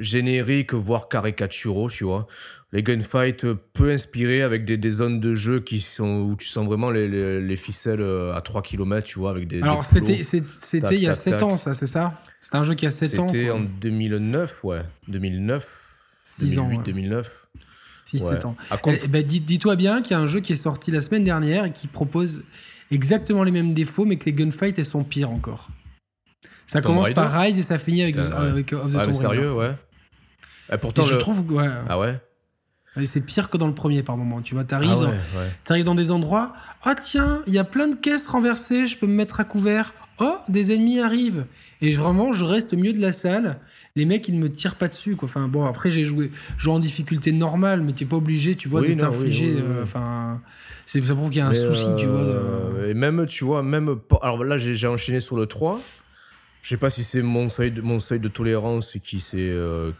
[0.00, 2.26] générique, voire caricaturaux, tu vois.
[2.72, 6.66] Les gunfights peu inspirés avec des, des, zones de jeu qui sont, où tu sens
[6.66, 9.60] vraiment les, les, ficelles euh, à 3 km, tu vois, avec des.
[9.60, 12.20] Alors, c'était il y a 7 ans, ça, c'est ça?
[12.40, 14.82] C'était un jeu qui a 7 ans C'était en 2009, ouais.
[15.08, 15.86] 2009.
[16.24, 16.70] 6 ans.
[16.84, 17.48] 2009.
[18.06, 18.56] 6-7 ans.
[18.86, 21.64] Eh, ben, dis-toi bien qu'il y a un jeu qui est sorti la semaine dernière
[21.66, 22.44] et qui propose
[22.90, 25.68] exactement les mêmes défauts, mais que les gunfights, elles sont pires encore.
[26.66, 29.74] Ça commence par Rise et ça finit avec, avec Of the ah, Tomb sérieux, ouais.
[30.72, 31.68] Et pourtant, je trouve ouais.
[31.88, 32.20] Ah ouais
[33.04, 34.42] c'est pire que dans le premier par moment.
[34.42, 34.90] Tu vois, t'arrives,
[35.36, 36.52] ah dans, dans des endroits.
[36.82, 39.94] Ah tiens, il y a plein de caisses renversées, je peux me mettre à couvert.
[40.22, 41.46] Oh, des ennemis arrivent.
[41.80, 43.58] Et vraiment, je reste au milieu de la salle.
[43.96, 45.16] Les mecs, ils ne me tirent pas dessus.
[45.16, 45.26] Quoi.
[45.26, 48.82] Enfin, bon, après, j'ai joué, joué en difficulté normale, mais t'es pas obligé, tu vois,
[48.82, 49.56] de t'infliger.
[49.56, 50.42] Euh, enfin,
[50.84, 52.86] c'est ça prouve qu'il y a un souci, tu vois.
[52.86, 53.96] Et même, tu vois, même.
[54.20, 55.80] Alors là, j'ai enchaîné sur le 3.
[56.60, 59.38] Je sais pas si c'est mon seuil, de, mon seuil de tolérance qui s'est.
[59.38, 59.92] Euh,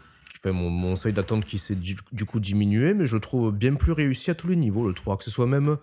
[0.43, 3.93] fait mon, mon seuil d'attente qui s'est du, coup diminué, mais je trouve bien plus
[3.93, 5.19] réussi à tous les niveaux, le 3.
[5.19, 5.77] Que ce soit même.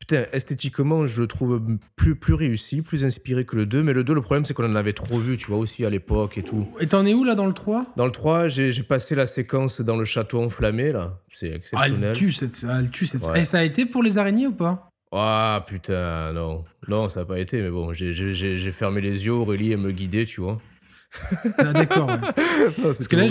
[0.00, 1.62] Putain, esthétiquement, je le trouve
[1.94, 3.84] plus, plus réussi, plus inspiré que le 2.
[3.84, 5.90] Mais le 2, le problème, c'est qu'on en avait trop vu, tu vois, aussi à
[5.90, 6.66] l'époque et tout.
[6.80, 9.80] Et t'en es où là dans le 3 Dans le 3, j'ai passé la séquence
[9.80, 11.20] dans le château enflammé, là.
[11.30, 12.00] C'est exceptionnel.
[12.02, 12.66] Ah, elle tue cette.
[12.68, 13.30] Elle tue cette...
[13.36, 14.88] Et ça a été pour les araignées ou pas?
[15.12, 16.64] Ah, putain, non.
[16.88, 20.24] Non, ça n'a pas été, mais bon, j'ai fermé les yeux, Aurélie, elle me guidait,
[20.24, 20.60] tu vois.
[21.58, 22.18] Ah, D'accord, ouais.
[22.82, 23.26] Parce que là,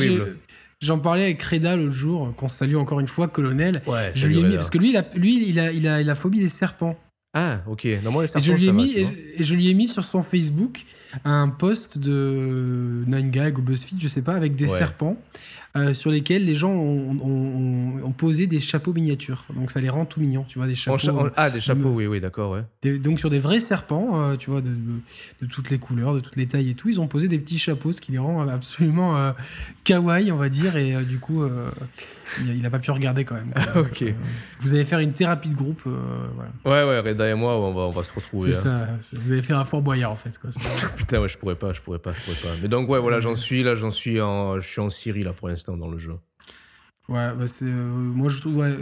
[0.82, 3.84] J'en parlais avec Reda l'autre jour, qu'on salue encore une fois, colonel.
[3.86, 6.02] Ouais, je lui ai mis, parce que lui, il a, lui il, a, il, a,
[6.02, 6.98] la phobie des serpents.
[7.34, 7.88] Ah, ok.
[8.04, 9.08] Non, moi, les serpents, et je, lui ai mis, et,
[9.44, 10.84] je lui ai mis sur son Facebook
[11.24, 15.18] un post de 9gag ou BuzzFeed, je sais pas, avec des serpents.
[15.78, 19.46] Euh, sur lesquels les gens ont, posé des chapeaux miniatures.
[19.56, 21.30] Donc ça les rend tout mignons, tu vois, des chapeaux.
[21.38, 22.52] ah, des chapeaux, oui, oui, d'accord,
[22.84, 23.00] ouais.
[23.00, 24.76] donc sur des vrais serpents, euh, tu vois, de,
[25.50, 27.94] toutes les couleurs, de toutes les tailles et tout, ils ont posé des petits chapeaux,
[27.94, 29.32] ce qui les rend absolument euh,
[29.86, 31.44] kawaii, on va dire, et du coup,
[32.46, 33.54] il, a, pas pu regarder quand même.
[33.76, 34.04] ok.
[34.60, 35.82] vous allez faire une thérapie de groupe,
[36.66, 38.52] Ouais, ouais, Reda et moi, on va, on va se retrouver.
[38.52, 38.88] C'est hein.
[39.00, 40.38] ça, vous allez faire un Fort Boyard en fait.
[40.38, 40.50] Quoi.
[40.98, 42.60] Putain, ouais, je pourrais pas, je pourrais pas, je pourrais pas.
[42.62, 45.32] Mais donc, ouais, voilà, j'en suis là, j'en suis en, je suis en Syrie là
[45.32, 46.16] pour l'instant dans le jeu.
[47.10, 48.74] Ouais, bah c'est, euh, moi je trouve, ouais,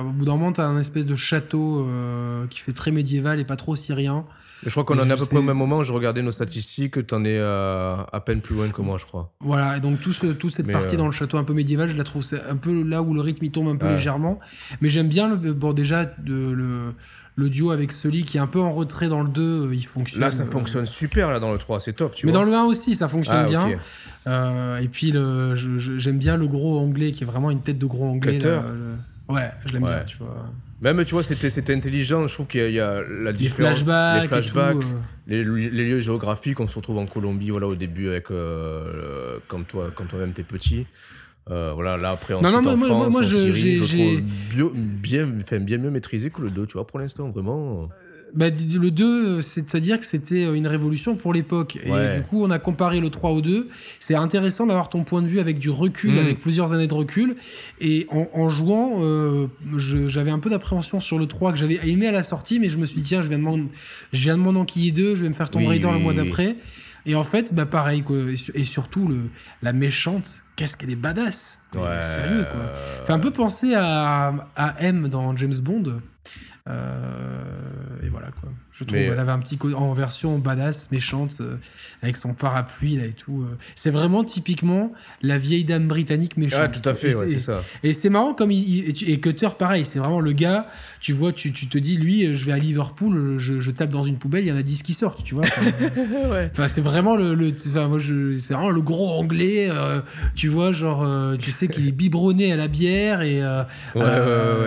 [0.00, 3.44] au bout d'un moment, t'as un espèce de château euh, qui fait très médiéval et
[3.44, 4.24] pas trop syrien.
[4.64, 7.06] je crois qu'on en est à peu près au même moment, je regardais nos statistiques,
[7.06, 9.32] t'en es euh, à peine plus loin que moi, je crois.
[9.40, 11.96] Voilà, et donc tout ce, toute cette partie dans le château un peu médiéval, je
[11.96, 14.40] la trouve c'est un peu là où le rythme il tombe un peu légèrement.
[14.80, 16.94] Mais j'aime bien, le, bon, déjà, de, le
[17.36, 19.84] le duo avec Sully qui est un peu en retrait dans le 2, euh, il
[19.84, 20.22] fonctionne.
[20.22, 22.14] Là, ça euh, fonctionne super là dans le 3, c'est top.
[22.14, 23.70] Tu Mais dans le 1 aussi, ça fonctionne ah, bien.
[24.26, 25.12] Euh, et puis,
[25.98, 28.38] j'aime bien le gros anglais qui est vraiment une tête de gros anglais.
[29.28, 30.46] Ouais, je l'aime bien, tu vois.
[30.80, 32.26] Même, tu vois, c'était intelligent.
[32.26, 33.84] Je trouve qu'il y, a la différence.
[33.84, 34.76] les flashbacks.
[35.26, 36.60] les, lieux géographiques.
[36.60, 40.86] On se retrouve en Colombie voilà, au début avec, quand toi-même quand toi t'es petit.
[41.48, 44.70] Euh, voilà, là après ensuite non, non, en moi, France, moi, en Syrie, je,
[45.00, 47.88] bien, bien, bien mieux maîtrisé que le 2, tu vois, pour l'instant, vraiment.
[48.34, 51.78] Bah, le 2, c'est-à-dire que c'était une révolution pour l'époque.
[51.84, 53.68] Et du coup, on a comparé le 3 au 2.
[54.00, 56.18] C'est intéressant d'avoir ton point de vue avec du recul, mm.
[56.18, 57.36] avec plusieurs années de recul.
[57.80, 62.12] Et en, jouant, euh, j'avais un peu d'appréhension sur le 3 que j'avais aimé à
[62.12, 63.56] la sortie, mais je me suis dit, tiens, je viens de m'en,
[64.12, 66.56] je viens de m'en enquiller deux, je vais me faire Tomb Raider le mois d'après.
[67.06, 68.16] Et en fait, bah pareil, quoi.
[68.54, 69.30] Et surtout, le,
[69.62, 71.60] la méchante, qu'est-ce qu'elle est badass.
[71.74, 72.02] Ouais.
[72.02, 72.72] Sérieux, quoi.
[73.04, 76.00] Fait un peu penser à, à M dans James Bond.
[76.68, 77.44] Euh,
[78.02, 78.50] et voilà, quoi.
[78.78, 81.56] Je trouve qu'elle avait un petit en version badass, méchante, euh,
[82.02, 83.42] avec son parapluie là et tout.
[83.42, 83.56] Euh.
[83.74, 86.60] C'est vraiment typiquement la vieille dame britannique méchante.
[86.62, 87.62] Ah, tout à fait, c'est ça.
[87.82, 90.66] Et c'est marrant comme il, et Cutter, pareil, c'est vraiment le gars.
[91.00, 94.04] Tu vois, tu, tu, te dis, lui, je vais à Liverpool, je, je, tape dans
[94.04, 95.44] une poubelle, il y en a 10 qui sortent, tu vois.
[95.44, 97.52] Enfin, c'est vraiment le, le
[97.88, 97.98] moi,
[98.38, 99.68] c'est vraiment le gros anglais.
[99.70, 100.00] Euh,
[100.34, 101.06] tu vois, genre,
[101.38, 103.40] tu sais qu'il est biberonné à la bière et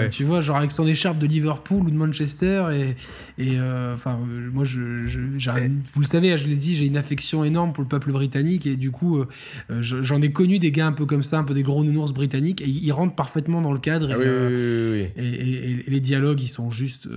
[0.10, 2.96] tu vois, genre avec son écharpe de Liverpool ou de Manchester et,
[3.44, 3.60] et
[4.00, 7.84] Enfin, euh, moi, je, vous le savez, je l'ai dit, j'ai une affection énorme pour
[7.84, 9.28] le peuple britannique et du coup, euh,
[9.72, 12.14] euh, j'en ai connu des gars un peu comme ça, un peu des gros nounours
[12.14, 14.12] britanniques et ils rentrent parfaitement dans le cadre.
[14.14, 17.10] Ah et, les dialogues, ils sont juste.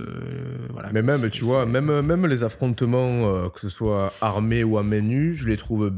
[0.71, 0.89] voilà.
[0.91, 4.99] Mais même, tu vois, même, même les affrontements, que ce soit armés ou à main
[4.99, 5.89] nue, je les trouve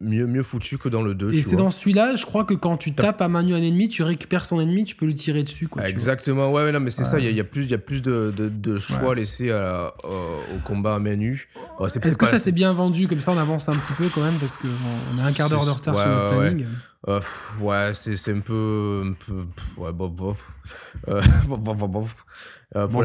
[0.00, 1.32] mieux, mieux foutu que dans le 2.
[1.32, 3.88] Et c'est dans celui-là, je crois que quand tu tapes à main nue un ennemi,
[3.88, 5.68] tu récupères son ennemi, tu peux lui tirer dessus.
[5.68, 8.32] Quoi, Exactement, ouais, non, mais c'est ça, il y, a plus, y a plus de,
[8.36, 11.48] de, choix laissés à, au combat à main nue.
[11.80, 14.38] Est-ce que ça c'est bien vendu Comme ça, on avance un petit peu quand même,
[14.38, 16.66] parce qu'on a un quart d'heure de retard sur notre planning.
[17.08, 17.20] Euh,
[17.60, 19.44] ouais, c'est un peu, un peu
[19.76, 20.56] ouais, bof, bof.
[21.06, 22.26] Euh, bof, bof, bof.
[22.74, 23.04] Euh, pour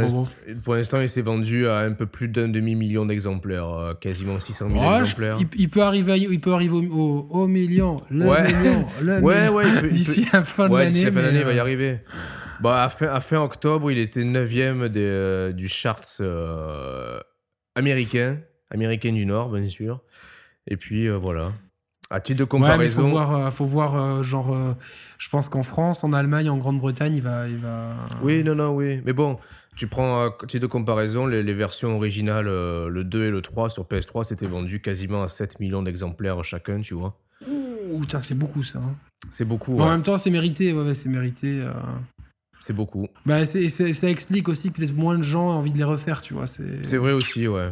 [0.76, 4.98] l'instant, il s'est vendu à un peu plus d'un demi-million d'exemplaires, euh, quasiment 600 000
[4.98, 5.38] exemplaires.
[5.56, 9.54] il, peut arriver, il peut arriver au, au, million, le million, le ouais, million.
[9.54, 10.92] Ouais, d'ici la fin de l'année.
[10.92, 12.00] D'ici la fin de l'année, il va y arriver.
[12.60, 16.22] Bah, à, fin, à fin octobre, il était 9ème des, du charts
[17.76, 18.40] américain,
[18.72, 20.02] américain du Nord, bien sûr.
[20.68, 21.54] Et puis, voilà.
[22.12, 23.04] À titre de comparaison.
[23.04, 24.74] il faut voir, euh, faut voir euh, genre, euh,
[25.22, 27.96] je pense qu'en France, en Allemagne, en Grande-Bretagne, il va, il va.
[28.24, 29.02] Oui, non, non, oui.
[29.06, 29.38] Mais bon,
[29.76, 33.70] tu prends à titre de comparaison les, les versions originales, le 2 et le 3
[33.70, 37.16] sur PS3, c'était vendu quasiment à 7 millions d'exemplaires chacun, tu vois.
[37.48, 38.80] Ouh, c'est beaucoup ça.
[38.80, 38.96] Hein.
[39.30, 39.80] C'est beaucoup.
[39.80, 41.68] En même temps, c'est mérité, ouais, c'est mérité.
[42.60, 43.08] C'est beaucoup.
[43.28, 46.48] Bah, ça explique aussi peut-être moins de gens ont envie de les refaire, tu vois.
[46.48, 47.70] C'est vrai aussi, ouais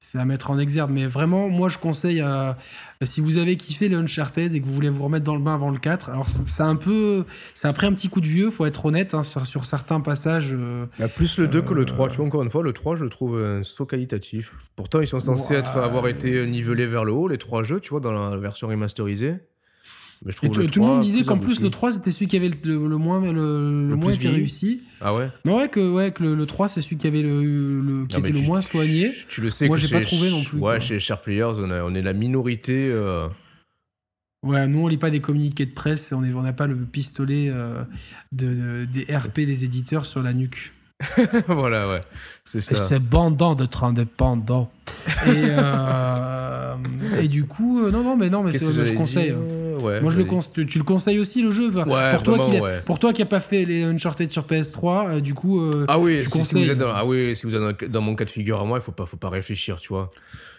[0.00, 0.90] c'est à mettre en exergue.
[0.90, 2.56] Mais vraiment, moi, je conseille à,
[3.02, 5.54] si vous avez kiffé le Uncharted et que vous voulez vous remettre dans le bain
[5.54, 7.24] avant le 4, alors c'est un peu,
[7.54, 10.54] ça a pris un petit coup de vieux, faut être honnête, hein, sur, certains passages.
[10.58, 12.96] Euh, bah, plus le 2 que le 3, tu vois, encore une fois, le 3,
[12.96, 14.56] je le trouve un saut qualitatif.
[14.74, 17.90] Pourtant, ils sont censés être, avoir été nivelés vers le haut, les trois jeux, tu
[17.90, 19.36] vois, dans la version remasterisée
[20.28, 20.32] et
[20.68, 23.96] tout le monde disait qu'en plus le 3 c'était celui qui avait le, moins le,
[23.96, 24.82] moins été réussi.
[25.00, 25.30] Ah ouais.
[25.46, 28.40] Non ouais que ouais que le, 3 c'est celui qui avait le, qui était le
[28.40, 29.10] moins soigné.
[29.28, 30.58] Tu, le sais Moi j'ai pas trouvé non plus.
[30.58, 32.90] Ouais chez Sharp Players on, on, est la minorité.
[32.92, 33.28] Euh.
[34.42, 37.82] Ouais, nous on lit pas des communiqués de presse, on n'a pas le pistolet euh,
[38.32, 40.72] de, des RP des éditeurs sur la nuque.
[41.48, 42.00] voilà, ouais.
[42.44, 42.76] C'est ça.
[42.76, 44.70] C'est bandant d'être indépendant.
[45.26, 46.74] et, euh,
[47.20, 49.34] et du coup, non, non, mais non, mais c'est, je conseille.
[49.80, 51.70] Moi, je le tu, tu, le conseilles aussi le jeu.
[51.70, 55.34] pour, toi qui pour toi qui a pas fait les Uncharted sur PS3, euh, du
[55.34, 55.60] coup.
[55.60, 58.24] Euh, ah oui, si, vous êtes dans, ah oui, si vous êtes dans, mon cas
[58.24, 60.08] de figure à moi, il faut pas, faut pas réfléchir, tu vois.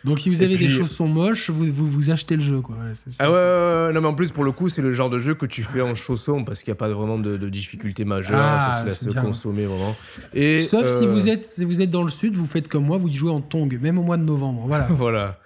[0.04, 2.76] Donc si vous avez des choses sont moches, vous, vous, vous, achetez le jeu, quoi.
[3.20, 5.46] ah ouais, non mais en plus pour le coup, c'est le genre de jeu que
[5.46, 8.72] tu fais en chaussons parce qu'il n'y a pas vraiment de, de difficulté majeure, ah,
[8.72, 9.96] ça se laisse consommer vraiment.
[10.34, 12.86] Et Sauf si euh, vous êtes si vous êtes dans le sud, vous faites comme
[12.86, 14.88] moi, vous jouez en tong, même au mois de novembre, voilà.
[14.90, 15.38] voilà.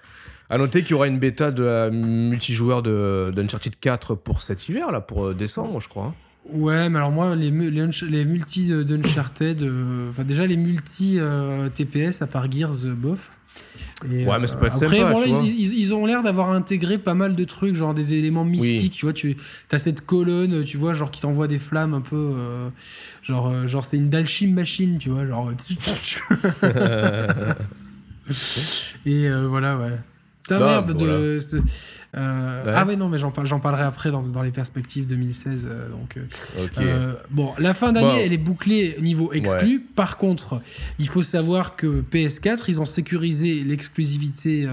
[0.48, 4.68] À noter qu'il y aura une bêta de la multijoueur de d'Uncharted 4 pour cet
[4.68, 6.14] hiver, là, pour euh, décembre, je crois.
[6.50, 11.68] Ouais, mais alors moi, les, les, les multi d'Uncharted, euh, enfin déjà les multi euh,
[11.68, 13.38] TPS à part Gears, bof.
[14.04, 17.42] ouais, mais ça peut être après, sympa, ils, ont l'air d'avoir intégré pas mal de
[17.42, 19.12] trucs, genre des éléments mystiques, tu vois.
[19.12, 19.36] Tu
[19.72, 22.36] as cette colonne, tu vois, genre qui t'envoie des flammes un peu.
[23.24, 25.26] genre, genre c'est une Dalchim machine, tu vois.
[25.26, 25.50] Genre.
[29.06, 29.98] Et voilà, ouais.
[30.48, 31.38] Ta merde de.
[32.16, 36.18] Euh, ah ouais non mais j'en parlerai après dans, dans les perspectives 2016 euh, donc
[36.78, 39.80] euh, bon la fin d'année elle est bouclée niveau exclu.
[39.80, 40.62] Par contre
[40.98, 44.66] il faut savoir que PS4 ils ont sécurisé l'exclusivité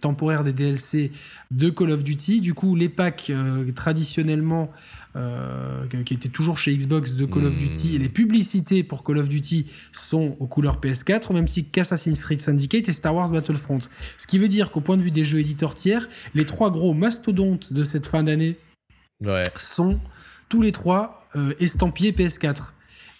[0.00, 1.12] temporaire des DLC
[1.52, 2.40] de Call of Duty.
[2.40, 3.30] Du coup les packs
[3.76, 4.72] traditionnellement
[5.16, 7.94] euh, qui était toujours chez Xbox de Call of Duty.
[7.94, 8.02] Et hmm.
[8.02, 12.88] les publicités pour Call of Duty sont aux couleurs PS4, même si qu'Assassin's Creed Syndicate
[12.88, 13.80] et Star Wars Battlefront.
[14.18, 16.94] Ce qui veut dire qu'au point de vue des jeux éditeurs tiers, les trois gros
[16.94, 18.56] mastodontes de cette fin d'année
[19.56, 19.98] sont
[20.48, 22.72] tous les trois euh, estampillés PS4.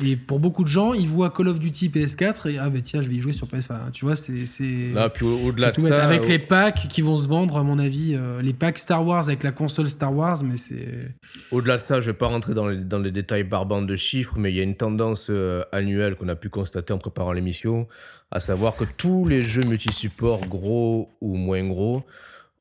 [0.02, 3.02] Et pour beaucoup de gens, ils voient Call of Duty PS4 et ah ben tiens,
[3.02, 3.90] je vais y jouer sur PS4.
[3.92, 4.92] Tu vois, c'est c'est.
[5.14, 8.40] puis au-delà de ça, avec les packs qui vont se vendre, à mon avis, euh,
[8.42, 11.14] les packs Star Wars avec la console Star Wars, mais c'est.
[11.50, 14.34] Au-delà de ça, je vais pas rentrer dans les, dans les détails barbants de chiffres,
[14.38, 17.86] mais il y a une tendance euh, annuelle qu'on a pu constater en préparant l'émission,
[18.30, 22.04] à savoir que tous les jeux multi-support, gros ou moins gros,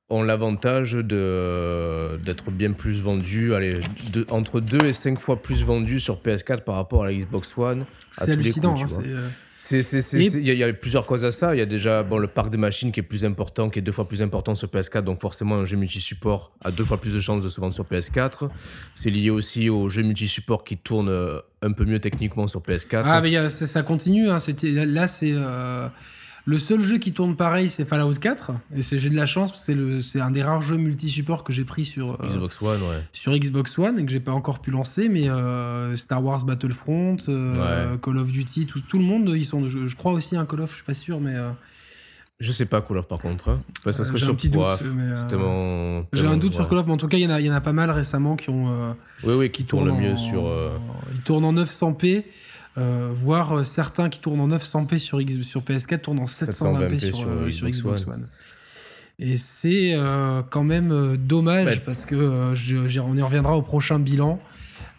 [0.10, 3.80] ont l'avantage de d'être bien plus vendus, allez,
[4.11, 7.57] de, entre 2 et 5 fois plus vendus sur PS4 par rapport à la Xbox
[7.57, 7.86] One.
[8.11, 8.76] C'est hallucinant.
[9.72, 11.53] Il y, a plusieurs causes à ça.
[11.53, 13.81] Il y a déjà bon, le parc de machines qui est plus important, qui est
[13.81, 17.14] deux fois plus important sur PS4, donc forcément un jeu multi-support a deux fois plus
[17.14, 18.49] de chances de se vendre sur PS4.
[18.95, 23.03] C'est lié aussi au jeu multi-support qui tourne euh, un peu mieux techniquement sur PS4.
[23.06, 24.30] Ah, mais ça continue.
[24.30, 24.38] Hein.
[24.64, 25.34] Là, c'est.
[25.34, 25.88] Euh,
[26.50, 28.54] le seul jeu qui tourne pareil, c'est Fallout 4.
[28.76, 32.14] Et j'ai de la chance, c'est un des rares jeux multi-support que j'ai pris sur,
[32.24, 33.04] euh, Xbox One, ouais.
[33.14, 35.10] sur Xbox One et que j'ai pas encore pu lancer.
[35.10, 39.68] Mais euh, Star Wars Battlefront, euh, Call of Duty, tout, tout, le monde, ils sont.
[39.68, 41.36] Je, crois aussi un Call of, je suis pas sûr, mais.
[42.40, 43.50] Je sais pas Call of par contre.
[43.50, 43.62] Hein.
[43.92, 44.66] ça serait j'ai un petit doute.
[46.14, 47.52] j'ai un doute sur Call of, mais en tout cas, il y, en a, y
[47.52, 48.96] en a pas mal récemment qui ont.
[49.24, 50.52] oui, oui, qui tournent le mieux sur.
[51.14, 52.24] Ils tournent en 900p.
[52.80, 56.99] Euh, voir euh, certains qui tournent en 900p sur, X, sur PS4 tournent en 720p,
[56.99, 58.27] sur, euh, Xbox, One.
[59.19, 63.99] Et c'est euh, quand même euh, dommage parce que je- on y reviendra au prochain
[63.99, 64.39] bilan.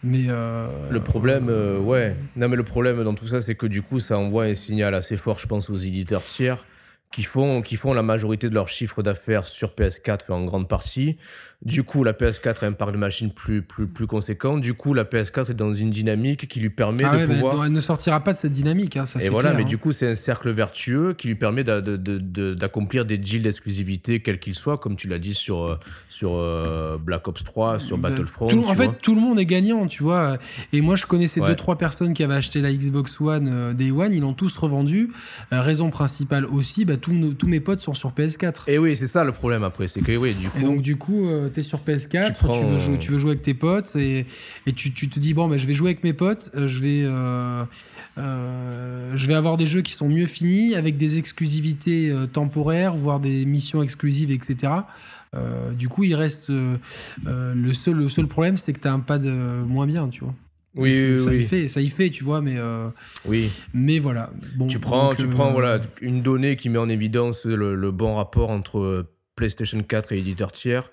[0.03, 1.47] Mais Le problème,
[1.85, 2.15] ouais.
[2.35, 4.93] Non, mais le problème dans tout ça, c'est que du coup, ça envoie un signal
[4.95, 6.65] assez fort, je pense, aux éditeurs tiers
[7.11, 10.67] qui font, qui font la majorité de leur chiffre d'affaires sur PS4, fait en grande
[10.67, 11.17] partie.
[11.63, 14.57] Du coup, la PS4 a un parc de machines plus, plus, plus conséquent.
[14.57, 17.65] Du coup, la PS4 est dans une dynamique qui lui permet ah de ouais, pouvoir.
[17.65, 18.97] elle ne sortira pas de cette dynamique.
[18.97, 19.67] hein, ça, Et c'est voilà, clair, mais hein.
[19.67, 24.55] du coup, c'est un cercle vertueux qui lui permet d'accomplir des deals d'exclusivité, quels qu'ils
[24.55, 25.77] soient, comme tu l'as dit sur, euh,
[26.09, 28.47] sur euh, Black Ops 3, sur Bah, Battlefront.
[28.47, 30.37] tout- en fait, tout le monde est gagnant, tu vois.
[30.73, 31.47] Et moi, je connaissais Ouais.
[31.49, 34.57] deux, trois personnes qui avaient acheté la Xbox One euh, Day One, ils l'ont tous
[34.57, 35.11] revendu.
[35.53, 38.63] Euh, raison principale aussi, bah, tous, nos- tous mes potes sont sur PS4.
[38.67, 40.57] Et oui, c'est ça le problème après, c'est que oui, du coup.
[40.59, 43.41] Et donc du coup, t'es sur PS4, Tu veux jouer, euh, tu veux jouer avec
[43.43, 44.25] tes potes et,
[44.65, 46.79] et tu, tu te dis bon, ben je vais jouer avec mes potes, euh, je
[46.79, 47.63] vais, euh,
[48.17, 53.19] euh, je vais avoir des jeux qui sont mieux finis avec des exclusivités temporaires, voire
[53.19, 54.73] des missions exclusives, etc.
[55.33, 59.25] Euh, du coup, il reste le seul, le seul problème, c'est que t'as un pad
[59.25, 60.33] moins bien, tu vois.
[60.77, 62.87] oui, oui, ça y fait, ça y fait, tu vois, mais euh,
[63.25, 63.49] oui.
[63.73, 64.29] mais voilà.
[64.55, 67.75] Bon, Tu prends, donc, tu euh, prends voilà, une donnée qui met en évidence le,
[67.75, 69.05] le bon rapport entre
[69.35, 70.89] PlayStation 4 et éditeurs tiers.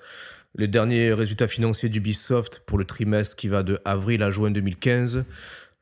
[0.59, 5.25] Les derniers résultats financiers d'Ubisoft pour le trimestre qui va de avril à juin 2015.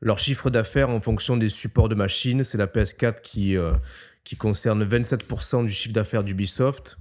[0.01, 3.73] Leur chiffre d'affaires en fonction des supports de machines, c'est la PS4 qui, euh,
[4.23, 6.99] qui concerne 27% du chiffre d'affaires d'Ubisoft.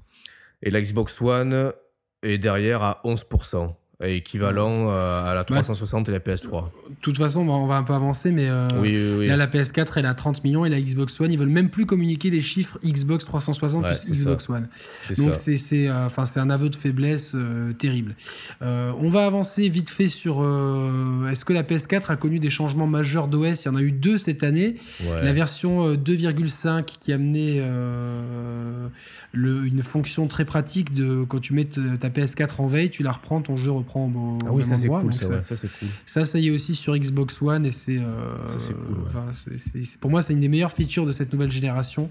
[0.63, 1.75] Et la Xbox One
[2.23, 6.65] est derrière à 11%, et équivalent euh, à la 360 et la PS3.
[6.65, 9.27] De toute façon, on va un peu avancer, mais euh, oui, oui, oui.
[9.27, 11.87] Là, la PS4, elle a 30 millions et la Xbox One, ils veulent même plus
[11.87, 14.69] communiquer les chiffres Xbox 360 Ouais, plus Xbox One.
[15.03, 15.57] c'est Donc ça.
[15.57, 18.17] c'est euh, un aveu de faiblesse euh, terrible.
[18.63, 22.51] Euh, on va avancer vite fait sur euh, est-ce que la PS4 a connu des
[22.51, 24.77] changements majeurs d'OS Il y en a eu deux cette année.
[25.05, 25.25] Ouais.
[25.25, 28.89] La version euh, 2,5 qui amenait euh,
[29.37, 33.13] le, une fonction très pratique de quand tu mets ta PS4 en veille, tu la
[33.13, 35.01] reprends, ton jeu reprend au, Ah oui, même ça endroit.
[35.03, 35.89] cool, ça, ça- ouais, ça c'est cool.
[36.07, 37.99] ça, ça y est aussi sur Xbox One et c'est.
[37.99, 39.83] euh, Ça, c'est cool, ouais.
[40.01, 42.11] pour moi, c'est une des meilleures features de cette nouvelle génération.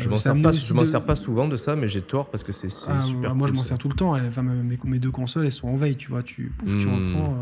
[0.00, 1.88] Je Euh, m'en ça sers, pas, je m'en de- sers pas souvent de ça, mais
[1.88, 4.14] j'ai tort parce que c'est Ah, super moi, je m'en sers tout le temps.
[4.16, 6.22] Enfin, mes, mes deux consoles, elles sont en veille, tu vois.
[6.22, 7.34] Tu, pouf, tu reprends.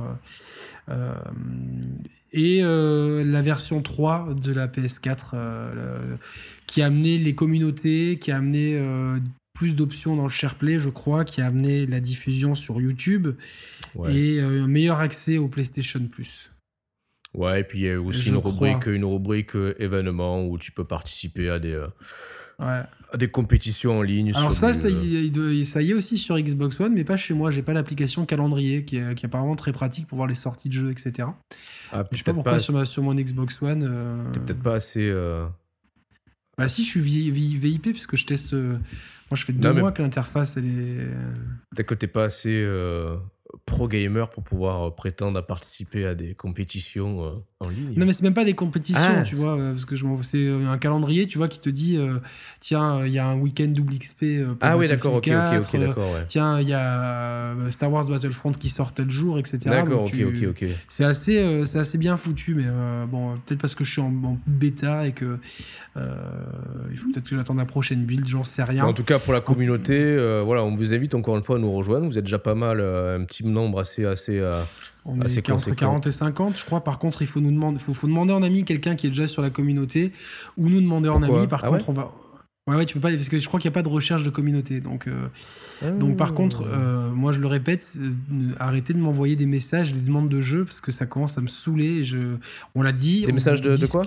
[0.88, 1.14] euh, euh,
[2.32, 5.74] et euh, la version 3 de la PS4 euh,
[6.10, 6.18] le-
[6.66, 9.18] qui a amené les communautés, qui a amené euh,
[9.52, 13.28] plus d'options dans le SharePlay, je crois, qui a amené la diffusion sur YouTube
[13.94, 14.14] Ouais.
[14.14, 16.50] et euh, un meilleur accès au PlayStation Plus.
[17.36, 20.72] Ouais, et puis il y a aussi une rubrique, une rubrique euh, événements où tu
[20.72, 21.86] peux participer à des, euh,
[22.58, 22.82] Ouais.
[23.12, 24.32] à des compétitions en ligne.
[24.34, 26.94] Alors ça, du, ça euh, y, est- de- ça y est aussi sur Xbox One,
[26.94, 27.50] mais pas chez moi.
[27.50, 30.68] J'ai pas l'application calendrier qui est, qui est apparemment très pratique pour voir les sorties
[30.70, 31.28] de jeux, etc.
[31.92, 33.86] ah, Je sais pas pourquoi pas, sur, ma- sur mon Xbox One.
[33.86, 35.06] euh, t'es peut-être pas assez.
[35.06, 35.44] euh,
[36.56, 38.54] Bah si, je suis vi- vi- VIP parce que je teste.
[38.54, 41.06] Moi, je fais deux Non, mois que l'interface elle est.
[41.70, 43.16] Peut-être que t'es pas assez euh,
[43.64, 47.94] pro gamer pour pouvoir euh, prétendre à participer à des compétitions euh, en ligne.
[47.96, 50.46] Non mais c'est même pas des compétitions, Ah, tu vois, euh, parce que je c'est
[50.46, 52.18] euh, un calendrier, tu vois, qui te dit euh,
[52.60, 54.44] tiens, il y a un week-end double XP.
[54.44, 56.24] pour ah oui, d'accord, ok, ok, 4, ok, d'accord, ouais.
[56.28, 59.58] Tiens, il y a Star Wars Battlefront qui sort tel jour, etc.
[59.66, 60.68] D'accord, ok, tu- ok, ok.
[60.88, 64.02] C'est assez, euh, c'est assez bien foutu, mais euh, bon, peut-être parce que je suis
[64.02, 65.38] en, en bêta et que
[65.96, 68.84] il faut peut-être que j'attende la prochaine build, j'en sais rien.
[68.84, 70.14] En tout cas, pour la communauté,
[70.44, 72.04] voilà, on vous invite encore une fois à nous rejoindre.
[72.06, 74.42] Vous êtes déjà pas mal, un petit nombre assez, assez.
[75.08, 75.86] On assez est entre conséquent.
[75.86, 76.82] 40 et 50, je crois.
[76.82, 79.28] Par contre, il faut nous demander, faut, faut demander en ami quelqu'un qui est déjà
[79.28, 80.12] sur la communauté
[80.56, 81.46] ou nous demander en ami.
[81.46, 82.10] Par Ah contre, on va.
[82.68, 84.24] Ouais, ouais, tu peux pas, parce que je crois qu'il n'y a pas de recherche
[84.24, 84.80] de communauté.
[84.80, 85.28] Donc, euh,
[86.00, 88.10] donc par contre, euh, moi je le répète, euh,
[88.58, 91.46] arrêtez de m'envoyer des messages, des demandes de jeu, parce que ça commence à me
[91.46, 91.98] saouler.
[92.00, 92.18] et Je,
[92.74, 93.24] on l'a dit.
[93.24, 94.04] Des messages de- de quoi?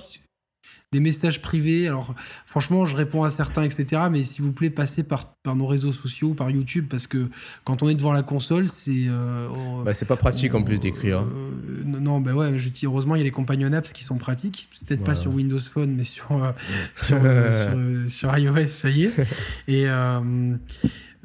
[0.91, 1.87] Des messages privés.
[1.87, 2.15] Alors,
[2.47, 3.85] franchement, je réponds à certains, etc.
[4.09, 7.29] Mais s'il vous plaît, passez par, par nos réseaux sociaux, par YouTube, parce que
[7.63, 9.05] quand on est devant la console, c'est.
[9.07, 11.19] euh, on- bah, c'est pas pratique en plus d'écrire.
[11.19, 14.03] euh, non, non, bah ouais, je dis heureusement il y a les companion apps qui
[14.03, 16.51] sont pratiques, peut-être pas sur Windows Phone, mais sur euh,
[16.95, 19.11] sur, euh, sur, euh, sur iOS, ça y est.
[19.67, 20.55] Et euh,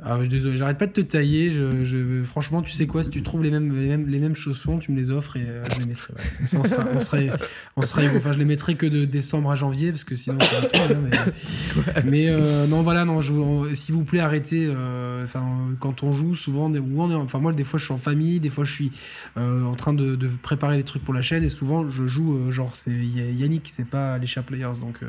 [0.05, 1.51] ah, je- désolé, j'arrête pas de te tailler.
[1.53, 4.35] Je, je- franchement, tu sais quoi, si tu trouves les mêmes les mêmes, les mêmes
[4.37, 6.13] chaussons, tu me les offres et euh, je les mettrai.
[6.15, 6.47] ouais.
[6.47, 7.31] Ça, on, sera, on serait
[7.77, 10.61] on serait enfin je les mettrai que de décembre à janvier parce que sinon ça
[10.61, 10.99] va trop, hein,
[11.97, 13.21] mais, mais, euh, non voilà non
[13.73, 15.27] s'il vous plaît arrêtez euh,
[15.81, 18.51] quand on joue souvent on est enfin moi des fois je suis en famille des
[18.51, 18.93] fois je suis
[19.37, 22.51] euh, en train de, de préparer des trucs pour la chaîne et souvent je joue
[22.51, 25.01] genre c'est Yannick c'est pas les Chat Players donc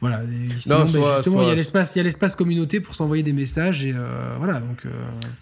[0.00, 2.36] voilà Et sinon, ben, soit- justement il y soit- a l'espace il y a l'espace
[2.36, 4.90] communauté pour s'envoyer des messages et euh, voilà donc euh,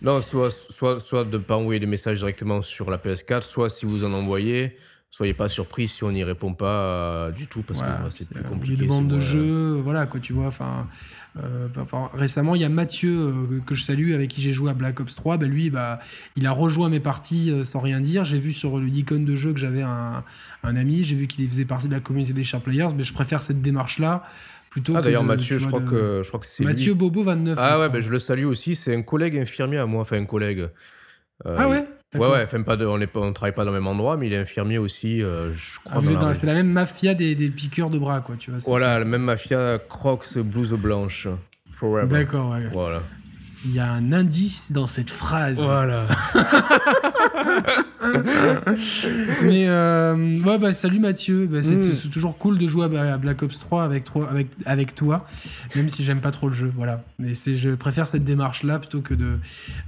[0.03, 3.69] Non, soit, soit, soit de ne pas envoyer des messages directement sur la PS4, soit
[3.71, 4.77] si vous en envoyez,
[5.11, 8.29] soyez pas surpris si on n'y répond pas euh, du tout, parce Voilà, que c'est
[8.29, 8.77] plus compliqué.
[8.83, 10.47] Les demandes de moins- jeu, voilà quoi, tu vois.
[10.47, 10.87] Enfin,
[11.37, 11.67] Euh,
[12.15, 15.01] récemment, il y a Mathieu euh, que je salue avec qui j'ai joué à Black
[15.01, 15.37] Ops 3.
[15.37, 15.99] Bah, lui, bah,
[16.37, 18.23] il a rejoint mes parties euh, sans rien dire.
[18.25, 20.23] J'ai vu sur le icône de jeu que j'avais un,
[20.63, 21.03] un ami.
[21.03, 22.91] J'ai vu qu'il faisait partie de la communauté des Sharp Players.
[22.97, 24.23] Mais je préfère cette démarche-là
[24.75, 26.99] plutôt Ah d'ailleurs Mathieu, je crois de- que je crois que c'est Mathieu lui.
[26.99, 27.57] Bobo 29.
[27.63, 28.75] Ah ouais, ben je le salue aussi.
[28.75, 30.69] C'est un collègue infirmier à moi, enfin un collègue.
[31.47, 31.85] Euh, Ah ouais?
[32.17, 34.33] Ouais, ouais, enfin, pas de, on, on travaille pas dans le même endroit, mais il
[34.33, 35.99] est infirmier aussi, euh, je Ah, crois.
[36.01, 36.35] vous dans êtes la dans- rue.
[36.35, 38.59] c'est la même mafia des, des piqueurs de bras, quoi, tu vois.
[38.67, 41.29] Voilà, la même mafia, Crocs, blouse blanche.
[41.71, 42.09] Forever.
[42.09, 42.69] D'accord, ouais.
[42.73, 43.03] Voilà.
[43.67, 45.59] Il y a un indice dans cette phrase.
[45.59, 46.07] Voilà.
[49.43, 51.47] Mais euh, ouais, bah, salut Mathieu.
[51.47, 51.93] Bah, c'est Mm.
[51.93, 55.27] c'est toujours cool de jouer à Black Ops 3 avec, toi- avec, avec toi,
[55.77, 56.71] même si j'aime pas trop le jeu.
[56.77, 57.03] Voilà.
[57.19, 59.39] Mais je préfère cette démarche-là plutôt que de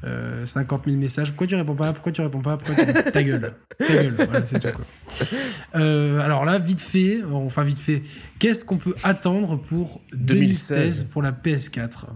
[0.05, 1.29] euh, 50 000 messages.
[1.33, 1.93] Pourquoi tu réponds pas?
[1.93, 2.57] Pourquoi tu réponds pas?
[2.57, 2.93] Pourquoi tu...
[3.13, 3.53] Ta gueule.
[3.79, 4.15] Ta gueule.
[4.17, 4.69] Voilà, c'est tout.
[4.75, 4.85] Quoi.
[5.77, 8.03] Euh, alors là, vite fait, enfin vite fait,
[8.39, 12.07] qu'est-ce qu'on peut attendre pour 2016, 2016 pour la PS4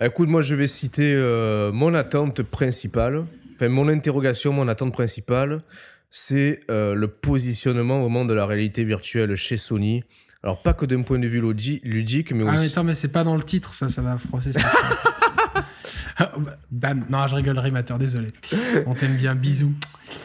[0.00, 5.62] Écoute, moi je vais citer euh, mon attente principale, enfin mon interrogation, mon attente principale,
[6.10, 10.04] c'est euh, le positionnement au moment de la réalité virtuelle chez Sony.
[10.44, 12.68] Alors pas que d'un point de vue ludi- ludique, mais Ah mais aussi...
[12.72, 14.70] attends, mais c'est pas dans le titre, ça, ça va froisser ça.
[16.70, 17.04] Bam.
[17.10, 18.28] Non, je rigole, Rimateur, désolé.
[18.86, 19.72] On t'aime bien, bisous.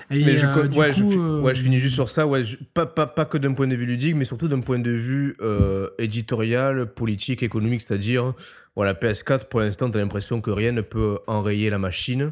[0.10, 2.26] Et Mais je, euh, ouais, je, coup, fi- euh, ouais, je finis juste sur ça.
[2.26, 4.80] Ouais, je- pas, pas, pas que d'un point de vue ludique, mais surtout d'un point
[4.80, 7.82] de vue euh, éditorial, politique, économique.
[7.82, 8.34] C'est-à-dire,
[8.76, 12.32] voilà, PS4, pour l'instant, tu as l'impression que rien ne peut enrayer la machine.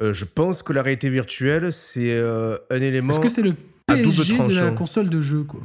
[0.00, 3.10] Euh, je pense que la réalité virtuelle, c'est un élément.
[3.12, 3.54] Est-ce que c'est le
[3.86, 5.60] PSG de la console de jeu, quoi?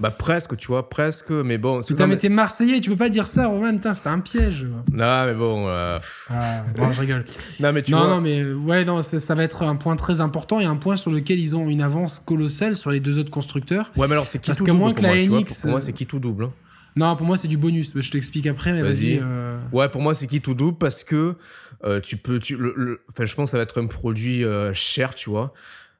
[0.00, 1.30] Bah, presque, tu vois, presque.
[1.30, 1.82] Mais bon.
[1.82, 4.66] Putain, mais t'es Marseillais, tu peux pas dire ça, Roman, putain, c'était un piège.
[4.92, 5.68] Non, mais bon.
[5.68, 5.98] euh.
[6.30, 7.24] Ah, bon, je rigole.
[7.60, 8.08] Non, mais tu non, vois.
[8.08, 10.96] non, mais euh, ouais, non, ça, va être un point très important et un point
[10.96, 13.92] sur lequel ils ont une avance colossale sur les deux autres constructeurs.
[13.96, 15.28] Ouais, mais alors, c'est qui Parce tout qu'à double moins pour que la moi, tu
[15.28, 15.40] vois.
[15.40, 16.44] NX, Pour, moi, euh, c'est qui tout double.
[16.44, 16.52] hein.
[16.96, 17.92] Non, pour moi, c'est du bonus.
[17.96, 19.16] Je t'explique après, mais Vas-y.
[19.18, 19.20] vas-y.
[19.22, 21.36] euh, Ouais, pour moi, c'est qui tout double parce que
[21.84, 22.40] euh, tu peux.
[22.40, 25.30] Tu, le, le- enfin, je pense que ça va être un produit euh, cher, tu
[25.30, 25.52] vois,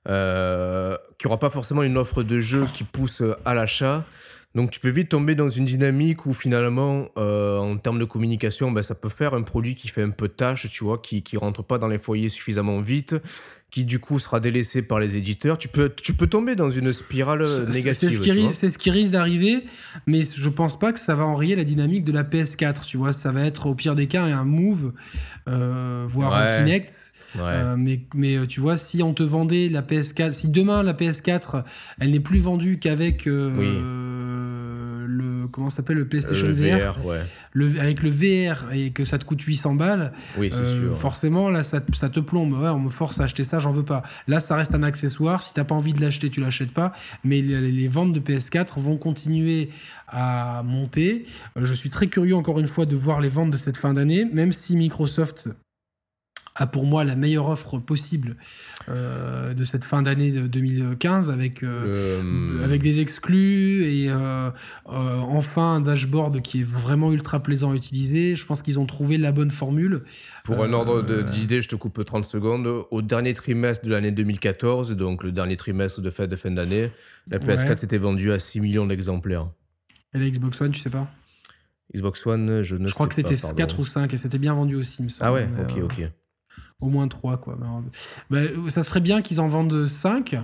[0.08, 4.04] euh, qui aura pas forcément une offre de jeu qui pousse euh, à l'achat.
[4.54, 8.72] Donc, tu peux vite tomber dans une dynamique où finalement, euh, en termes de communication,
[8.72, 11.36] ben, ça peut faire un produit qui fait un peu tâche, tu vois, qui, qui
[11.36, 13.14] rentre pas dans les foyers suffisamment vite,
[13.70, 15.56] qui du coup sera délaissé par les éditeurs.
[15.56, 17.92] Tu peux, tu peux tomber dans une spirale négative.
[17.92, 19.64] C'est ce, qui risque- c'est ce qui risque d'arriver,
[20.06, 22.84] mais je pense pas que ça va enrayer la dynamique de la PS4.
[22.86, 24.92] Tu vois, ça va être au pire des cas un move,
[25.48, 26.58] euh, voire un.
[26.64, 27.12] Kinect.
[27.36, 27.42] Ouais.
[27.44, 30.94] Euh, mais, mais euh, tu vois, si on te vendait la PS4, si demain la
[30.94, 31.62] PS4,
[32.00, 34.69] elle n'est plus vendue qu'avec euh,
[35.06, 37.20] le comment s'appelle le PlayStation Euh, VR, VR, ouais.
[37.52, 40.98] le, avec le VR et que ça te coûte 800 balles, Oui, euh, sûr.
[40.98, 42.52] forcément, là, ça, ça te plombe.
[42.52, 44.02] Ouais, on me force à acheter ça, j'en veux pas.
[44.28, 45.42] Là, ça reste un accessoire.
[45.42, 46.92] Si t'as pas envie de l'acheter, tu l'achètes pas.
[47.24, 49.70] Mais les, les ventes de PS4 vont continuer
[50.08, 51.24] à monter.
[51.56, 53.94] Euh, je suis très curieux, encore une fois, de voir les ventes de cette fin
[53.94, 55.50] d'année, même si Microsoft
[56.56, 58.36] a pour moi la meilleure offre possible
[58.88, 64.50] euh, de cette fin d'année de 2015 avec euh, Euh, avec des exclus et euh,
[64.86, 68.36] enfin un dashboard qui est vraiment ultra plaisant à utiliser.
[68.36, 70.02] Je pense qu'ils ont trouvé la bonne formule.
[70.44, 72.66] Pour un ordre d'idée, je te coupe 30 secondes.
[72.90, 76.90] Au dernier trimestre de l'année 2014, donc le dernier trimestre de fête de fin d'année,
[77.28, 77.76] la PS4 Ouais.
[77.76, 79.48] s'était vendue à 6 millions d'exemplaires.
[80.14, 81.08] Et la Xbox One, tu sais pas?
[81.94, 83.56] Xbox One, je ne Je crois que sais c'était pas, pardon.
[83.56, 85.28] 4 ou 5 et c'était bien vendu aussi, il me semble.
[85.28, 86.10] Ah ouais, ok, ok.
[86.80, 87.56] Au moins 3, quoi.
[87.60, 87.82] Ben,
[88.30, 90.36] ben, ça serait bien qu'ils en vendent 5.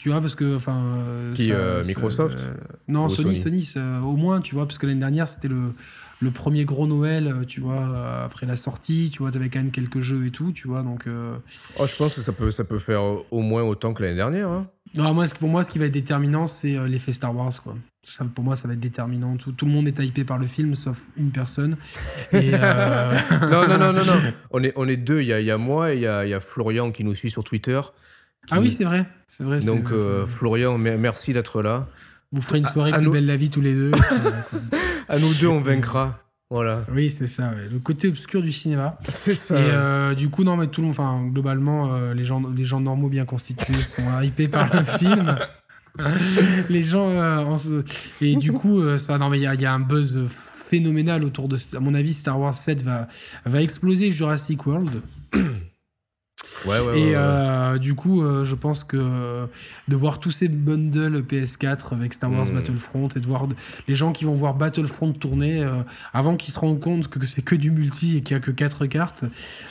[0.00, 0.76] Tu vois, parce que, enfin.
[0.76, 2.54] euh, Qui, ça- euh, Microsoft euh,
[2.88, 5.72] Non, Sony, Sony au moins, tu vois, parce que l'année dernière, c'était le,
[6.20, 10.00] le premier gros Noël, tu vois, après la sortie, tu vois, t'avais quand même quelques
[10.00, 11.06] jeux et tout, tu vois, donc.
[11.06, 11.36] euh,
[11.78, 14.48] Oh, je pense que ça peut, ça peut faire au moins autant que l'année dernière.
[14.48, 14.66] hein.
[14.96, 17.76] Non, moi, pour moi, ce qui va être déterminant, c'est euh, l'effet Star Wars, quoi.
[18.02, 19.36] Ça, pour moi, ça va être déterminant.
[19.36, 21.76] Tout, tout le monde est hypé par le film, sauf une personne.
[22.32, 24.32] Et, euh, non, non, non, non, non.
[24.50, 25.20] On est, on est deux.
[25.20, 27.04] Il y a, y a moi et il y a, il y a Florian qui
[27.04, 27.80] nous suit sur Twitter.
[28.46, 29.06] qui Ah oui, c'est vrai.
[29.26, 29.58] C'est vrai.
[29.60, 31.86] Donc, euh, Florian, me- merci d'être là.
[32.32, 33.90] vous ferez une soirée à plus nous- belle la vie tous les deux.
[33.90, 34.00] puis.
[35.10, 36.18] À nous deux, on vaincra.
[36.50, 36.84] Voilà.
[36.92, 37.50] oui, c'est ça.
[37.50, 37.68] ouais.
[37.70, 38.98] Le côté obscur du cinéma.
[39.08, 39.58] C'est ça.
[39.60, 42.64] Et euh, du coup, non, mais tout le monde, enfin, globalement, euh, les, gens, les
[42.64, 45.36] gens normaux bien constitués sont hypés par le film.
[46.70, 47.10] les gens.
[47.10, 47.82] euh, en se-
[48.24, 50.24] Et du coup, euh, ça, non, mais il y, a- il y a un buzz
[50.28, 51.56] phénoménal autour de.
[51.76, 53.08] À mon avis, Star Wars 7 va,
[53.44, 54.90] va exploser Jurassic World.
[56.66, 58.96] Ouais, ouais, Et ouais, euh, du coup, euh, je pense que
[59.88, 62.54] de voir tous ces bundles PS4 avec Star Wars Mm.
[62.54, 63.46] Battlefront et de voir
[63.86, 65.70] les gens qui vont voir Battlefront tourner euh,
[66.12, 68.50] avant qu'ils se rendent compte que c'est que du multi et qu'il n'y a que
[68.50, 69.24] 4 cartes,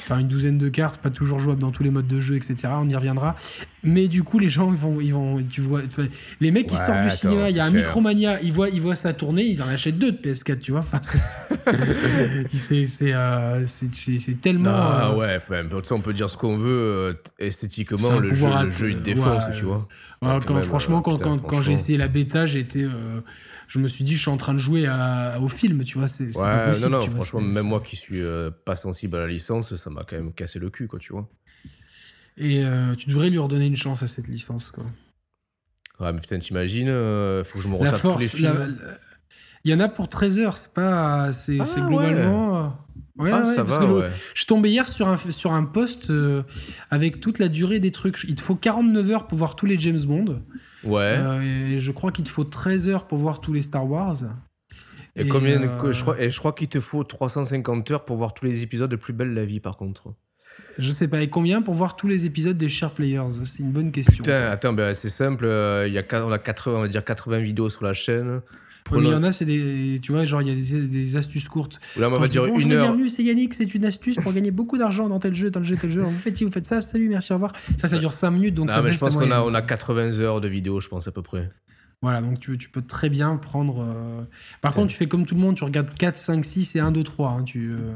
[0.04, 2.56] enfin une douzaine de cartes, pas toujours jouables dans tous les modes de jeu, etc.
[2.80, 3.36] On y reviendra.
[3.84, 5.82] Mais du coup, les gens, ils vont, ils vont tu vois,
[6.42, 7.84] les mecs qui Ouais, sortent du cinéma, il y a un clair.
[7.84, 10.82] Micromania, ils voient, ils voient ça tourner, ils en achètent deux de PS4, tu vois.
[10.82, 11.20] Enfin, c'est-
[13.14, 13.66] euh,
[14.42, 14.70] tellement.
[14.74, 18.72] Ah euh, ouais, enfin, on peut dire ce qu'on veut, euh, esthétiquement, le jeu, le
[18.72, 19.78] jeu il te défonce, ouais, tu vois.
[19.78, 19.88] Ouais,
[20.22, 22.84] quand quand, même, franchement, euh, quand, putain, quand, quand j'ai essayé la bêta, j'étais.
[22.84, 23.22] euh,
[23.68, 26.08] je me suis dit, je suis en train de jouer à- au film, tu vois.
[26.08, 29.20] C'est Ouais, non, non, tu vois, franchement, même moi qui suis euh, pas sensible à
[29.20, 31.30] la licence, ça m'a quand même cassé le cul, quoi, tu vois.
[32.38, 34.86] Et euh, tu devrais lui redonner une chance à cette licence, quoi.
[36.00, 38.36] Ouais, mais putain, t'imagines, euh, faut que je me La retape tous les force.
[38.36, 38.54] films.
[38.54, 38.98] la- la-
[39.68, 41.34] Il y en a pour 13 heures, c'est pas.
[41.34, 42.58] C'est Ah, globalement.
[42.58, 42.68] euh,
[43.20, 44.10] Ouais, ah, ouais, ça parce va, que ouais.
[44.34, 46.44] Je suis tombé hier sur un, sur un post euh,
[46.90, 48.24] avec toute la durée des trucs.
[48.30, 50.42] Il te faut 49 heures pour voir tous les James Bond.
[50.86, 51.16] Ouais.
[51.18, 54.16] Euh, et je crois qu'il te faut 13 heures pour voir tous les Star Wars.
[55.18, 58.34] et, combien, euh, je crois, et je crois qu'il te faut 350 heures pour voir
[58.34, 60.14] tous les épisodes de Plus Belle la Vie, par contre.
[60.78, 63.44] Je sais pas, et combien pour voir tous les épisodes des Share Players?
[63.44, 64.24] C'est une bonne question.
[64.24, 65.44] Putain, attends, ben, c'est simple,
[65.88, 68.42] il y a, on a 80, on va dire 80 vidéos sur la chaîne.
[68.96, 70.00] Il y en a, c'est des.
[70.02, 71.80] Tu vois, genre, il y a des, des astuces courtes.
[71.98, 72.84] Là, on va dire une heure.
[72.84, 75.78] Bienvenue, c'est Yannick, c'est une astuce pour gagner beaucoup d'argent dans tel jeu, tel jeu,
[75.80, 76.02] tel jeu.
[76.02, 77.54] Alors, vous faites ci, vous faites ça, salut, merci, au revoir.
[77.78, 79.62] Ça, ça dure 5 minutes, donc Non, ça mais je pense qu'on a, on a
[79.62, 81.50] 80 heures de vidéos, je pense, à peu près.
[82.02, 83.82] Voilà, donc tu, tu peux très bien prendre.
[83.82, 84.22] euh,
[84.62, 86.92] Par contre, tu fais comme tout le monde, tu regardes 4, 5, 6 et 1,
[86.92, 87.30] 2, 3.
[87.32, 87.94] hein, tu, euh,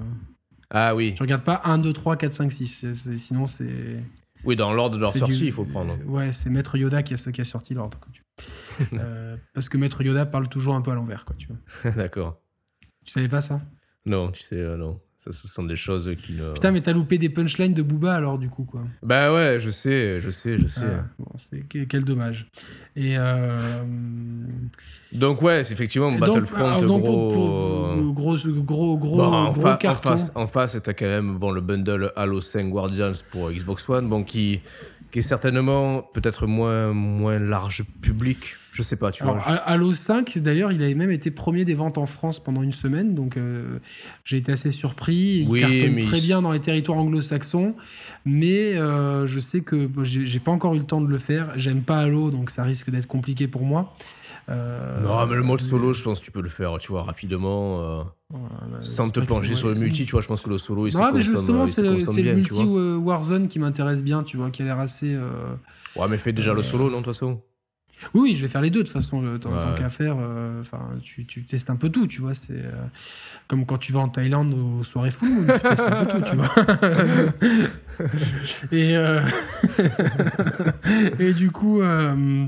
[0.71, 1.13] Ah oui.
[1.15, 2.65] tu regardes pas 1, 2, 3, 4, 5, 6.
[2.67, 3.69] c'est- c'est- Sinon, c'est.
[4.43, 5.95] Oui, dans l'ordre de leur sortie, du- il faut le prendre.
[6.07, 7.99] Ouais, c'est Maître Yoda qui a, qui a sorti l'ordre.
[8.11, 8.23] tu.
[8.93, 11.91] Euh, parce que Maître Yoda parle toujours un peu à l'envers, quoi, tu vois.
[11.95, 12.39] D'accord.
[13.05, 13.61] Tu savais pas ça?
[14.05, 14.99] Non, tu sais, euh, non.
[15.19, 16.51] Ça, ce sont des choses qui ne.
[16.53, 18.81] Putain, mais t'as loupé des punchlines de Booba alors, du coup, quoi.
[19.03, 20.81] Bah ouais, je sais, je sais, je sais.
[20.83, 22.49] Ah, bon, c'est que- quel dommage.
[22.95, 23.59] Et euh,
[25.13, 27.29] Donc ouais, c'est effectivement donc, Battlefront, alors, donc, gros...
[27.29, 27.33] pour-
[27.93, 30.09] pour- gros, gros, gros, Bon, en, gros fa- en carton.
[30.09, 34.09] face, en face, t'as quand même bon, le bundle Halo 5 Guardians pour Xbox One,
[34.09, 34.61] bon, qui,
[35.11, 38.55] qui est certainement peut-être moins, moins large public.
[38.71, 39.43] Je sais pas, tu Alors, vois.
[39.45, 43.13] Halo 5, d'ailleurs, il avait même été premier des ventes en France pendant une semaine,
[43.13, 43.79] donc euh,
[44.23, 45.41] j'ai été assez surpris.
[45.41, 47.75] Il Oui, cartonne très il- bien dans les territoires anglo-saxons,
[48.23, 51.51] mais euh, je sais que j'ai pas encore eu le temps de le faire.
[51.57, 53.91] J'aime pas Halo, donc ça risque d'être compliqué pour moi.
[54.49, 57.03] Euh, Non, mais le mode solo, je pense que tu peux le faire, tu vois,
[57.03, 60.21] rapidement, euh, voilà, sans te pencher sur le multi, tu vois.
[60.21, 61.73] Je pense que le solo, il se Non, mais justement, se
[62.05, 65.13] c'est le, multi euh, Warzone qui m'intéresse bien, tu vois, qui a l'air assez.
[65.13, 65.55] euh,
[65.95, 67.41] Ouais, mais fais déjà le solo, non, de toute façon?
[68.13, 69.77] Oui, oui, je vais faire les deux de toute façon, le- tant, Ouais, tant ouais.
[69.77, 70.15] qu'à faire.
[70.19, 70.61] euh,
[71.03, 72.33] tu, tu testes un peu tout, tu vois.
[72.33, 72.71] C'est euh,
[73.47, 76.35] comme quand tu vas en Thaïlande aux soirées moon, tu testes un peu tout, tu
[76.35, 76.49] vois.
[78.71, 79.21] et, euh,
[81.19, 81.81] et du coup.
[81.81, 82.45] euh,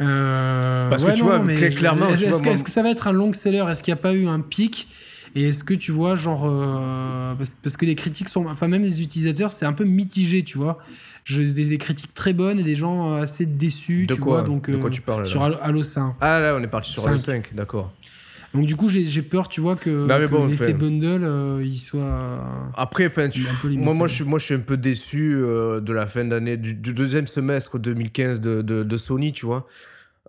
[0.00, 3.08] euh, Parce que tu vois, mais clairement, Est-ce que, moi- est-ce que ça va être
[3.08, 4.88] un long seller Est-ce qu'il n'y a pas eu un pic?
[5.36, 8.82] Et est-ce que tu vois, genre, euh, parce, parce que les critiques sont, enfin même
[8.82, 10.78] les utilisateurs, c'est un peu mitigé, tu vois.
[11.24, 14.34] Je, des, des critiques très bonnes et des gens euh, assez déçus, De tu quoi
[14.40, 14.42] vois?
[14.42, 16.14] Donc, De quoi euh, tu parles, Sur Halo, Halo 5.
[16.20, 17.46] Ah là, on est parti sur Halo Cinq.
[17.46, 17.92] 5, d'accord.
[18.52, 22.70] Donc du coup, j'ai j'ai peur, tu vois, que, bon, l'effet bundle, euh, il soit...
[22.76, 23.42] Après, enfin, tu-
[23.76, 26.56] moi, moi, je suis, moi, je suis un peu déçu euh, de la fin d'année,
[26.56, 29.66] du, du deuxième semestre 2015 de, de, de Sony, tu vois.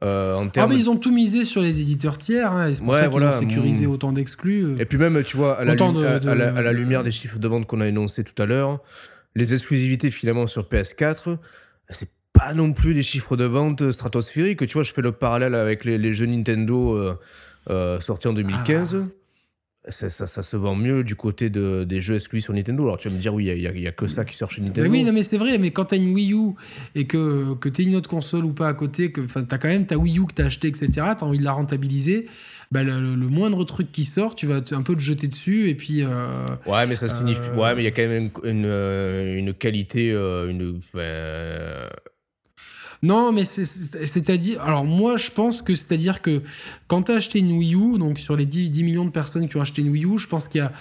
[0.04, 2.90] Euh, en Ah mais ils ont tout misé sur les éditeurs tiers, hein, c'est pour
[2.94, 3.92] Ouais, ça qu'ils voilà, ont sécurisé mm.
[3.92, 4.76] autant d'exclus.
[4.80, 7.12] Et puis même, tu vois, à la, de- à- la- à la de- lumière des
[7.12, 8.80] chiffres de vente qu'on a énoncés tout à l'heure,
[9.36, 11.38] les exclusivités finalement sur PS4,
[11.90, 14.66] c'est pas non plus des chiffres de vente stratosphériques.
[14.68, 17.20] Tu vois, je fais le parallèle avec les, les jeux Nintendo euh,
[17.70, 18.98] euh, sortis en 2015.
[19.02, 19.08] Ah.
[19.90, 22.84] Ça, ça, ça se vend mieux du côté de, des jeux exclus sur Nintendo.
[22.84, 24.90] Alors tu vas me dire, oui, il n'y a, que ça qui sort chez Nintendo.
[24.90, 26.54] Mais oui, non, mais c'est vrai, mais quand t'as une Wii U
[26.96, 29.68] et que, que t'es une autre console ou pas à côté, que enfin, t'as quand
[29.68, 32.26] même ta Wii U que t'as acheté, etc., t'as envie de la rentabiliser,
[32.72, 36.04] bah, le, moindre truc qui sort, tu vas un peu te jeter dessus et puis...
[36.04, 37.40] euh, Ouais, mais ça signifie.
[37.52, 40.10] Euh, Ouais, mais il y a quand même une, une, euh, une qualité.
[40.10, 40.80] une,
[43.06, 44.62] Non, mais c'est- c'est- c'est-à-dire.
[44.62, 46.42] Alors, moi, je pense que c'est-à-dire que
[46.88, 49.48] quand tu as acheté une Wii U, donc sur les 10, 10 millions de personnes
[49.48, 50.72] qui ont acheté une Wii U, je pense qu'il y a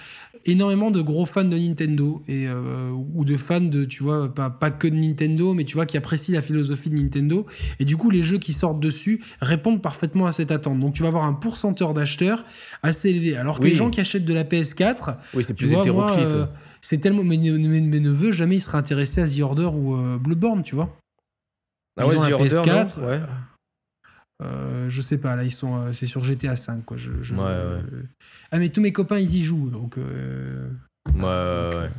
[0.47, 4.51] énormément de gros fans de Nintendo et, euh, ou de fans de, tu vois, pas,
[4.51, 7.47] pas que de Nintendo, mais tu vois, qui apprécient la philosophie de Nintendo.
[7.81, 10.79] Et du coup, les jeux qui sortent dessus répondent parfaitement à cette attente.
[10.81, 12.45] Donc, tu vas avoir un pourcentage d'acheteurs
[12.83, 13.37] assez élevé.
[13.37, 13.71] Alors que Oui.
[13.71, 16.19] les gens qui achètent de la PS4, Oui, c'est plus vois, hétéroclite.
[16.29, 16.47] moi, euh,
[16.83, 17.25] c'est tellement.
[17.25, 20.75] Mes, mes- mes neveux, jamais ils seraient intéressés à The Order ou euh, Bloodborne, tu
[20.75, 20.95] vois.
[21.97, 23.21] Ah ils ouais, ont Order, PS4, non ouais.
[24.43, 26.97] Euh, je sais pas, là, ils sont, euh, c'est sur GTA 5, quoi.
[26.97, 27.83] Je, je- Ouais, ouais.
[28.51, 29.97] Ah, mais tous mes copains, ils y jouent, donc.
[29.99, 30.69] euh,
[31.15, 31.91] Ouais, ouais, ouais.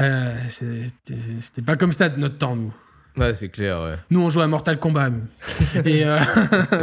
[0.00, 2.74] Euh, C'était pas comme ça de notre temps, nous.
[3.16, 3.96] Ouais, c'est clair, ouais.
[4.10, 5.10] Nous, on joue à Mortal Kombat.
[5.84, 6.18] et, euh,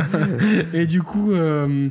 [0.73, 1.89] et du coup, euh,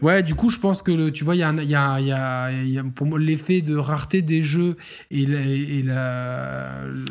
[0.00, 2.10] ouais, du coup, je pense que le, tu vois, il y a, y, a, y,
[2.10, 4.76] a, y a, pour moi l'effet de rareté des jeux
[5.10, 6.70] et la, et la,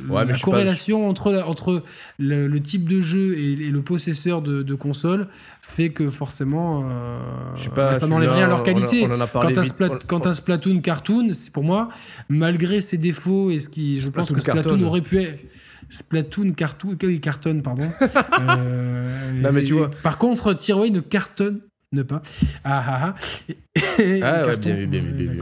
[0.10, 1.10] ouais, la corrélation pas...
[1.10, 1.84] entre, entre
[2.18, 5.28] le, le, type de jeu et, et le possesseur de, de, console
[5.62, 7.20] fait que forcément, euh,
[7.76, 9.08] pas, bah, ça n'enlève rien à leur qualité.
[9.08, 10.00] On a, on Splat, on...
[10.08, 11.90] quant à Splatoon Cartoon, pour moi,
[12.28, 15.40] malgré ses défauts et ce qui, je Splatoon pense que Splatoon aurait pu être
[15.90, 17.90] Splatoon cartoon, cartonne, pardon.
[18.40, 19.90] euh, non, mais tu vois.
[20.04, 22.22] Par contre, Tearaway ne cartonne ne pas.
[22.64, 23.16] Ah ah ah.
[24.22, 25.42] Ah ouais, bien vu, bien vu, bien vu.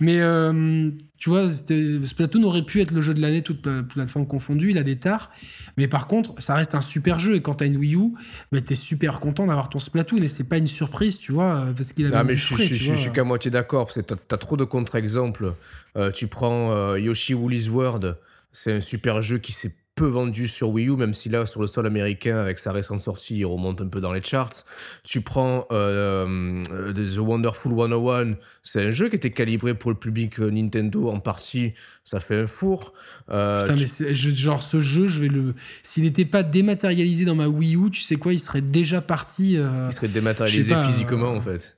[0.00, 4.70] Mais euh, tu vois, Splatoon aurait pu être le jeu de l'année, toute plateforme confondue.
[4.70, 5.30] Il a des tares.
[5.76, 7.36] Mais par contre, ça reste un super jeu.
[7.36, 8.12] Et quand t'as une Wii U,
[8.50, 10.18] bah, t'es super content d'avoir ton Splatoon.
[10.18, 12.16] Et c'est pas une surprise, tu vois, parce qu'il avait.
[12.16, 13.86] Ah, mais je, je, je suis qu'à moitié d'accord.
[13.86, 15.54] Parce que t'as as trop de contre-exemples.
[15.96, 18.16] Euh, tu prends euh, Yoshi Woolly's World.
[18.54, 21.60] C'est un super jeu qui s'est peu vendu sur Wii U, même si là, sur
[21.60, 24.64] le sol américain, avec sa récente sortie, il remonte un peu dans les charts.
[25.04, 26.62] Tu prends euh,
[26.94, 31.74] The Wonderful 101, c'est un jeu qui était calibré pour le public Nintendo en partie,
[32.02, 32.92] ça fait un four.
[33.30, 35.54] Euh, Putain, mais je, genre ce jeu, je vais le.
[35.82, 39.56] S'il n'était pas dématérialisé dans ma Wii U, tu sais quoi, il serait déjà parti.
[39.56, 41.73] Euh, il serait dématérialisé pas, physiquement, en fait.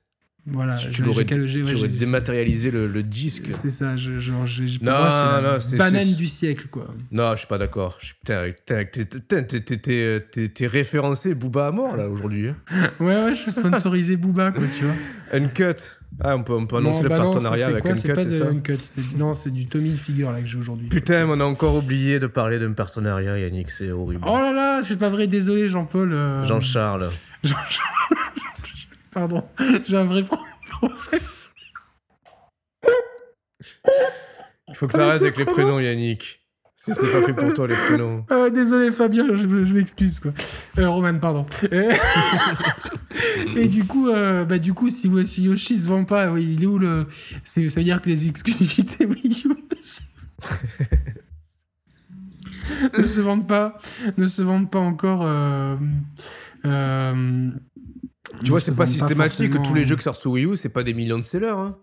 [0.49, 1.03] Voilà, tu,
[1.89, 3.49] dématérialisé le, le, disque.
[3.51, 5.11] C'est ça, je, genre, pour non, moi,
[5.61, 6.87] c'est non, la banane du siècle, quoi.
[7.11, 7.99] Non, je suis pas d'accord.
[8.25, 8.55] T'es
[10.69, 12.51] référencé Booba à mort, là, aujourd'hui.
[12.51, 12.57] Hein.
[13.01, 14.95] ouais, ouais, je suis sponsorisé Booba, quoi, tu vois.
[15.33, 15.99] Uncut.
[16.21, 18.25] Ah, on peut, on peut annoncer non, bah le partenariat avec quoi, Uncut, c'est pas
[18.25, 18.79] de ça Uncut,
[19.17, 20.89] Non, c'est du Tommy Figure, là, que j'ai aujourd'hui.
[20.89, 24.23] Putain, on a encore oublié de parler d'un partenariat, Yannick, c'est horrible.
[24.25, 26.13] Oh là là, c'est pas vrai, désolé, Jean-Paul.
[26.13, 26.47] Euh...
[26.47, 27.11] Jean-Charles.
[27.43, 28.27] Jean-Charles.
[29.17, 29.43] Pardon,
[29.87, 30.99] j'ai un vrai problème.
[34.69, 36.47] Il faut que tu arrêtes avec les prénoms, Yannick.
[36.75, 38.27] Si c'est pas fait pour toi, les prénoms.
[38.31, 40.33] Euh, désolé, Fabien, je, je m'excuse, quoi.
[40.77, 41.47] Euh, Roman, pardon.
[43.57, 46.65] Et du coup, euh, bah, du coup si, si Yoshi se vend pas, oui, il
[46.65, 47.07] est où le.
[47.43, 49.49] Ça veut dire que les exclusivités Wii U
[52.99, 53.73] ne se vendent pas,
[54.19, 55.23] ne se vendent pas encore.
[55.25, 55.77] Euh,
[56.67, 57.51] euh,
[58.45, 60.73] tu vois, c'est pas systématique que tous les jeux qui sortent sur Wii U, c'est
[60.73, 61.49] pas des millions de sellers.
[61.49, 61.77] Hein.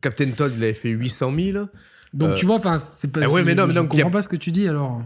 [0.00, 1.66] Captain Todd, il avait fait 800 000.
[2.14, 2.34] Donc, euh...
[2.34, 3.22] tu vois, enfin, c'est pas.
[3.22, 4.12] Eh ouais, mais non, mais je donc, comprends a...
[4.12, 5.02] pas ce que tu dis alors.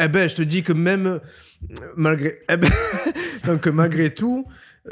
[0.00, 1.20] Eh ben, je te dis que même
[1.96, 2.70] malgré, eh ben...
[3.46, 4.46] donc malgré tout,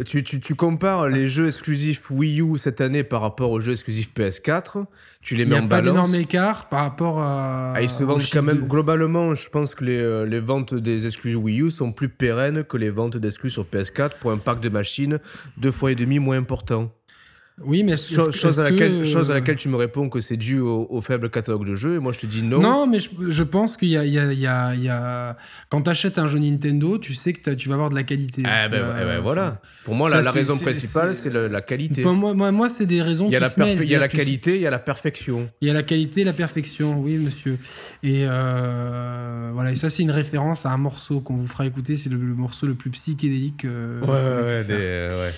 [0.07, 3.73] tu, tu, tu, compares les jeux exclusifs Wii U cette année par rapport aux jeux
[3.73, 4.85] exclusifs PS4,
[5.21, 5.65] tu les mets en balance.
[5.65, 7.73] Il n'y a pas d'énorme écart par rapport à.
[7.75, 8.61] Ah, ils se vendent quand même.
[8.61, 8.67] De...
[8.67, 12.77] Globalement, je pense que les, les ventes des exclus Wii U sont plus pérennes que
[12.77, 15.19] les ventes d'exclus sur PS4 pour un pack de machines
[15.57, 16.93] deux fois et demi moins important.
[17.65, 19.05] Oui, mais chose, chose, à laquelle, que...
[19.05, 21.97] chose à laquelle tu me réponds que c'est dû au, au, faible catalogue de jeux,
[21.97, 22.61] et moi je te dis non.
[22.61, 25.35] Non, mais je, je pense qu'il y a, y y y.
[25.69, 28.43] Quand tu achètes un jeu Nintendo, tu sais que tu vas avoir de la qualité.
[28.47, 29.61] Ah ben, euh, ben voilà.
[29.85, 32.03] Pour moi, ça, la, la raison principale, c'est la, la, qualité.
[32.03, 33.83] Pour moi, moi, moi c'est des raisons il y a qui la se mêlent.
[33.83, 35.51] Il y a la qualité, il y a la perfection.
[35.61, 37.59] Il y a la qualité, la perfection, oui, monsieur.
[38.03, 41.97] Et euh, voilà, et ça, c'est une référence à un morceau qu'on vous fera écouter.
[41.97, 43.65] C'est le, le, morceau le plus psychédélique.
[43.65, 45.33] Euh, ouais, ouais, ouais, des, ouais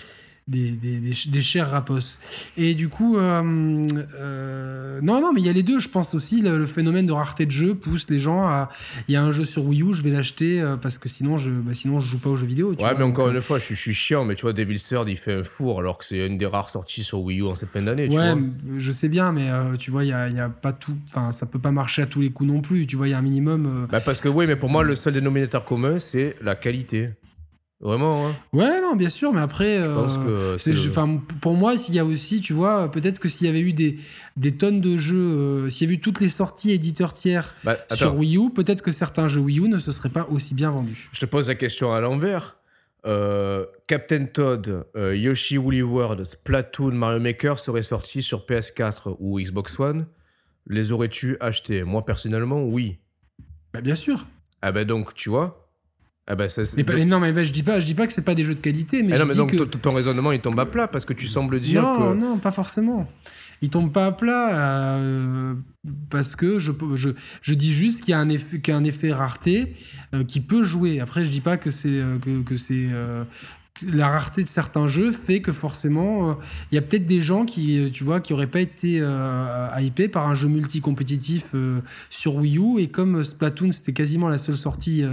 [0.49, 2.19] des, des, des, des, chers rapos.
[2.57, 3.85] Et du coup, euh,
[4.21, 5.79] euh, non, non, mais il y a les deux.
[5.79, 8.69] Je pense aussi le, le, phénomène de rareté de jeu pousse les gens à.
[9.07, 11.39] Il y a un jeu sur Wii U, je vais l'acheter euh, parce que sinon
[11.39, 12.75] je, bah, sinon je joue pas aux jeux vidéo.
[12.75, 14.81] Tu ouais, vois, mais encore une fois, je, je, suis chiant, mais tu vois, Devil
[14.81, 17.45] Third, il fait un four alors que c'est une des rares sorties sur Wii U
[17.45, 18.09] en cette fin d'année.
[18.09, 18.35] Ouais,
[18.79, 20.97] je sais bien, mais euh, tu vois, il y a, y a, pas tout.
[21.09, 22.87] Enfin, ça peut pas marcher à tous les coups non plus.
[22.87, 23.87] Tu vois, il y a un minimum.
[23.91, 27.11] Bah parce que oui, mais pour moi, le seul dénominateur commun, c'est la qualité.
[27.83, 28.35] Vraiment, hein.
[28.53, 31.19] Ouais, non, bien sûr, mais après, je pense euh, que c'est le...
[31.41, 33.99] pour moi, s'il y a aussi, tu vois, peut-être que s'il y avait eu des,
[34.37, 37.77] des tonnes de jeux, euh, s'il y avait eu toutes les sorties éditeurs tiers bah,
[37.93, 40.71] sur Wii U, peut-être que certains jeux Wii U ne se seraient pas aussi bien
[40.71, 41.11] vendus.
[41.13, 42.57] Je te pose la question à l'envers.
[43.05, 49.41] Euh, Captain Todd, euh, Yoshi Woolly World, Splatoon, Mario Maker seraient sortis sur PS4 ou
[49.41, 50.07] Xbox One?
[50.69, 51.83] Les aurais-tu achetés?
[51.83, 52.99] Moi, personnellement, oui.
[53.75, 54.25] Bah, bien sûr.
[54.61, 55.62] Ah bah donc, tu vois
[56.29, 58.07] ah bah ça, mais, pas, mais, non, mais bah, je dis pas, je dis pas
[58.07, 59.77] que c'est pas des jeux de qualité, mais, ah je non, mais dis donc que...
[59.79, 62.53] ton raisonnement il tombe à plat parce que tu sembles dire non, que non, pas
[62.53, 63.09] forcément.
[63.61, 65.55] Il tombe pas à plat euh,
[66.11, 67.11] parce que je, je,
[67.43, 69.75] je dis juste qu'il y a un effet, qu y a un effet rareté
[70.15, 71.01] euh, qui peut jouer.
[71.01, 72.89] Après, je dis pas que c'est euh, que, que c'est
[73.93, 76.35] la rareté de certains jeux fait que forcément il euh,
[76.73, 80.29] y a peut-être des gens qui tu vois qui auraient pas été euh, hypés par
[80.29, 81.81] un jeu multi compétitif euh,
[82.11, 85.05] sur Wii U et comme Splatoon c'était quasiment la seule sortie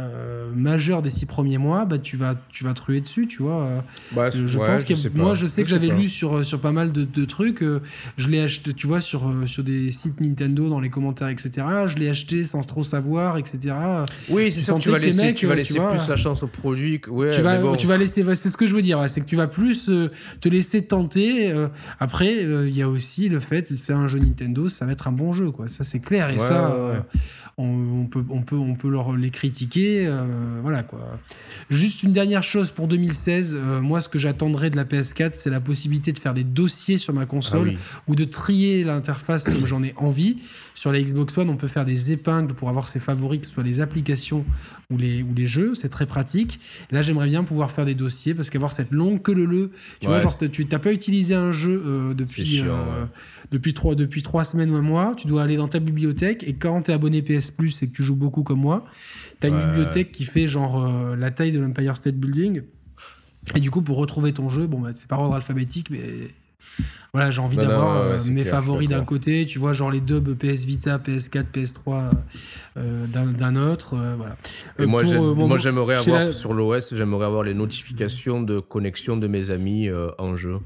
[0.00, 3.84] euh, majeur des six premiers mois, bah, tu, vas, tu vas truer dessus, tu vois.
[4.12, 6.92] Bah, je ouais, pense que moi, je sais que j'avais lu sur, sur pas mal
[6.92, 7.62] de, de trucs.
[7.62, 7.80] euh,
[8.16, 11.50] je l'ai acheté, tu vois, sur, euh, sur des sites Nintendo, dans les commentaires, etc.
[11.86, 13.74] Je l'ai acheté sans trop savoir, etc.
[14.28, 16.16] Oui, c'est que tu vas laisser, mecs, tu vas euh, laisser tu vois, plus la
[16.16, 17.00] chance au produit.
[17.08, 17.76] Ouais, tu vas, bon.
[17.76, 20.10] tu vas laisser, c'est ce que je veux dire, c'est que tu vas plus euh,
[20.40, 21.50] te laisser tenter.
[21.52, 21.68] euh,
[22.00, 25.08] après, euh, il y a aussi le fait, c'est un jeu Nintendo, ça va être
[25.08, 25.68] un bon jeu, quoi.
[25.68, 26.98] Ça c'est clair et Ouais, ça, euh,
[27.58, 30.24] on, on peut, on peut, on peut leur les critiquer, euh,
[30.62, 31.18] voilà quoi.
[31.70, 35.50] Juste une dernière chose pour 2016, euh, moi ce que j'attendrais de la PS4, c'est
[35.50, 37.78] la possibilité de faire des dossiers sur ma Ah console oui.
[38.08, 40.38] ou de trier l'interface comme j'en ai envie.
[40.74, 43.52] Sur la Xbox One, on peut faire des épingles pour avoir ses favoris, que ce
[43.52, 44.44] soit les applications
[44.90, 45.74] ou les, ou les jeux.
[45.74, 46.58] C'est très pratique.
[46.90, 49.70] Là, j'aimerais bien pouvoir faire des dossiers parce qu'avoir cette longue queue le le,
[50.00, 53.06] tu Ouais, vois, genre tu n'as pas utilisé un jeu euh, depuis, chiant, ouais.
[53.50, 55.12] depuis, trois, depuis trois semaines ou un mois.
[55.14, 57.96] Tu dois aller dans ta bibliothèque et quand tu es abonné PS Plus et que
[57.96, 58.84] tu joues beaucoup comme moi,
[59.40, 59.66] tu as une Ouais.
[59.66, 62.62] bibliothèque qui fait genre euh, la taille de l'Empire State Building.
[63.54, 66.00] Et du coup, pour retrouver ton jeu, bon, bah, c'est par ordre alphabétique, mais
[67.12, 70.32] voilà, j'ai envie d'avoir euh, mes clair, favoris d'un côté, tu vois, genre les dubs
[70.34, 72.10] PS Vita, PS4, PS3
[72.78, 74.36] euh, d'un autre, euh, voilà.
[74.78, 75.02] Et moi,
[75.58, 79.88] j'aimerais avoir la- sur l'OS, j'aimerais avoir les notifications de connexion de mes amis
[80.18, 80.58] en jeu.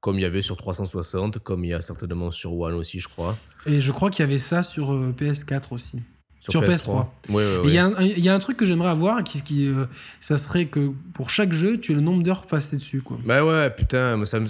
[0.00, 3.08] Comme il y avait sur 360, comme il y a certainement sur One aussi, je
[3.08, 3.36] crois.
[3.66, 6.02] Et je crois qu'il y avait ça sur euh, PS4 aussi.
[6.40, 7.06] Sur PS3.
[7.28, 7.72] Ouais, ouais, Et Il ouais.
[7.72, 9.86] y, a un- il y a un truc que j'aimerais avoir, qui, qui euh,
[10.20, 13.18] ça serait que pour chaque jeu, tu as le nombre d'heures passées dessus, quoi.
[13.26, 14.46] Bah ouais, putain, mais ça me.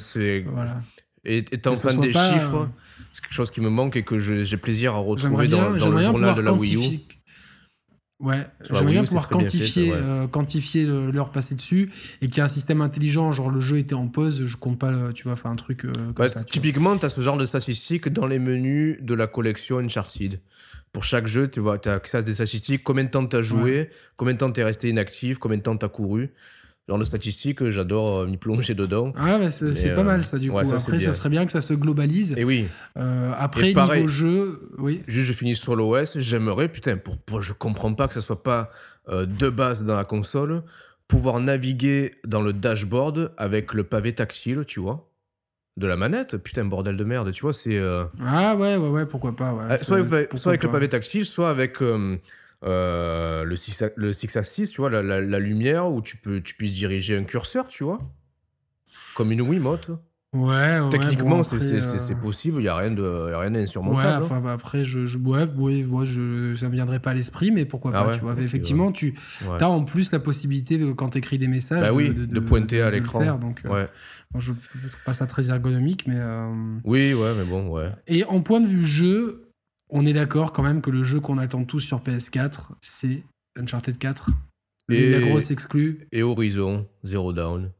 [0.50, 0.82] Voilà.
[1.24, 2.66] Et étant fan des pas, chiffres, euh,
[3.12, 5.90] c'est quelque chose qui me manque et que j'ai plaisir à retrouver bien, dans, dans
[5.90, 7.00] le journal de la Wii U.
[8.20, 12.44] Ouais, j'aimerais bien pouvoir fait, quantifier, euh, quantifier l'heure passée dessus et qu'il y a
[12.44, 15.52] un système intelligent, genre le jeu était en pause, je compte pas, tu vois, faire
[15.52, 16.42] un truc euh, comme Bah, ça.
[16.42, 20.40] typiquement, tu as ce genre de statistiques dans les menus de la collection Uncharted.
[20.98, 23.40] Pour chaque jeu, tu vois, as accès à des statistiques, combien de temps tu as
[23.42, 26.32] joué, combien de temps tu es resté inactif, combien de temps tu as couru?
[26.88, 29.12] Genre de statistiques, j'adore euh, m'y plonger dedans.
[29.16, 30.56] Ah, mais c'est pas euh, mal ça du coup.
[30.64, 32.34] ça, Après, ça serait bien que ça se globalise.
[32.36, 32.66] Et oui,
[32.96, 35.02] Euh, après, Et pareil- niveau jeu, oui.
[35.06, 38.42] juste je finis sur l'OS, j'aimerais, putain, pour, pour- je comprends pas que ça soit
[38.42, 38.72] pas
[39.08, 40.64] euh, de base dans la console,
[41.06, 45.07] pouvoir naviguer dans le dashboard avec le pavé tactile, tu vois,
[45.78, 46.36] de la manette.
[46.36, 47.78] Putain, bordel de merde, tu vois, c'est...
[47.78, 49.52] euh, Ah ouais, ouais, ouais, pourquoi pas.
[49.54, 52.18] Ouais, Euh, Ça- soit, avec, pourquoi soit avec le pavé tactile, soit avec euh,
[52.64, 56.40] euh, le 6 le six axis, tu vois, la, la- la lumière où tu peux
[56.40, 57.98] tu puisses diriger un curseur, tu vois.
[59.14, 59.90] Comme une Wiimote.
[60.34, 60.88] Ouais, ouais.
[60.90, 64.06] Techniquement, bon, c'est euh, possible, il n'y a rien rien Ouais, d'insurmontable.
[64.24, 64.26] hein.
[64.26, 67.50] enfin, bah, après, je, je, ouais, ouais, ouais, je, ça me viendrait pas à l'esprit,
[67.50, 68.34] mais pourquoi Ah pas, tu vois.
[68.38, 69.14] Effectivement, tu
[69.58, 72.26] as en plus la possibilité, euh, quand tu écris des messages, Bah de, oui, de,
[72.26, 73.38] de pointer à l'écran.
[73.38, 73.86] donc, euh,
[74.30, 76.16] bon, je, je trouve pas ça très ergonomique, mais.
[76.18, 76.52] euh,
[76.84, 77.90] Oui, ouais, mais bon, ouais.
[78.06, 79.44] Et en point de vue jeu,
[79.88, 83.22] on est d'accord quand même que le jeu qu'on attend tous sur PS4, c'est
[83.58, 84.28] Uncharted 4.
[84.90, 86.06] Et la grosse exclue.
[86.12, 87.70] Et Horizon, Zero Down.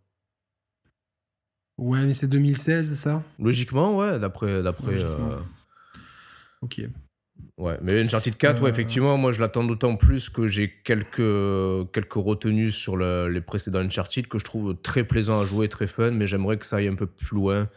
[1.79, 3.23] Ouais, mais c'est 2016, ça?
[3.39, 4.49] Logiquement, ouais, d'après.
[4.51, 5.37] euh,
[6.61, 6.81] Ok.
[7.57, 11.91] Ouais, mais Uncharted 4, ouais, Euh, effectivement, moi je l'attends d'autant plus que j'ai quelques,
[11.93, 15.87] quelques retenues sur le- les précédents Uncharted que je trouve très plaisant à jouer, très
[15.87, 17.69] fun, mais j'aimerais que ça aille un peu plus loin.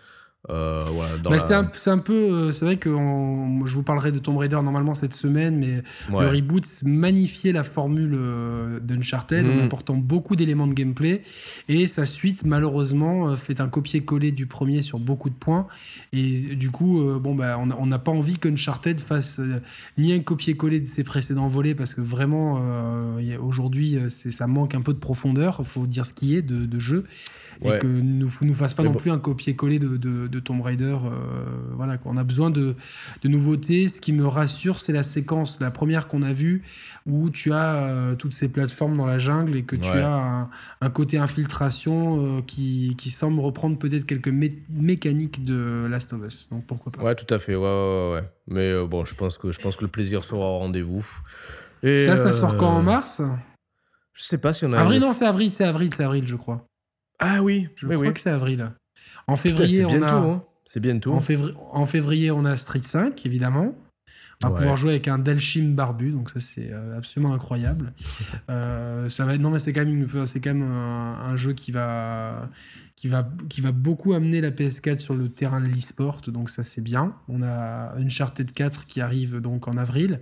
[0.49, 2.13] Euh, voilà, Bah, la- c'est un, peu.
[2.13, 5.84] euh, C'est vrai que on- je vous parlerai de Tomb Raider normalement cette semaine, mais
[6.11, 6.23] Ouais.
[6.26, 9.61] le reboot magnifiait la formule euh, d'Uncharted en Mhm.
[9.65, 11.22] apportant beaucoup d'éléments de gameplay.
[11.69, 15.68] Et sa suite, malheureusement, euh, fait un copier-coller du premier sur beaucoup de points.
[16.11, 19.61] Et du coup, bon, bah, on n'a pas envie qu'Uncharted fasse euh,
[19.99, 24.81] ni un copier-coller de ses précédents volets, parce que vraiment, euh, aujourd'hui, ça manque un
[24.81, 27.05] peu de profondeur, il faut dire ce qui est de, de jeu.
[27.63, 28.99] Et que nous nous fasse pas Mais non bon.
[28.99, 30.98] plus un copier-coller de, de, de Tomb Raider.
[31.06, 31.20] euh,
[31.76, 32.12] voilà, quoi.
[32.14, 32.76] on a besoin de,
[33.22, 33.88] de nouveautés.
[33.88, 36.64] Ce qui me rassure, c'est la séquence, la première qu'on a vue,
[37.06, 40.49] où tu as euh, toutes ces plateformes dans la jungle et que tu as un,
[40.82, 46.22] un côté infiltration euh, qui, qui semble reprendre peut-être quelques mé- mécaniques de Last of
[46.26, 46.48] Us.
[46.49, 47.03] Donc pourquoi pas.
[47.03, 48.30] Ouais, tout à fait, ouais, ouais, ouais.
[48.48, 51.06] Mais euh, bon, je pense, que, je pense que le plaisir sera au rendez-vous.
[51.84, 53.22] Et, Ça, ça sort quand en mars?
[54.14, 54.80] Je sais pas si on a.
[54.80, 56.66] Avril, non, c'est avril, c'est avril, c'est avril, je crois.
[57.18, 58.14] Ah oui, Je oui, crois oui.
[58.14, 58.72] que c'est avril.
[59.32, 60.18] En février, on bientôt, a.
[60.18, 60.44] hein.
[60.66, 61.14] C'est bientôt.
[61.14, 63.76] En, février, en février, on a Street 5, évidemment.
[64.44, 64.58] On va Ouais.
[64.60, 67.94] pouvoir jouer avec un Delchim barbu, donc ça c'est euh, absolument incroyable.
[68.49, 71.53] Euh, ça va être, non mais c'est quand même, c'est quand même un, un jeu
[71.53, 72.49] qui va,
[72.95, 76.64] qui va, qui va beaucoup amener la PS4 sur le terrain de l'e-sport, donc ça
[76.64, 77.14] c'est bien.
[77.30, 80.20] On a Uncharted 4 qui arrive donc en avril,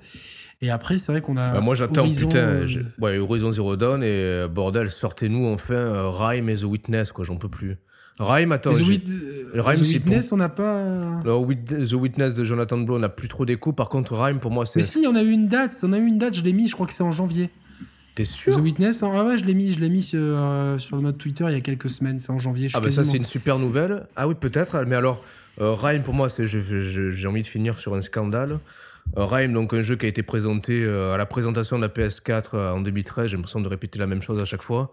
[0.62, 1.54] et après c'est vrai qu'on a.
[1.54, 2.40] Bah, moi j'attends, Horizon, putain.
[2.40, 7.38] euh, Ouais, Horizon Zero Dawn et bordel, sortez-nous enfin Rime et The Witness, quoi, j'en
[7.38, 7.78] peux plus.
[8.20, 8.74] Rime, attends.
[8.74, 9.08] The, Wit-
[9.54, 11.22] Rhyme, The Witness, on n'a pas.
[11.24, 13.72] The Witness de Jonathan Blow, on n'a plus trop d'écho.
[13.74, 14.80] Par contre, Rime, pour moi, c'est.
[14.80, 16.68] Mais si, on a eu une date, on a eu une date, je l'ai mis,
[16.68, 17.50] je crois que c'est en janvier.
[18.16, 20.98] T'es sûr The Witness, ah ouais, je l'ai mis, je l'ai mis sur, euh, sur
[20.98, 22.68] le mode Twitter il y a quelques semaines, c'est en janvier.
[22.68, 24.08] je Ah bah ça c'est une super nouvelle.
[24.18, 25.24] Ah oui peut-être, mais alors
[25.62, 28.60] euh, Rime pour moi j'ai envie de finir sur un scandale.
[29.18, 31.88] Euh, Rime donc un jeu qui a été présenté euh, à la présentation de la
[31.88, 34.92] PS4 euh, en 2013, j'ai l'impression de répéter la même chose à chaque fois.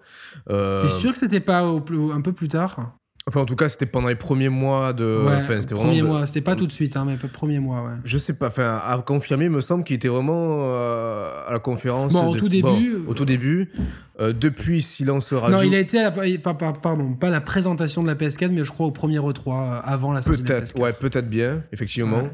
[0.50, 2.96] Euh, T'es sûr que c'était pas au plus- un peu plus tard?
[3.28, 5.24] Enfin en tout cas c'était pendant les premiers mois de...
[5.26, 7.94] Ouais, enfin, c'était premier mois, c'était pas tout de suite, hein, mais premier mois, ouais.
[8.04, 11.58] Je sais pas, enfin à confirmer, il me semble qu'il était vraiment euh, à la
[11.58, 12.12] conférence.
[12.12, 13.72] Bon, au de- tout début, au tout début.
[14.20, 15.58] Euh, depuis Silence Radio.
[15.58, 18.70] Non, il a été à la, pardon, pas la présentation de la PS4, mais je
[18.70, 20.80] crois au premier E3 euh, avant la sortie de la Peut-être, PS4.
[20.80, 22.18] ouais, peut-être bien, effectivement.
[22.22, 22.30] Ouais.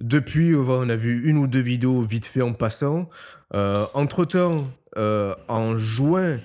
[0.00, 3.08] Depuis, on a vu une ou deux vidéos vite fait en passant.
[3.54, 4.66] Euh, entre-temps,
[4.98, 6.38] euh, en juin,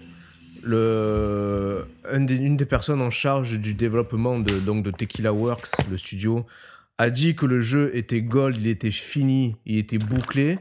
[0.73, 6.45] une des personnes en charge du développement de, donc, de Tequila Works, le studio,
[6.97, 10.59] a dit que le jeu était gold, il était fini, il était bouclé,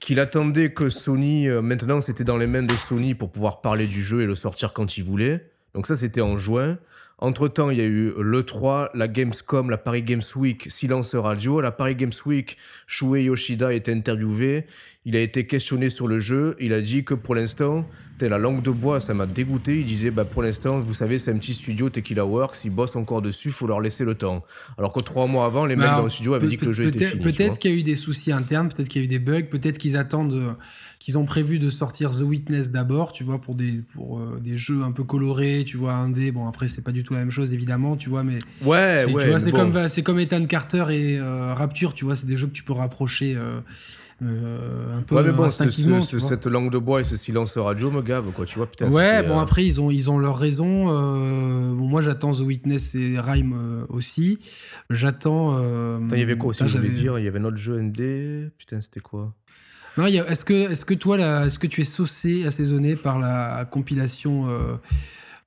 [0.00, 3.86] qu'il attendait que Sony, euh, maintenant c'était dans les mains de Sony pour pouvoir parler
[3.86, 5.48] du jeu et le sortir quand il voulait.
[5.74, 6.78] Donc ça c'était en juin.
[7.18, 11.60] Entre-temps, il y a eu l'E3, la Gamescom, la Paris Games Week, Silence Radio.
[11.60, 12.56] La Paris Games Week,
[12.86, 14.66] Shuei Yoshida a été interviewé.
[15.04, 16.56] Il a été questionné sur le jeu.
[16.58, 17.86] Il a dit que pour l'instant,
[18.20, 19.78] la langue de bois, ça m'a dégoûté.
[19.80, 22.64] Il disait, bah, pour l'instant, vous savez, c'est un petit studio Tequila Works.
[22.64, 24.44] Ils bossent encore dessus, faut leur laisser le temps.
[24.78, 26.86] Alors que trois mois avant, les mecs dans le studio avaient dit que le jeu
[26.86, 27.22] était fini.
[27.22, 29.42] Peut-être qu'il y a eu des soucis internes, peut-être qu'il y a eu des bugs,
[29.50, 30.52] peut-être qu'ils attendent, euh,
[31.00, 34.56] qu'ils ont prévu de sortir The Witness d'abord, tu vois, pour des pour euh, des
[34.56, 36.32] jeux un peu colorés, tu vois, indé.
[36.32, 39.12] Bon après c'est pas du tout la même chose évidemment, tu vois, mais Ouais, c'est,
[39.12, 39.22] ouais.
[39.22, 39.58] tu vois, mais c'est bon.
[39.58, 42.62] comme c'est comme Ethan Carter et euh, Rapture, tu vois, c'est des jeux que tu
[42.62, 43.60] peux rapprocher euh,
[44.26, 47.56] euh, un peu Ouais, mais bon, ce- ce- cette langue de bois et ce silence
[47.58, 48.44] radio me gave, quoi.
[48.46, 48.90] Tu vois, putain.
[48.92, 50.86] Ouais, bon euh, après ils ont ils ont leur raison.
[50.90, 54.38] euh, bon, moi j'attends The Witness et Rhyme aussi.
[54.90, 55.56] J'attends.
[55.56, 57.18] Attends, il y avait quoi aussi, je voulais dire?
[57.18, 58.50] Il y avait un autre jeu ND.
[58.58, 59.32] Putain, c'était quoi?
[59.96, 64.48] Non, est-ce que, est-ce que toi, est-ce que tu es saucé, assaisonné par la compilation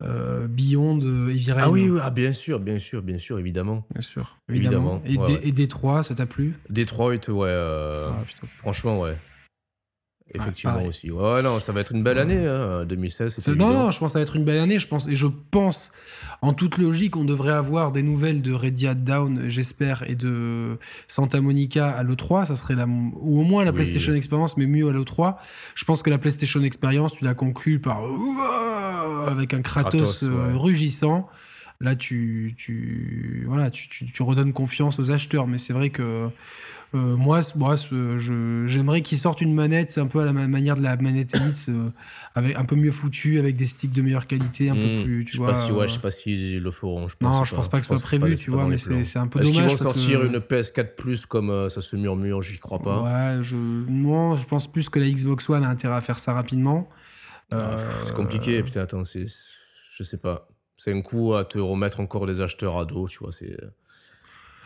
[0.03, 3.39] euh, Beyond euh, Heavy Rain Ah oui, oui, ah, bien sûr, bien sûr, bien sûr,
[3.39, 3.85] évidemment.
[3.91, 5.25] bien sûr, Évidemment, et, ouais.
[5.25, 6.53] D- et Détroit, ça t'a plu?
[6.69, 7.47] Detroit, ouais.
[7.49, 8.23] euh, Ah.
[8.59, 9.17] Franchement, ouais.
[10.33, 11.09] Effectivement aussi.
[11.09, 12.85] Ouais, non, ça va être une belle année, hein.
[12.85, 14.77] 2016, C'est- c'est Non, non, je pense que ça va être une belle année.
[14.77, 15.91] Je pense et je pense,
[16.41, 20.77] en toute logique, on devrait avoir des nouvelles de Red Down, j'espère, et de
[21.07, 22.45] Santa Monica à l'E3.
[22.45, 23.75] Ça serait la, ou au moins la Oui.
[23.77, 25.37] PlayStation Experience, mais mieux à l'E3.
[25.75, 28.01] Je pense que la PlayStation Experience, tu la conclus par
[29.27, 30.57] avec un Kratos, Kratos, euh, ouais.
[30.57, 31.27] rugissant.
[31.79, 35.47] Là, tu, tu, voilà, tu, tu, tu redonnes confiance aux acheteurs.
[35.47, 36.27] Mais c'est vrai que
[36.93, 40.47] moi, c- moi c- je- j'aimerais qu'ils sortent une manette, un peu à la ma-
[40.47, 41.89] manière de la manette Elite, euh,
[42.35, 45.25] avec un peu mieux foutue, avec des sticks de meilleure qualité, un Hmm, peu plus,
[45.25, 45.47] tu je sais vois.
[45.47, 47.07] pas si, ouais, euh, je sais pas s'ils le feront.
[47.07, 49.03] Je non, pense je pense pas que ce soit prévu, tu vois, mais les c'est
[49.03, 49.71] c'est un peu Est-ce qu'ils dommage.
[49.71, 53.01] vont sortir que- une PS4 Plus comme euh, ça se murmure J'y crois pas.
[53.37, 56.33] Ouais, je, non, je pense plus que la Xbox One a intérêt à faire ça
[56.33, 56.87] rapidement.
[57.51, 59.03] Ah, Euh, C'est compliqué, putain, attends.
[59.03, 60.47] Je sais pas.
[60.77, 63.57] C'est un coup à te remettre encore des acheteurs à dos, tu vois, c'est.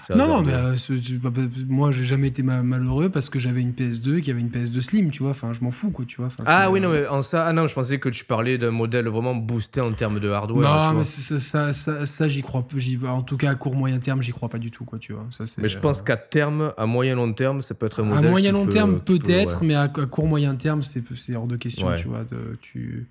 [0.09, 3.39] Non, non, mais euh, ce- bah, bah, moi, j'ai jamais été ma- malheureux parce que
[3.39, 5.31] j'avais une PS2 qui avait une PS2 Slim, tu vois.
[5.31, 6.27] Enfin, je m'en fous, quoi, tu vois.
[6.27, 8.71] Enfin, Ah oui, non, mais en ça, ah non, je pensais que tu parlais d'un
[8.71, 10.69] modèle vraiment boosté en termes de hardware.
[10.69, 11.03] Non, tu mais vois.
[11.05, 12.77] ça, ça, ça, ça, j'y crois pas.
[12.77, 15.13] j'y- En tout cas, à court moyen terme, j'y crois pas du tout, quoi, tu
[15.13, 15.25] vois.
[15.31, 18.11] Ça, c'est, Mais je pense qu'à terme, à moyen long terme, ça peut être un
[18.11, 18.31] À modèle.
[18.31, 19.67] moyen qui long peut- terme, peut, peut-être, ouais.
[19.67, 21.97] mais à, à court moyen terme, c'est, hors de question, Ouais.
[21.97, 22.23] tu vois.
[22.23, 23.09] De, tu,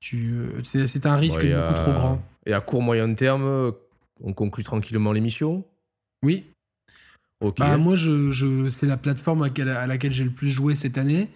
[0.00, 2.22] tu, euh, c'est, un risque Ouais, et beaucoup à- trop grand.
[2.46, 3.70] Et à court moyen terme, euh,
[4.22, 5.64] on conclut tranquillement l'émission.
[6.24, 6.44] Oui.
[7.42, 7.58] Ok.
[7.58, 10.74] Bah, moi, je, je, c'est la plateforme à laquelle, à laquelle j'ai le plus joué
[10.74, 11.28] cette année.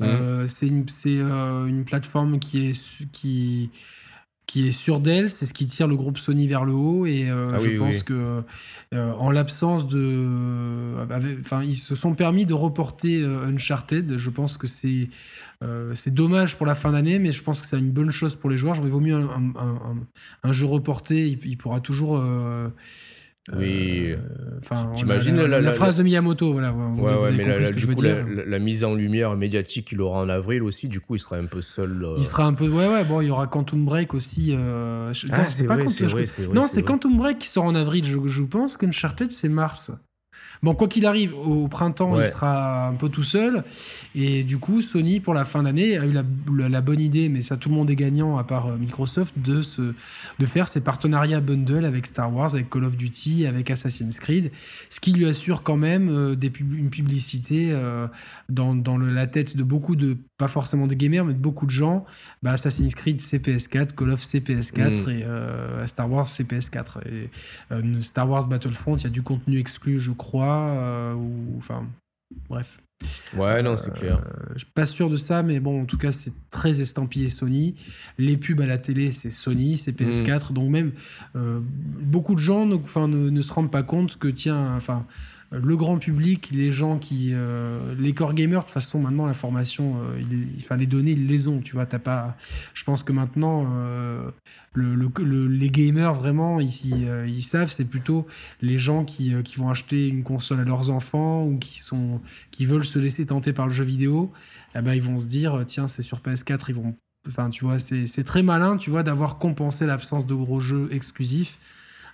[0.00, 0.06] Mhm.
[0.08, 3.70] Euh, c'est une, c'est, euh, une plateforme qui est, qui,
[4.46, 7.04] qui est sur Dell, c'est ce qui tire le groupe Sony vers le haut.
[7.06, 8.04] Et euh, Ah je oui, pense oui.
[8.04, 8.42] que,
[8.94, 10.94] en l'absence de.
[11.40, 14.16] Enfin, ils se sont permis de reporter Uncharted.
[14.16, 15.08] Je pense que c'est.
[15.64, 18.36] euh, c'est dommage pour la fin d'année, mais je pense que c'est une bonne chose
[18.36, 18.74] pour les joueurs.
[18.74, 20.06] Je vaut mieux un, un- un-
[20.44, 22.16] un jeu reporté, il, il pourra toujours.
[22.18, 22.68] euh,
[23.56, 24.10] Oui.
[24.12, 24.16] euh,
[24.60, 26.72] Enfin, T'imagines la, la- la- la la- phrase de Miyamoto, voilà.
[26.72, 30.20] Vous, Ouais, vous ouais, mais la, du coup, la, mise en lumière médiatique qu'il aura
[30.20, 32.02] en avril aussi, du coup, il sera un peu seul.
[32.04, 32.14] euh.
[32.18, 32.66] Il sera un peu.
[32.68, 34.50] Ouais, ouais, bon, il y aura Quantum Break aussi.
[34.52, 36.82] euh, Ah, non, c'est pas vrai, c'est vrai, Non, c'est.
[36.82, 38.04] Quantum Break qui sort en avril.
[38.04, 39.92] Je, je pense qu'Uncharted, c'est mars.
[40.62, 42.24] Bon, quoi qu'il arrive, au printemps, Ouais.
[42.24, 43.62] il sera un peu tout seul.
[44.14, 46.24] Et du coup, Sony, pour la fin d'année, a eu la,
[46.56, 49.34] la- la bonne idée, mais ça, tout le monde est gagnant, à part euh, Microsoft,
[49.38, 49.82] de, se,
[50.38, 54.50] de faire ses partenariats bundle avec Star Wars, avec Call of Duty, avec Assassin's Creed.
[54.90, 58.08] Ce qui lui assure quand même euh, des pub- une publicité euh,
[58.48, 61.66] dans, dans le- la tête de beaucoup de, pas forcément des gamers, mais de beaucoup
[61.66, 62.06] de gens.
[62.42, 65.10] Bah, Assassin's Creed, c'est PS4, Call of, c'est PS4, Mm.
[65.10, 67.00] et euh, Star Wars, c'est PS4.
[67.06, 67.28] Et
[67.72, 71.86] euh, Star Wars Battlefront, il y a du contenu exclu, je crois, euh, ou enfin,
[72.48, 72.78] bref.
[73.36, 74.20] Ouais, non, c'est clair.
[74.54, 77.74] je suis pas sûr de ça, mais bon, en tout cas, c'est très estampillé Sony.
[78.16, 80.52] Les pubs à la télé, c'est Sony, c'est PS4.
[80.52, 80.92] Donc même,
[81.34, 85.06] beaucoup de gens ne, ne, ne, se rendent pas compte que, tiens, enfin
[85.50, 87.30] le grand public, les gens qui.
[87.32, 90.22] Euh, les core gamers, de toute façon, maintenant, l'information, euh,
[90.58, 91.86] enfin, les données, ils les ont, tu vois.
[91.86, 92.36] T'as pas.
[92.74, 94.30] Je pense que maintenant, euh,
[94.76, 98.26] les gamers, vraiment, ils, ils savent, c'est plutôt
[98.60, 102.20] les gens qui, vont acheter une console à leurs enfants ou qui, sont,
[102.50, 104.30] qui veulent se laisser tenter par le jeu vidéo.
[104.74, 106.94] Eh ben, ils vont se dire, tiens, c'est sur PS4, ils vont.
[107.26, 111.58] Enfin, tu vois, c'est très malin, tu vois, d'avoir compensé l'absence de gros jeux exclusifs.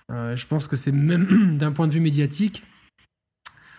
[0.09, 2.63] je pense que c'est même d'un point de vue médiatique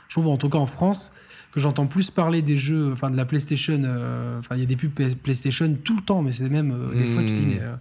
[0.08, 1.12] je trouve en tout cas en France
[1.56, 4.66] que j'entends plus parler des jeux, enfin de la PlayStation, euh, enfin il y a
[4.66, 4.92] des pubs
[5.22, 7.48] PlayStation tout le temps, mais c'est même euh, des fois tu dis hmm.
[7.48, 7.74] mais euh,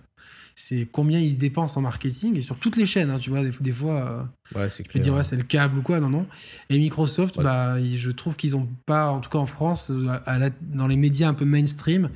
[0.56, 3.52] c'est combien ils dépensent en marketing et sur toutes les chaînes, hein, tu vois, des,
[3.60, 6.26] des fois, ouais, c'est dire ouais, c'est le câble ou quoi, non non.
[6.70, 10.96] Et Microsoft, bah je trouve qu'ils ont pas, en tout cas en France, dans les
[10.96, 12.10] médias un peu mainstream,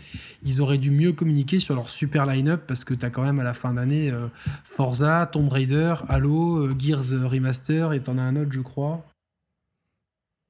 [0.43, 3.41] ils auraient dû mieux communiquer sur leur super line-up parce que tu as quand même
[3.41, 4.13] à la fin d'année
[4.63, 9.05] Forza, Tomb Raider, Halo, Gears Remaster et t'en as un autre je crois.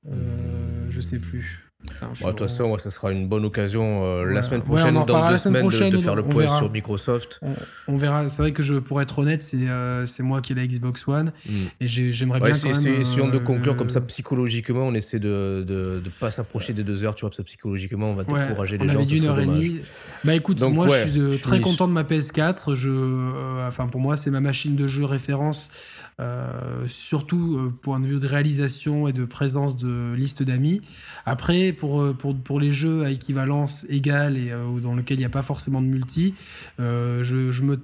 [0.07, 1.65] Euh, je sais plus.
[1.83, 5.37] de toute façon, ça sera une bonne occasion euh, la semaine prochaine ou dans deux
[5.37, 7.41] semaines de, faire le point sur Microsoft.
[7.87, 8.29] On, verra.
[8.29, 11.31] C'est vrai que je, pour être honnête, c'est euh, moi qui ai la Xbox One
[11.47, 11.51] hmm.
[11.81, 12.51] et j'aimerais bien.
[12.51, 14.87] Quand même, essayons de conclure comme ça psychologiquement.
[14.87, 18.15] On essaie de ne pas s'approcher des deux heures, tu vois, parce que psychologiquement, on
[18.15, 19.03] va décourager les gens.
[19.03, 19.81] une heure et demie.
[20.23, 22.75] Bah écoute, moi je suis très content de ma PS4.
[22.75, 25.71] Je, enfin, pour moi, c'est ma machine de jeu référence
[26.19, 30.81] euh, surtout euh, point de vue de réalisation et de présence de liste d'amis.
[31.25, 34.51] Après, pour, euh, pour, pour, les jeux à équivalence égale et
[34.81, 36.33] dans lesquels il n'y a pas forcément de multi,
[36.77, 37.79] je, je, me,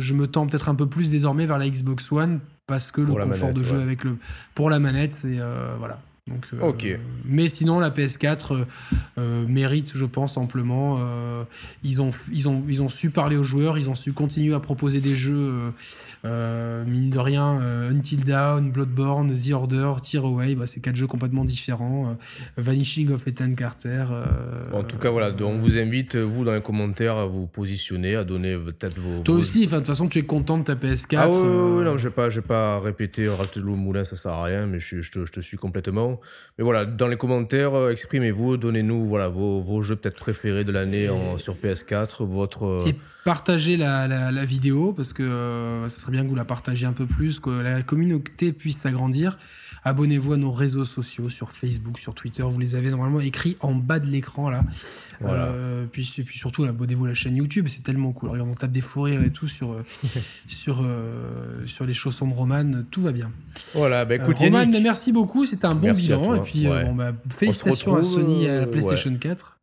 [0.00, 3.14] je me tends peut-être un peu plus désormais vers la Xbox One parce que le
[3.14, 4.16] confort de jeu avec le
[4.54, 5.38] pour la manette, c'est
[5.78, 5.98] voilà.
[6.28, 6.98] Donc, ok.
[7.24, 8.64] Mais sinon, la PS4
[9.46, 10.98] mérite, je pense, amplement.
[11.84, 14.60] ils, ont, ils, ont, ils ont su parler aux joueurs, ils ont su continuer à
[14.60, 15.72] proposer des jeux
[16.26, 20.96] euh, mine de rien, euh, Until Dawn, Bloodborne, The Order, Tear Away, bah, c'est quatre
[20.96, 22.10] jeux complètement différents.
[22.10, 22.14] Euh,
[22.56, 24.06] Vanishing of Ethan Carter.
[24.72, 28.24] en tout cas, voilà, on vous invite, vous, dans les commentaires, à vous positionner, à
[28.24, 29.22] donner peut-être vos.
[29.22, 31.16] Toi aussi, de toute façon, tu es content de ta PS4.
[31.16, 34.66] Ah oui, non, je ne vais, pas répéter, rater le moulin, ça sert à rien,
[34.66, 36.15] mais je, je, te, suis complètement.
[36.58, 41.08] Mais voilà, dans les commentaires, exprimez-vous, donnez-nous voilà, vos, vos jeux peut-être préférés de l'année
[41.38, 42.82] sur PS4, votre
[43.26, 46.92] partagez la, la, vidéo parce que euh, ça serait bien que vous la partagiez un
[46.92, 49.36] peu plus, que la communauté puisse s'agrandir.
[49.86, 52.42] Abonnez-vous à nos réseaux sociaux sur Facebook, sur Twitter.
[52.42, 54.64] Vous les avez normalement écrits en bas de l'écran là.
[55.22, 57.68] Euh, puis, puis surtout, abonnez-vous à la chaîne YouTube.
[57.68, 58.30] C'est tellement cool.
[58.30, 59.84] Regarde, on tape des fous rires et tout sur, euh,
[60.48, 60.84] sur,
[61.66, 62.82] sur les chaussons de Roman.
[62.90, 63.30] Tout va bien.
[63.74, 65.46] Voilà, bah écoute, Roman, merci beaucoup.
[65.46, 66.34] C'était un bon bilan.
[66.34, 69.56] Et puis, bon, bah, félicitations à Sony et à la PlayStation 4.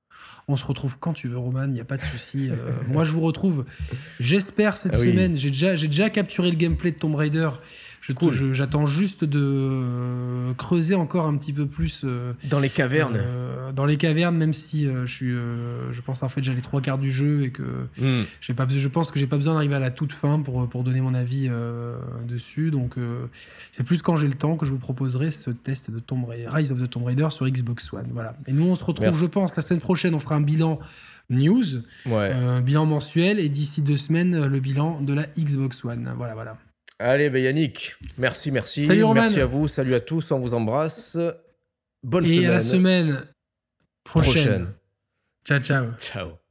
[0.47, 2.49] On se retrouve quand tu veux, Roman, il n'y a pas de souci.
[2.49, 2.55] Euh,
[2.87, 3.65] moi, je vous retrouve,
[4.19, 5.35] j'espère, cette ah semaine.
[5.37, 7.49] J'ai déjà, déjà capturé le gameplay de Tomb Raider.
[8.51, 12.01] J'attends juste de euh, creuser encore un petit peu plus.
[12.03, 13.17] Euh, dans les cavernes.
[13.73, 16.97] dans les cavernes, même si je suis, je pense en fait j'ai les trois quarts
[16.97, 17.63] du jeu et que
[17.97, 18.23] hmm.
[18.41, 20.83] j'ai pas, je pense que j'ai pas besoin d'arriver à la toute fin pour, pour
[20.83, 21.49] donner mon avis
[22.27, 22.71] dessus.
[22.71, 22.95] Donc
[23.71, 26.47] c'est plus quand j'ai le temps que je vous proposerai ce test de Tomb Raider,
[26.51, 28.07] Rise of the Tomb Raider sur Xbox One.
[28.11, 28.35] Voilà.
[28.47, 30.13] Et nous on se retrouve, je pense, la semaine prochaine.
[30.13, 30.79] On fera un bilan
[31.29, 31.63] news,
[32.05, 36.13] un bilan mensuel, et d'ici deux semaines, le bilan de la Xbox One.
[36.17, 36.57] Voilà, voilà.
[36.99, 38.83] Allez, ben Yannick, merci, merci.
[38.83, 41.17] Salut Merci à vous, salut à tous, on vous embrasse.
[42.03, 42.43] Bonne semaine.
[42.43, 43.27] Et à la semaine
[44.03, 44.31] prochaine.
[44.33, 44.73] prochaine.
[45.45, 45.85] Ciao, ciao.
[45.97, 46.42] Ciao.